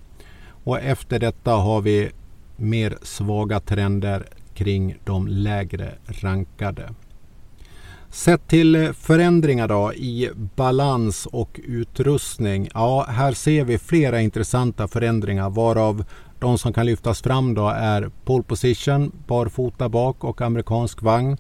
Och 0.63 0.79
efter 0.79 1.19
detta 1.19 1.51
har 1.51 1.81
vi 1.81 2.09
mer 2.55 2.97
svaga 3.01 3.59
trender 3.59 4.25
kring 4.59 4.95
de 5.03 5.27
lägre 5.27 5.91
rankade. 6.05 6.93
Sett 8.09 8.47
till 8.47 8.93
förändringar 8.93 9.67
då 9.67 9.93
i 9.93 10.29
balans 10.55 11.25
och 11.25 11.59
utrustning. 11.63 12.69
Ja, 12.73 13.05
här 13.09 13.31
ser 13.31 13.63
vi 13.63 13.77
flera 13.77 14.21
intressanta 14.21 14.87
förändringar 14.87 15.49
varav 15.49 16.03
de 16.39 16.57
som 16.57 16.73
kan 16.73 16.85
lyftas 16.85 17.21
fram 17.21 17.53
då 17.53 17.67
är 17.67 18.11
pole 18.25 18.43
position, 18.43 19.11
barfota 19.27 19.89
bak 19.89 20.23
och 20.23 20.41
amerikansk 20.41 21.01
vagn. 21.01 21.37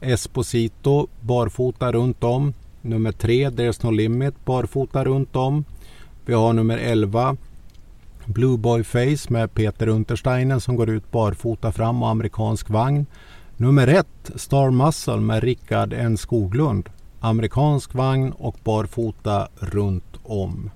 Esposito, 0.00 1.06
barfota 1.20 1.92
runt 1.92 2.24
om. 2.24 2.54
Nummer 2.82 3.12
3, 3.12 3.50
There's 3.50 3.84
No 3.84 3.90
Limit, 3.90 4.44
barfota 4.44 5.04
runt 5.04 5.36
om. 5.36 5.64
Vi 6.24 6.34
har 6.34 6.52
nummer 6.52 6.78
11, 6.78 7.36
Blue 8.26 8.58
Boy 8.58 8.84
Face 8.84 9.32
med 9.32 9.54
Peter 9.54 9.88
Untersteiner 9.88 10.58
som 10.58 10.76
går 10.76 10.90
ut 10.90 11.10
barfota 11.10 11.72
fram 11.72 12.02
och 12.02 12.08
amerikansk 12.08 12.70
vagn. 12.70 13.06
Nummer 13.56 13.86
ett 13.88 14.30
Star 14.34 14.70
Muscle 14.70 15.16
med 15.16 15.42
Rickard 15.42 15.92
N 15.92 16.16
Skoglund. 16.16 16.90
Amerikansk 17.20 17.94
vagn 17.94 18.32
och 18.32 18.56
barfota 18.64 19.48
runt 19.54 20.16
om. 20.22 20.70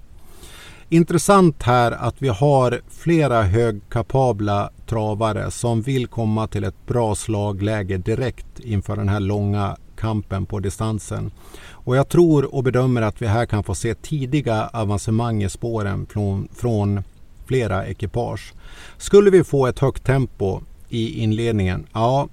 Intressant 0.89 1.63
här 1.63 1.93
att 1.93 2.23
vi 2.23 2.29
har 2.29 2.81
flera 2.89 3.43
högkapabla 3.43 4.71
travare 4.87 5.51
som 5.51 5.83
vill 5.83 6.07
komma 6.07 6.47
till 6.47 6.65
ett 6.65 6.87
bra 6.87 7.15
slagläge 7.15 7.97
direkt 7.97 8.61
inför 8.61 8.97
den 8.97 9.09
här 9.09 9.21
långa 9.21 9.77
kampen 9.97 10.47
på 10.47 10.61
distansen. 10.61 11.31
Och 11.71 11.97
jag 11.97 12.09
tror 12.09 12.55
och 12.55 12.65
bedömer 12.65 13.03
att 13.03 13.23
vi 13.23 13.27
här 13.27 13.47
kan 13.47 13.65
få 13.65 13.75
se 13.75 13.95
tidiga 13.95 14.71
avancemang 14.73 15.43
i 15.43 15.49
spåren 15.49 16.07
från, 16.07 16.49
från 16.55 17.03
flera 17.47 17.87
ekipage. 17.87 18.53
Skulle 18.97 19.31
vi 19.31 19.45
få 19.45 19.67
ett 19.67 19.79
högt 19.79 20.05
tempo 20.05 20.61
i 20.89 21.23
inledningen, 21.23 21.87
ja 21.93 22.29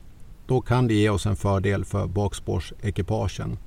då 0.46 0.62
kan 0.62 0.88
det 0.88 0.94
ge 0.94 1.10
oss 1.10 1.26
en 1.26 1.36
fördel 1.36 1.86
för 1.86 2.08
bakspårsekipagen. 2.08 3.58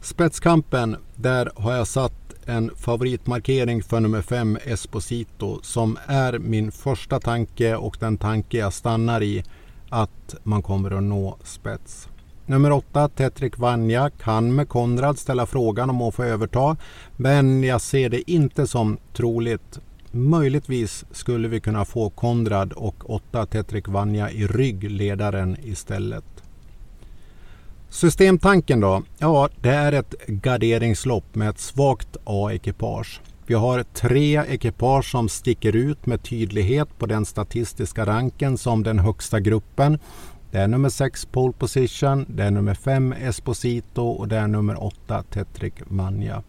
Spetskampen, 0.00 0.96
där 1.16 1.50
har 1.54 1.72
jag 1.72 1.86
satt 1.86 2.34
en 2.44 2.70
favoritmarkering 2.76 3.82
för 3.82 4.00
nummer 4.00 4.22
5 4.22 4.58
Esposito 4.64 5.58
som 5.62 5.98
är 6.06 6.38
min 6.38 6.72
första 6.72 7.20
tanke 7.20 7.76
och 7.76 7.96
den 8.00 8.16
tanke 8.16 8.58
jag 8.58 8.72
stannar 8.72 9.22
i 9.22 9.44
att 9.88 10.34
man 10.42 10.62
kommer 10.62 10.90
att 10.90 11.02
nå 11.02 11.36
spets. 11.44 12.08
Nummer 12.46 12.72
8 12.72 13.08
Tetrik 13.08 13.58
Vanja 13.58 14.10
kan 14.10 14.54
med 14.54 14.68
Konrad 14.68 15.18
ställa 15.18 15.46
frågan 15.46 15.90
om 15.90 16.02
att 16.02 16.14
få 16.14 16.24
överta 16.24 16.76
men 17.16 17.64
jag 17.64 17.80
ser 17.80 18.08
det 18.08 18.30
inte 18.30 18.66
som 18.66 18.98
troligt 19.12 19.80
Möjligtvis 20.10 21.04
skulle 21.10 21.48
vi 21.48 21.60
kunna 21.60 21.84
få 21.84 22.10
Konrad 22.10 22.72
och 22.72 23.10
8 23.10 23.46
Tetrik 23.46 23.88
Vanja 23.88 24.30
i 24.30 24.46
rygg 24.46 24.90
ledaren 24.90 25.56
istället. 25.64 26.24
Systemtanken 27.88 28.80
då? 28.80 29.02
Ja, 29.18 29.48
det 29.60 29.70
är 29.70 29.92
ett 29.92 30.14
garderingslopp 30.26 31.34
med 31.34 31.48
ett 31.48 31.58
svagt 31.58 32.16
A-ekipage. 32.24 33.20
Vi 33.46 33.54
har 33.54 33.82
tre 33.82 34.36
ekipage 34.36 35.10
som 35.10 35.28
sticker 35.28 35.76
ut 35.76 36.06
med 36.06 36.22
tydlighet 36.22 36.98
på 36.98 37.06
den 37.06 37.24
statistiska 37.24 38.06
ranken 38.06 38.58
som 38.58 38.82
den 38.82 38.98
högsta 38.98 39.40
gruppen. 39.40 39.98
Det 40.50 40.58
är 40.58 40.68
nummer 40.68 40.88
6 40.88 41.26
pole 41.26 41.52
position, 41.52 42.26
det 42.28 42.44
är 42.44 42.50
nummer 42.50 42.74
5 42.74 43.12
Esposito 43.12 44.02
och 44.02 44.28
det 44.28 44.36
är 44.36 44.46
nummer 44.46 44.84
8 44.84 45.22
Tetrik 45.22 45.74
Manja. 45.90 46.42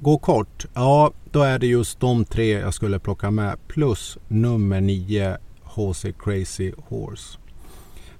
Gå 0.00 0.18
kort, 0.18 0.66
ja 0.74 1.12
då 1.30 1.42
är 1.42 1.58
det 1.58 1.66
just 1.66 2.00
de 2.00 2.24
tre 2.24 2.50
jag 2.50 2.74
skulle 2.74 2.98
plocka 2.98 3.30
med 3.30 3.56
plus 3.68 4.18
nummer 4.28 4.80
9 4.80 5.36
HC 5.64 6.04
Crazy 6.18 6.72
Horse. 6.88 7.38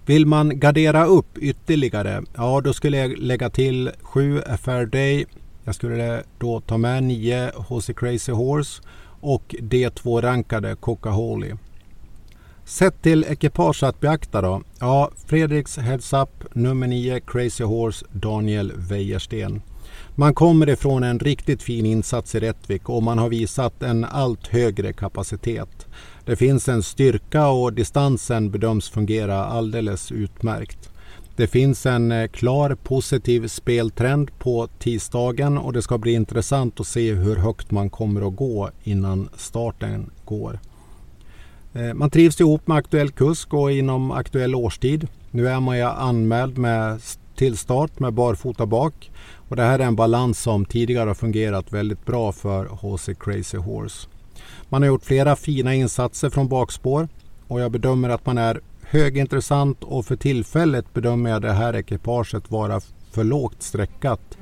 Vill 0.07 0.27
man 0.27 0.61
gardera 0.61 1.07
upp 1.07 1.39
ytterligare, 1.39 2.22
ja 2.37 2.61
då 2.61 2.72
skulle 2.72 2.99
jag 2.99 3.18
lägga 3.18 3.51
till 3.51 3.91
7 4.03 4.43
A 4.47 4.57
Fair 4.57 4.87
Day. 4.87 5.27
Jag 5.64 5.74
skulle 5.74 6.22
då 6.39 6.61
ta 6.61 6.79
med 6.79 7.03
9 7.03 7.51
HC 7.57 7.91
Crazy 7.97 8.33
Horse 8.33 8.83
och 9.20 9.55
D2-rankade 9.59 10.77
Coca-Holy. 10.77 11.53
Sett 12.64 13.03
till 13.03 13.24
ekipage 13.29 13.83
att 13.83 14.01
beakta 14.01 14.41
då? 14.41 14.62
Ja, 14.81 15.11
Fredriks 15.27 15.79
Heads 15.79 16.12
Up, 16.12 16.45
nummer 16.53 16.87
9 16.87 17.20
Crazy 17.20 17.64
Horse, 17.64 18.07
Daniel 18.12 18.72
Wäjersten. 18.77 19.62
Man 20.19 20.35
kommer 20.35 20.69
ifrån 20.69 21.03
en 21.03 21.19
riktigt 21.19 21.62
fin 21.62 21.87
insats 21.87 22.35
i 22.35 22.41
Rättvik 22.41 22.89
och 22.89 23.03
man 23.03 23.19
har 23.19 23.29
visat 23.29 23.83
en 23.83 24.05
allt 24.05 24.47
högre 24.47 24.93
kapacitet. 24.93 25.87
Det 26.25 26.37
finns 26.37 26.69
en 26.69 26.83
styrka 26.83 27.49
och 27.49 27.73
distansen 27.73 28.51
bedöms 28.51 28.89
fungera 28.89 29.45
alldeles 29.45 30.12
utmärkt. 30.12 30.91
Det 31.37 31.47
finns 31.47 31.87
en 31.87 32.12
eh, 32.12 32.29
klar 32.29 32.77
positiv 32.83 33.49
speltrend 33.49 34.39
på 34.39 34.69
tisdagen 34.79 35.59
och 35.59 35.73
det 35.73 35.83
ska 35.83 35.99
bli 35.99 36.12
intressant 36.12 36.81
att 36.81 36.87
se 36.87 37.12
hur 37.12 37.37
högt 37.37 37.71
man 37.71 37.91
kommer 37.91 38.29
att 38.29 38.37
gå 38.37 38.71
innan 38.85 39.29
starten 39.37 40.11
går. 40.25 40.61
Eh, 41.75 41.95
man 41.95 42.11
trivs 42.11 42.41
ihop 42.41 42.67
med 42.67 42.77
aktuell 42.77 43.11
kusk 43.11 43.55
och 43.55 43.73
inom 43.73 44.11
aktuell 44.11 44.55
årstid. 44.55 45.09
Nu 45.31 45.49
är 45.49 45.61
man 45.61 45.77
ju 45.77 45.83
anmäld 45.83 46.59
med 46.59 47.01
till 47.37 47.57
start 47.57 47.99
med 47.99 48.12
barfota 48.12 48.67
bak. 48.67 49.11
Och 49.49 49.57
det 49.57 49.62
här 49.62 49.78
är 49.78 49.84
en 49.84 49.97
balans 49.97 50.38
som 50.38 50.64
tidigare 50.64 51.11
har 51.11 51.14
fungerat 51.14 51.72
väldigt 51.72 52.07
bra 52.07 52.32
för 52.32 52.64
HC 52.66 53.09
Crazy 53.20 53.59
Horse. 53.59 54.09
Man 54.68 54.82
har 54.82 54.86
gjort 54.86 55.05
flera 55.05 55.36
fina 55.36 55.74
insatser 55.74 56.30
från 56.30 56.49
bakspår 56.49 57.09
och 57.49 57.61
jag 57.61 57.72
bedömer 57.72 58.09
att 58.09 58.26
man 58.26 58.38
är 58.38 58.61
högintressant 58.82 59.84
och 59.84 60.07
för 60.07 60.16
tillfället 60.16 60.94
bedömer 60.94 61.30
jag 61.30 61.42
det 61.42 61.53
här 61.53 61.76
ekipaget 61.76 62.51
vara 62.51 62.80
för 63.11 63.24
lågt 63.24 63.62
sträckat 63.62 64.38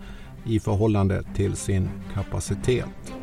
i 0.47 0.61
förhållande 0.61 1.23
till 1.35 1.57
sin 1.57 1.91
kapacitet. 2.15 3.15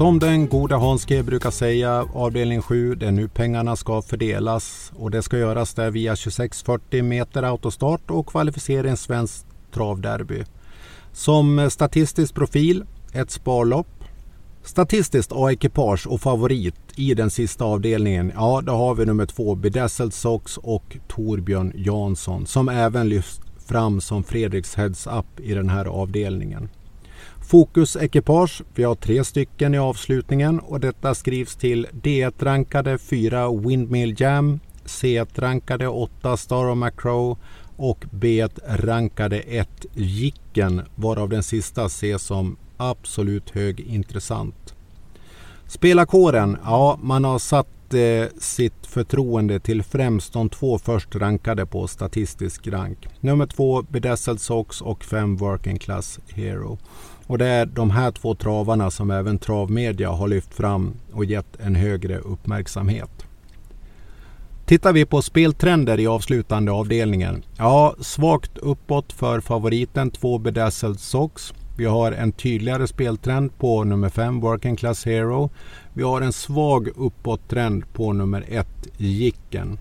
Som 0.00 0.18
den 0.18 0.48
gode 0.48 0.74
Hans 0.74 1.04
G 1.04 1.22
brukar 1.22 1.50
säga, 1.50 2.06
avdelning 2.14 2.62
7, 2.62 2.94
det 2.94 3.06
är 3.06 3.12
nu 3.12 3.28
pengarna 3.28 3.76
ska 3.76 4.02
fördelas 4.02 4.92
och 4.96 5.10
det 5.10 5.22
ska 5.22 5.38
göras 5.38 5.74
där 5.74 5.90
via 5.90 6.16
2640 6.16 7.02
meter 7.02 7.42
autostart 7.42 8.10
och 8.10 8.26
kvalificering 8.26 8.96
svenskt 8.96 9.46
travderby. 9.74 10.44
Som 11.12 11.70
statistisk 11.70 12.34
profil, 12.34 12.84
ett 13.12 13.30
sparlopp. 13.30 14.04
Statistiskt 14.62 15.32
A-ekipage 15.34 16.06
och 16.06 16.20
favorit 16.20 16.80
i 16.96 17.14
den 17.14 17.30
sista 17.30 17.64
avdelningen, 17.64 18.32
ja 18.34 18.60
då 18.64 18.72
har 18.72 18.94
vi 18.94 19.06
nummer 19.06 19.26
två 19.26 19.54
Bedazzled 19.54 20.14
Sox 20.14 20.56
och 20.56 20.96
Torbjörn 21.08 21.72
Jansson 21.74 22.46
som 22.46 22.68
även 22.68 23.08
lyfts 23.08 23.40
fram 23.66 24.00
som 24.00 24.24
Fredriks 24.24 24.74
heads 24.74 25.06
up 25.06 25.40
i 25.40 25.54
den 25.54 25.68
här 25.68 25.84
avdelningen. 25.84 26.68
Fokusekipage, 27.50 28.62
vi 28.74 28.82
har 28.82 28.94
tre 28.94 29.24
stycken 29.24 29.74
i 29.74 29.78
avslutningen 29.78 30.60
och 30.60 30.80
detta 30.80 31.14
skrivs 31.14 31.56
till 31.56 31.86
D1-rankade 31.92 32.98
4 32.98 33.50
Windmill 33.50 34.20
Jam, 34.20 34.60
C1-rankade 34.84 35.88
8 35.88 36.36
Star 36.36 36.70
of 36.70 36.78
Macro 36.78 37.38
och 37.76 38.04
B1-rankade 38.10 39.40
1 39.40 39.68
Jicken 39.94 40.82
varav 40.94 41.28
den 41.28 41.42
sista 41.42 41.84
ses 41.84 42.22
som 42.22 42.56
absolut 42.76 43.50
högintressant. 43.50 44.74
Spelarkåren, 45.66 46.56
ja 46.64 46.98
man 47.02 47.24
har 47.24 47.38
satt 47.38 47.94
eh, 47.94 48.28
sitt 48.38 48.86
förtroende 48.86 49.60
till 49.60 49.82
främst 49.82 50.32
de 50.32 50.48
två 50.48 50.78
först 50.78 51.14
rankade 51.14 51.66
på 51.66 51.86
statistisk 51.86 52.66
rank. 52.66 53.08
Nummer 53.20 53.46
två 53.46 53.82
Bedazzled 53.82 54.40
Sox 54.40 54.80
och 54.80 55.04
fem 55.04 55.36
Working 55.36 55.78
Class 55.78 56.18
Hero. 56.28 56.78
Och 57.30 57.38
det 57.38 57.46
är 57.46 57.66
de 57.66 57.90
här 57.90 58.10
två 58.10 58.34
travarna 58.34 58.90
som 58.90 59.10
även 59.10 59.38
travmedia 59.38 60.10
har 60.10 60.28
lyft 60.28 60.54
fram 60.54 60.94
och 61.12 61.24
gett 61.24 61.60
en 61.60 61.74
högre 61.74 62.18
uppmärksamhet. 62.18 63.10
Tittar 64.66 64.92
vi 64.92 65.04
på 65.04 65.22
speltrender 65.22 66.00
i 66.00 66.06
avslutande 66.06 66.72
avdelningen. 66.72 67.42
Ja, 67.56 67.94
svagt 68.00 68.58
uppåt 68.58 69.12
för 69.12 69.40
favoriten 69.40 70.10
2 70.10 70.38
Bedazzled 70.38 71.00
Sox. 71.00 71.54
Vi 71.76 71.84
har 71.84 72.12
en 72.12 72.32
tydligare 72.32 72.86
speltrend 72.86 73.58
på 73.58 73.84
nummer 73.84 74.08
5 74.08 74.40
Working 74.40 74.76
Class 74.76 75.04
Hero. 75.04 75.50
Vi 75.92 76.02
har 76.02 76.20
en 76.20 76.32
svag 76.32 76.88
uppåttrend 76.96 77.92
på 77.92 78.12
nummer 78.12 78.44
1 78.48 78.66
Jicken. 78.96 79.78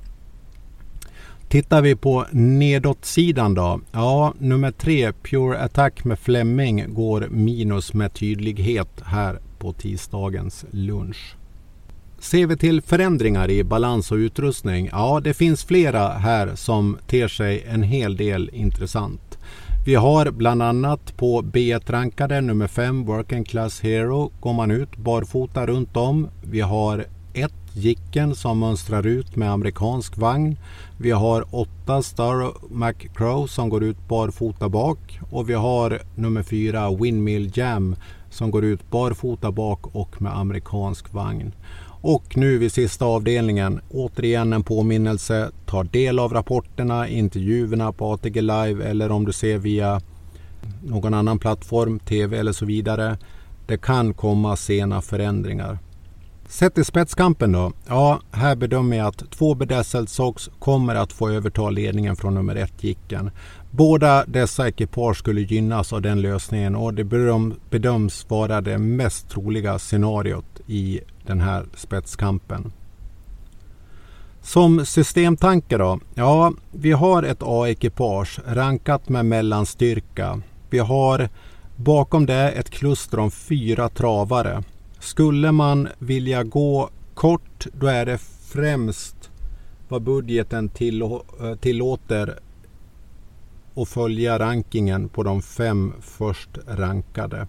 Tittar 1.50 1.82
vi 1.82 1.96
på 1.96 2.26
nedåtsidan 2.32 3.54
då. 3.54 3.82
Ja, 3.92 4.34
nummer 4.40 4.72
tre, 4.72 5.12
Pure 5.12 5.60
Attack 5.60 6.04
med 6.04 6.20
Flemming 6.20 6.94
går 6.94 7.28
minus 7.30 7.94
med 7.94 8.14
tydlighet 8.14 9.02
här 9.06 9.40
på 9.60 9.74
tisdagens 9.74 10.66
lunch. 10.72 11.36
Ser 12.20 12.48
vi 12.48 12.58
till 12.58 12.82
förändringar 12.82 13.50
i 13.50 13.64
balans 13.64 14.12
och 14.12 14.16
utrustning? 14.16 14.90
Ja, 14.92 15.22
det 15.24 15.34
finns 15.34 15.64
flera 15.64 16.08
här 16.08 16.56
som 16.56 16.98
ter 17.08 17.28
sig 17.28 17.64
en 17.68 17.84
hel 17.84 18.18
del 18.18 18.50
intressant. 18.54 19.38
Vi 19.86 19.96
har 19.96 20.32
bland 20.32 20.64
annat 20.64 21.18
på 21.18 21.42
B1-rankade 21.42 22.42
nummer 22.42 22.68
5 22.68 23.06
Working 23.06 23.44
Class 23.44 23.82
Hero 23.82 24.32
går 24.40 24.54
man 24.54 24.72
ut 24.72 24.98
barfota 24.98 25.66
runt 25.66 25.98
om. 25.98 26.28
Vi 26.44 26.62
har 26.62 27.06
Jicken 27.74 28.36
som 28.36 28.60
mönstrar 28.60 29.08
ut 29.08 29.36
med 29.36 29.52
amerikansk 29.52 30.18
vagn. 30.18 30.58
Vi 30.98 31.12
har 31.12 31.46
åtta 31.56 32.02
Star 32.02 32.54
McCrow 32.70 33.48
som 33.48 33.70
går 33.70 33.84
ut 33.84 34.08
barfota 34.08 34.70
bak 34.70 35.20
och 35.30 35.50
vi 35.50 35.54
har 35.54 36.00
nummer 36.16 36.44
fyra 36.44 36.92
Windmill 36.92 37.52
Jam 37.58 37.96
som 38.30 38.52
går 38.52 38.66
ut 38.66 38.90
barfota 38.90 39.52
bak 39.52 39.96
och 39.96 40.22
med 40.22 40.38
amerikansk 40.38 41.14
vagn. 41.14 41.54
Och 42.02 42.38
nu 42.38 42.58
vid 42.58 42.72
sista 42.72 43.06
avdelningen, 43.06 43.82
återigen 43.90 44.54
en 44.54 44.64
påminnelse. 44.64 45.52
Ta 45.66 45.84
del 45.84 46.20
av 46.20 46.34
rapporterna, 46.34 47.08
intervjuerna 47.08 47.92
på 47.92 48.14
ATG 48.14 48.42
Live 48.42 48.86
eller 48.86 49.12
om 49.12 49.26
du 49.26 49.34
ser 49.34 49.58
via 49.58 50.02
någon 50.84 51.14
annan 51.14 51.40
plattform, 51.40 52.00
TV 52.00 52.38
eller 52.38 52.52
så 52.52 52.66
vidare. 52.66 53.18
Det 53.66 53.78
kan 53.78 54.14
komma 54.14 54.56
sena 54.56 55.02
förändringar. 55.02 55.80
Sett 56.50 56.78
i 56.78 56.84
spetskampen 56.84 57.52
då? 57.52 57.72
Ja, 57.88 58.20
här 58.32 58.56
bedömer 58.56 58.98
jag 58.98 59.08
att 59.08 59.32
två 59.32 59.56
Bedazzled 59.56 60.10
Sox 60.10 60.50
kommer 60.60 60.96
att 60.96 61.14
få 61.14 61.30
överta 61.30 61.70
ledningen 61.70 62.16
från 62.16 62.34
nummer 62.34 62.56
ett 62.56 62.84
Jicken. 62.84 63.32
Båda 63.72 64.26
dessa 64.26 64.68
ekipage 64.68 65.18
skulle 65.18 65.42
gynnas 65.42 65.94
av 65.94 66.02
den 66.02 66.22
lösningen 66.22 66.76
och 66.76 66.94
det 66.94 67.04
bedöms 67.70 68.30
vara 68.30 68.62
det 68.62 68.78
mest 68.78 69.30
troliga 69.30 69.80
scenariot 69.80 70.60
i 70.68 71.00
den 71.26 71.42
här 71.42 71.66
spetskampen. 71.76 72.72
Som 74.42 74.86
systemtanke 74.86 75.78
då? 75.78 76.00
Ja, 76.16 76.54
vi 76.72 76.92
har 76.92 77.24
ett 77.24 77.42
A-ekipage 77.42 78.40
rankat 78.48 79.10
med 79.10 79.26
mellanstyrka. 79.26 80.42
Vi 80.70 80.80
har 80.80 81.30
bakom 81.76 82.26
det 82.26 82.52
ett 82.52 82.70
kluster 82.70 83.20
om 83.20 83.32
fyra 83.32 83.90
travare. 83.90 84.64
Skulle 85.10 85.52
man 85.52 85.88
vilja 86.00 86.44
gå 86.44 86.90
kort 87.14 87.68
då 87.74 87.88
är 87.88 88.06
det 88.06 88.18
främst 88.42 89.32
vad 89.88 90.02
budgeten 90.02 90.70
eh, 90.80 91.56
tillåter 91.56 92.40
och 93.74 93.88
följa 93.88 94.40
rankingen 94.40 95.10
på 95.10 95.24
de 95.24 95.42
fem 95.42 95.94
först 96.02 96.50
rankade. 96.68 97.48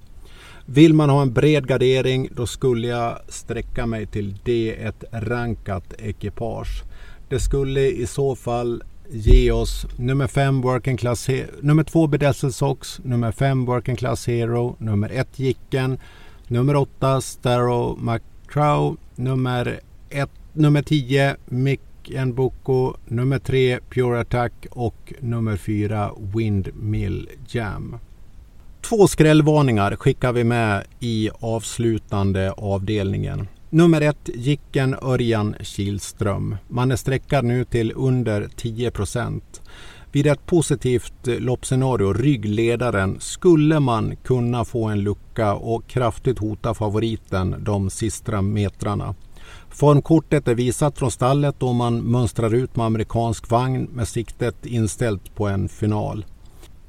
Vill 0.66 0.94
man 0.94 1.11
ha 1.11 1.22
en 1.22 1.32
bred 1.32 1.66
gardering 1.66 2.28
då 2.36 2.46
skulle 2.46 2.88
jag 2.88 3.18
sträcka 3.28 3.86
mig 3.86 4.06
till 4.06 4.34
D1-rankat 4.44 5.94
ekipage. 5.98 6.82
Det 7.28 7.40
skulle 7.40 7.80
i 7.80 8.06
så 8.06 8.36
fall 8.36 8.82
ge 9.11 9.50
oss 9.50 9.86
nummer 9.96 10.26
5 10.26 10.61
Working 10.61 10.96
Class 10.96 11.28
nummer 11.61 11.82
2 11.82 12.06
Bedazzled 12.06 12.54
Sox, 12.54 13.00
nummer 13.04 13.32
5 13.32 13.64
Working 13.64 13.96
Class 13.96 14.26
Hero, 14.26 14.76
nummer 14.78 15.11
1 15.11 15.38
Jicken, 15.38 15.98
Nummer 16.53 16.76
8 16.76 17.20
Starrow 17.20 17.98
McCrow. 17.98 18.96
Nummer, 19.16 19.80
ett, 20.09 20.30
nummer 20.53 20.82
10 20.82 21.36
Mick 21.44 21.80
Nboko. 22.26 22.94
Nummer 23.05 23.38
3 23.38 23.80
Pure 23.90 24.20
Attack 24.20 24.53
och 24.70 25.12
nummer 25.20 25.57
4 25.57 26.11
Windmill 26.34 27.28
Jam. 27.48 27.96
Två 28.80 29.07
skrällvarningar 29.07 29.96
skickar 29.96 30.32
vi 30.32 30.44
med 30.44 30.84
i 31.01 31.30
avslutande 31.40 32.53
avdelningen. 32.53 33.48
Nummer 33.70 34.01
1 34.01 34.16
Jicken 34.34 34.96
Örjan 35.03 35.57
Kilström. 35.61 36.57
Man 36.68 36.90
är 36.90 36.96
sträckad 36.96 37.44
nu 37.44 37.64
till 37.64 37.92
under 37.96 38.48
10 38.57 38.90
procent. 38.90 39.62
Vid 40.12 40.26
ett 40.26 40.46
positivt 40.46 41.28
eh, 41.28 41.40
loppscenario, 41.40 42.12
ryggledaren, 42.12 43.16
skulle 43.20 43.80
man 43.80 44.16
kunna 44.16 44.64
få 44.64 44.84
en 44.84 45.00
lucka 45.00 45.54
och 45.54 45.86
kraftigt 45.86 46.38
hota 46.38 46.74
favoriten 46.74 47.56
de 47.58 47.90
sista 47.90 48.42
metrarna. 48.42 49.14
Formkortet 49.68 50.48
är 50.48 50.54
visat 50.54 50.98
från 50.98 51.11
stallet 51.11 51.62
och 51.62 51.74
man 51.74 51.98
mönstrar 51.98 52.54
ut 52.54 52.76
med 52.76 52.86
amerikansk 52.86 53.50
vagn 53.50 53.88
med 53.92 54.08
siktet 54.08 54.66
inställt 54.66 55.34
på 55.34 55.48
en 55.48 55.68
final. 55.68 56.24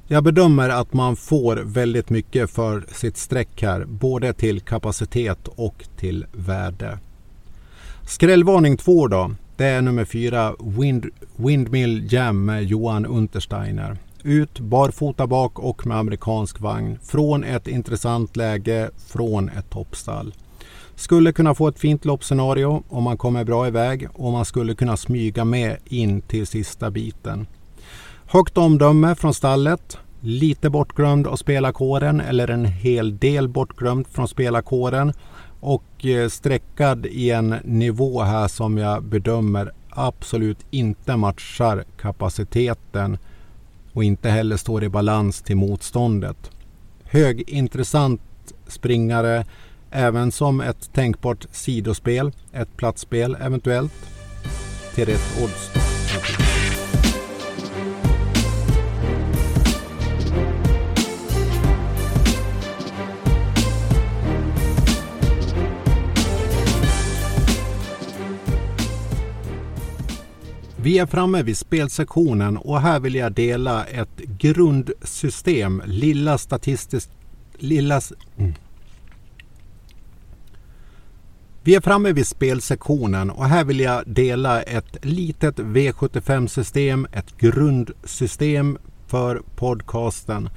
Jag 0.06 0.24
bedömer 0.24 0.68
att 0.68 0.92
man 0.92 1.16
får 1.16 1.56
väldigt 1.56 2.10
mycket 2.10 2.50
för 2.50 2.84
sitt 2.92 3.16
streck 3.16 3.62
här, 3.62 3.84
både 3.84 4.32
till 4.32 4.60
kapacitet 4.60 5.48
och 5.48 5.84
till 5.96 6.26
värde. 6.32 6.98
Skrällvarning 8.06 8.76
2 8.76 9.08
då. 9.08 9.30
Det 9.62 9.68
är 9.68 9.82
nummer 9.82 10.04
fyra, 10.04 10.54
Wind, 10.60 11.06
Windmill 11.36 12.12
Jam 12.12 12.44
med 12.44 12.64
Johan 12.64 13.06
Untersteiner. 13.06 13.96
Ut 14.22 14.60
barfota 14.60 15.26
bak 15.26 15.58
och 15.58 15.86
med 15.86 15.96
amerikansk 15.98 16.60
vagn. 16.60 16.98
Från 17.02 17.44
ett 17.44 17.68
intressant 17.68 18.36
läge, 18.36 18.90
från 19.06 19.48
ett 19.48 19.70
toppstall. 19.70 20.34
Skulle 20.94 21.32
kunna 21.32 21.54
få 21.54 21.68
ett 21.68 21.78
fint 21.78 22.04
loppscenario 22.04 22.82
om 22.88 23.02
man 23.02 23.18
kommer 23.18 23.44
bra 23.44 23.66
iväg 23.66 24.08
och 24.12 24.32
man 24.32 24.44
skulle 24.44 24.74
kunna 24.74 24.96
smyga 24.96 25.44
med 25.44 25.76
in 25.84 26.20
till 26.20 26.46
sista 26.46 26.90
biten. 26.90 27.46
Högt 28.26 28.58
omdöme 28.58 29.14
från 29.14 29.34
stallet. 29.34 29.98
Lite 30.20 30.70
bortglömd 30.70 31.26
av 31.26 31.36
spelarkåren 31.36 32.20
eller 32.20 32.50
en 32.50 32.64
hel 32.64 33.18
del 33.18 33.48
bortglömd 33.48 34.06
från 34.06 34.28
spelarkåren. 34.28 35.12
Och 35.62 35.84
streckad 35.98 36.32
sträckad 36.32 37.06
i 37.06 37.30
en 37.30 37.56
nivå 37.64 38.22
här 38.22 38.48
som 38.48 38.78
jag 38.78 39.02
bedömer 39.02 39.72
absolut 39.90 40.58
inte 40.70 41.16
matchar 41.16 41.84
kapaciteten 42.00 43.18
och 43.92 44.04
inte 44.04 44.30
heller 44.30 44.56
står 44.56 44.84
i 44.84 44.88
balans 44.88 45.42
till 45.42 45.56
motståndet. 45.56 46.50
Högintressant 47.04 48.20
springare 48.66 49.44
även 49.90 50.32
som 50.32 50.60
ett 50.60 50.92
tänkbart 50.92 51.46
sidospel, 51.52 52.32
ett 52.52 52.76
platsspel 52.76 53.36
eventuellt. 53.40 53.92
Till 54.94 55.06
rätt 55.06 55.42
odds. 55.42 55.70
Vi 70.82 70.98
är 70.98 71.06
framme 71.06 71.42
vid 71.42 71.58
spelsektionen 71.58 72.56
och 72.56 72.80
här 72.80 73.00
vill 73.00 73.14
jag 73.14 73.32
dela 73.32 73.84
ett 73.84 74.16
grundsystem, 74.38 75.82
lilla 75.86 76.38
statistiskt... 76.38 77.10
Lilla... 77.58 78.00
Mm. 78.36 78.52
Vi 81.62 81.74
är 81.74 81.80
framme 81.80 82.12
vid 82.12 82.26
spelsektionen 82.26 83.30
och 83.30 83.44
här 83.44 83.64
vill 83.64 83.80
jag 83.80 84.02
dela 84.06 84.62
ett 84.62 85.04
litet 85.04 85.58
V75-system, 85.58 87.06
ett 87.12 87.36
grundsystem 87.38 88.78
för 89.06 89.42
podcasten 89.56 90.48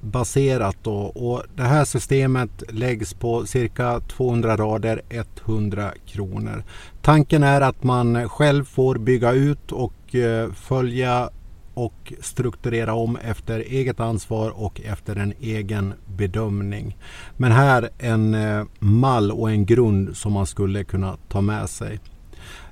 baserat 0.00 0.76
då 0.82 0.96
och 0.96 1.42
det 1.56 1.62
här 1.62 1.84
systemet 1.84 2.62
läggs 2.68 3.14
på 3.14 3.46
cirka 3.46 4.00
200 4.00 4.56
rader, 4.56 5.02
100 5.44 5.92
kronor. 6.06 6.64
Tanken 7.02 7.42
är 7.42 7.60
att 7.60 7.82
man 7.82 8.28
själv 8.28 8.64
får 8.64 8.98
bygga 8.98 9.32
ut 9.32 9.72
och 9.72 10.14
eh, 10.14 10.52
följa 10.52 11.30
och 11.74 12.12
strukturera 12.20 12.94
om 12.94 13.16
efter 13.16 13.58
eget 13.58 14.00
ansvar 14.00 14.50
och 14.50 14.80
efter 14.80 15.16
en 15.16 15.32
egen 15.40 15.94
bedömning. 16.16 16.96
Men 17.36 17.52
här 17.52 17.90
en 17.98 18.34
eh, 18.34 18.64
mall 18.78 19.30
och 19.30 19.50
en 19.50 19.66
grund 19.66 20.16
som 20.16 20.32
man 20.32 20.46
skulle 20.46 20.84
kunna 20.84 21.16
ta 21.28 21.40
med 21.40 21.70
sig. 21.70 22.00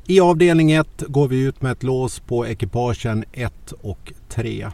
I 0.06 0.20
avdelning 0.20 0.72
1 0.72 1.02
går 1.08 1.28
vi 1.28 1.40
ut 1.40 1.62
med 1.62 1.72
ett 1.72 1.82
lås 1.82 2.20
på 2.20 2.46
ekipagen 2.46 3.24
1 3.32 3.72
och 3.82 4.12
3. 4.28 4.70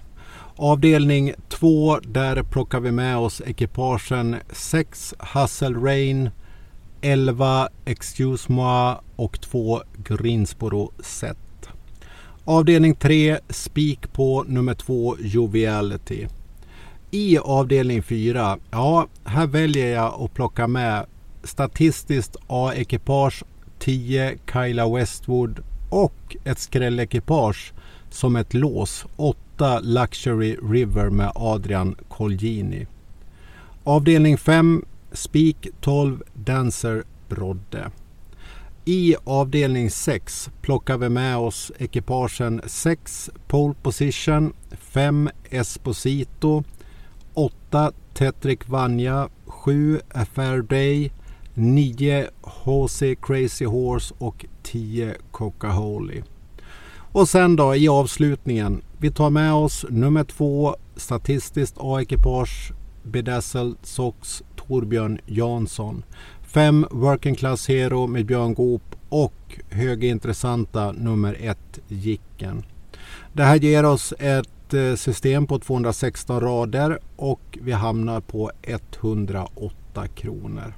Avdelning 0.63 1.33
2 1.49 2.01
där 2.01 2.43
plockar 2.43 2.81
vi 2.81 2.93
med 2.93 3.17
oss 3.17 3.43
ekipagen 3.47 4.37
6 4.53 5.15
Hustle 5.19 5.79
Rain, 5.79 6.31
11 7.01 7.69
Excuse 7.85 8.53
Moi 8.53 8.95
och 9.17 9.41
2 9.41 9.83
Greensboro 9.97 10.93
Set. 10.99 11.69
Avdelning 12.45 12.95
3 12.95 13.39
spik 13.49 14.13
på 14.13 14.45
nummer 14.49 14.75
2 14.75 15.17
Joviality. 15.21 16.27
I 17.11 17.39
avdelning 17.39 18.03
4, 18.03 18.59
ja 18.71 19.07
här 19.25 19.47
väljer 19.47 19.95
jag 19.95 20.23
att 20.23 20.35
plocka 20.35 20.67
med 20.67 21.07
statistiskt 21.45 22.37
A-ekipage 22.47 23.45
10 23.79 24.39
Kyla 24.53 24.89
Westwood 24.89 25.61
och 25.91 26.37
ett 26.45 26.59
skrällekipage 26.59 27.73
som 28.11 28.37
ett 28.37 28.55
lås 28.55 29.07
8 29.17 29.81
Luxury 29.81 30.57
River 30.63 31.11
med 31.11 31.33
Adrian 31.35 31.97
Colgini. 32.09 32.87
Avdelning 33.85 34.39
5 34.39 34.85
spik 35.13 35.69
12 35.81 36.23
Dancer 36.35 37.05
Brodde. 37.29 37.91
I 38.85 39.17
avdelning 39.25 39.91
6 39.91 40.51
plockar 40.61 40.99
vi 40.99 41.09
med 41.09 41.37
oss 41.37 41.73
ekipagen 41.79 42.61
6 42.67 43.31
Pole 43.47 43.75
Position, 43.83 44.53
5 44.71 45.31
Esposito, 45.51 46.65
8 47.35 47.93
Tetrick 48.15 48.69
Vanja, 48.69 49.29
7 49.47 50.01
Affair 50.15 50.63
Day, 50.63 51.13
9 51.55 52.27
HC 52.43 53.17
Crazy 53.23 53.65
Horse 53.65 54.15
och 54.19 54.47
10 54.63 55.15
Coca-Holy. 55.31 56.23
Och 57.13 57.29
sen 57.29 57.57
då 57.57 57.75
i 57.75 57.89
avslutningen. 57.89 58.83
Vi 58.99 59.11
tar 59.11 59.31
med 59.31 59.53
oss 59.55 59.87
nummer 59.89 60.25
två, 60.25 60.77
statistiskt 60.97 61.77
A-ekipage 61.79 62.73
Bedazzled 63.03 63.77
Sox 63.83 64.43
Torbjörn 64.57 65.19
Jansson. 65.27 66.05
Fem 66.43 66.87
Working 66.91 67.35
Class 67.35 67.69
Hero 67.69 68.07
med 68.07 68.27
Björn 68.27 68.55
Goop 68.55 68.83
och 69.09 69.59
högintressanta 69.71 70.93
nummer 70.93 71.37
ett 71.41 71.79
Jicken. 71.89 72.63
Det 73.33 73.43
här 73.43 73.57
ger 73.57 73.85
oss 73.85 74.15
ett 74.19 74.75
eh, 74.75 74.95
system 74.95 75.47
på 75.47 75.59
216 75.59 76.41
rader 76.41 76.99
och 77.17 77.59
vi 77.63 77.73
hamnar 77.73 78.21
på 78.21 78.51
108 78.63 80.07
kronor. 80.15 80.75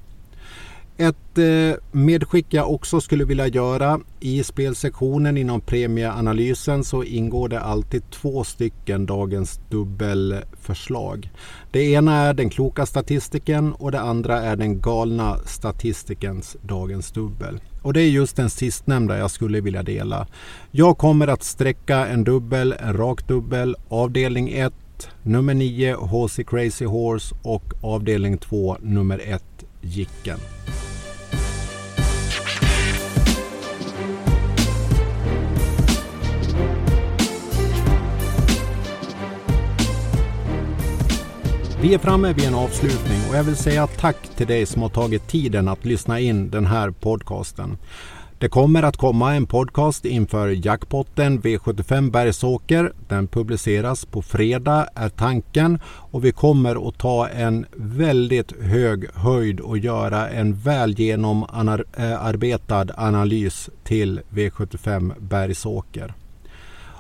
Ett 1.03 1.39
eh, 1.39 1.81
medskick 1.93 2.47
jag 2.51 2.71
också 2.71 3.01
skulle 3.01 3.25
vilja 3.25 3.47
göra 3.47 4.01
i 4.21 4.45
spelsektionen 4.45 5.37
inom 5.37 5.61
premieanalysen 5.61 6.85
så 6.85 7.05
ingår 7.05 7.49
det 7.49 7.61
alltid 7.61 8.11
två 8.11 8.45
stycken 8.45 9.07
dagens 9.07 9.61
dubbelförslag. 9.71 11.31
Det 11.71 11.83
ena 11.83 12.17
är 12.17 12.35
den 12.35 12.51
kloka 12.51 12.87
statistiken 12.87 13.73
och 13.73 13.93
det 13.93 14.01
andra 14.01 14.41
är 14.41 14.57
den 14.57 14.81
galna 14.81 15.39
statistikens 15.47 16.57
dagens 16.63 17.11
dubbel. 17.11 17.61
Och 17.83 17.93
det 17.93 18.01
är 18.01 18.09
just 18.09 18.37
den 18.37 18.51
sistnämnda 18.51 19.19
jag 19.19 19.31
skulle 19.31 19.61
vilja 19.61 19.83
dela. 19.83 20.27
Jag 20.71 20.99
kommer 20.99 21.29
att 21.29 21.43
sträcka 21.43 22.07
en 22.07 22.25
dubbel, 22.25 22.75
en 22.79 22.97
rak 22.97 23.29
dubbel, 23.29 23.77
avdelning 23.89 24.53
1 24.53 24.73
nummer 25.23 25.55
9 25.55 25.97
HC 25.97 26.41
Crazy 26.47 26.85
Horse 26.85 27.35
och 27.43 27.73
avdelning 27.81 28.39
2 28.39 28.77
nummer 28.81 29.21
1 29.25 29.45
Jicken. 29.81 30.39
Vi 41.83 41.95
är 41.95 41.99
framme 41.99 42.33
vid 42.33 42.45
en 42.45 42.55
avslutning 42.55 43.21
och 43.31 43.37
jag 43.37 43.45
vill 43.45 43.57
säga 43.57 43.87
tack 43.87 44.17
till 44.37 44.47
dig 44.47 44.67
som 44.67 44.83
har 44.83 44.89
tagit 44.89 45.29
tiden 45.29 45.69
att 45.69 45.85
lyssna 45.85 46.21
in 46.21 46.51
den 46.51 46.67
här 46.67 46.91
podcasten. 46.91 47.79
Det 48.39 48.49
kommer 48.49 48.83
att 48.83 48.97
komma 48.97 49.35
en 49.35 49.47
podcast 49.47 50.05
inför 50.05 50.67
jackpotten 50.67 51.43
V75 51.43 52.11
Bergsåker. 52.11 52.93
Den 53.09 53.29
publiceras 53.29 54.05
på 54.05 54.23
fredag 54.23 54.89
är 54.95 55.09
tanken 55.09 55.79
och 55.85 56.25
vi 56.25 56.33
kommer 56.33 56.89
att 56.89 56.99
ta 56.99 57.29
en 57.29 57.67
väldigt 57.77 58.63
hög 58.63 59.07
höjd 59.15 59.61
och 59.61 59.79
göra 59.79 60.29
en 60.29 60.55
väl 60.55 61.01
genomarbetad 61.01 62.83
eh, 62.83 63.05
analys 63.05 63.71
till 63.85 64.21
V75 64.31 65.13
Bergsåker. 65.21 66.15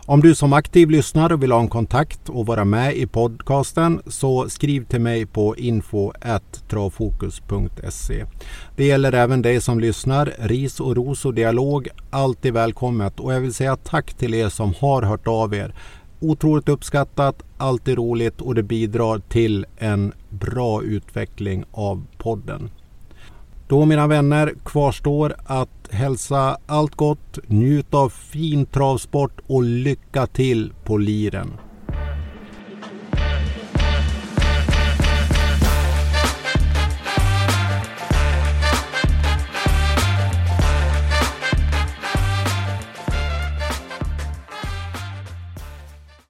Om 0.07 0.21
du 0.21 0.35
som 0.35 0.53
aktiv 0.53 0.91
lyssnare 0.91 1.37
vill 1.37 1.53
ha 1.53 1.61
en 1.61 1.69
kontakt 1.69 2.29
och 2.29 2.47
vara 2.47 2.65
med 2.65 2.97
i 2.97 3.07
podcasten 3.07 4.03
så 4.07 4.49
skriv 4.49 4.85
till 4.85 5.01
mig 5.01 5.27
på 5.27 5.57
info.travfokus.se. 5.57 8.25
Det 8.77 8.85
gäller 8.85 9.13
även 9.13 9.43
dig 9.43 9.61
som 9.61 9.81
lyssnar. 9.81 10.33
Ris 10.39 10.81
och 10.81 10.97
ros 10.97 11.25
och 11.25 11.35
dialog, 11.35 11.89
alltid 12.11 12.53
välkommet. 12.53 13.21
Och 13.21 13.35
jag 13.35 13.41
vill 13.41 13.55
säga 13.55 13.77
tack 13.77 14.15
till 14.15 14.35
er 14.35 14.49
som 14.49 14.75
har 14.81 15.03
hört 15.03 15.29
av 15.29 15.55
er. 15.55 15.75
Otroligt 16.21 16.69
uppskattat, 16.69 17.43
alltid 17.59 17.97
roligt 17.97 18.41
och 18.41 18.55
det 18.55 18.63
bidrar 18.63 19.19
till 19.19 19.67
en 19.77 20.13
bra 20.29 20.83
utveckling 20.83 21.65
av 21.71 22.07
podden. 22.19 22.71
Då 23.73 23.85
mina 23.85 24.07
vänner 24.07 24.55
kvarstår 24.65 25.35
att 25.45 25.89
hälsa 25.91 26.59
allt 26.67 26.95
gott, 26.95 27.39
njut 27.47 27.95
av 27.95 28.09
fin 28.09 28.67
travsport 28.67 29.41
och 29.47 29.63
lycka 29.63 30.27
till 30.27 30.73
på 30.85 30.97
liren. 30.97 31.51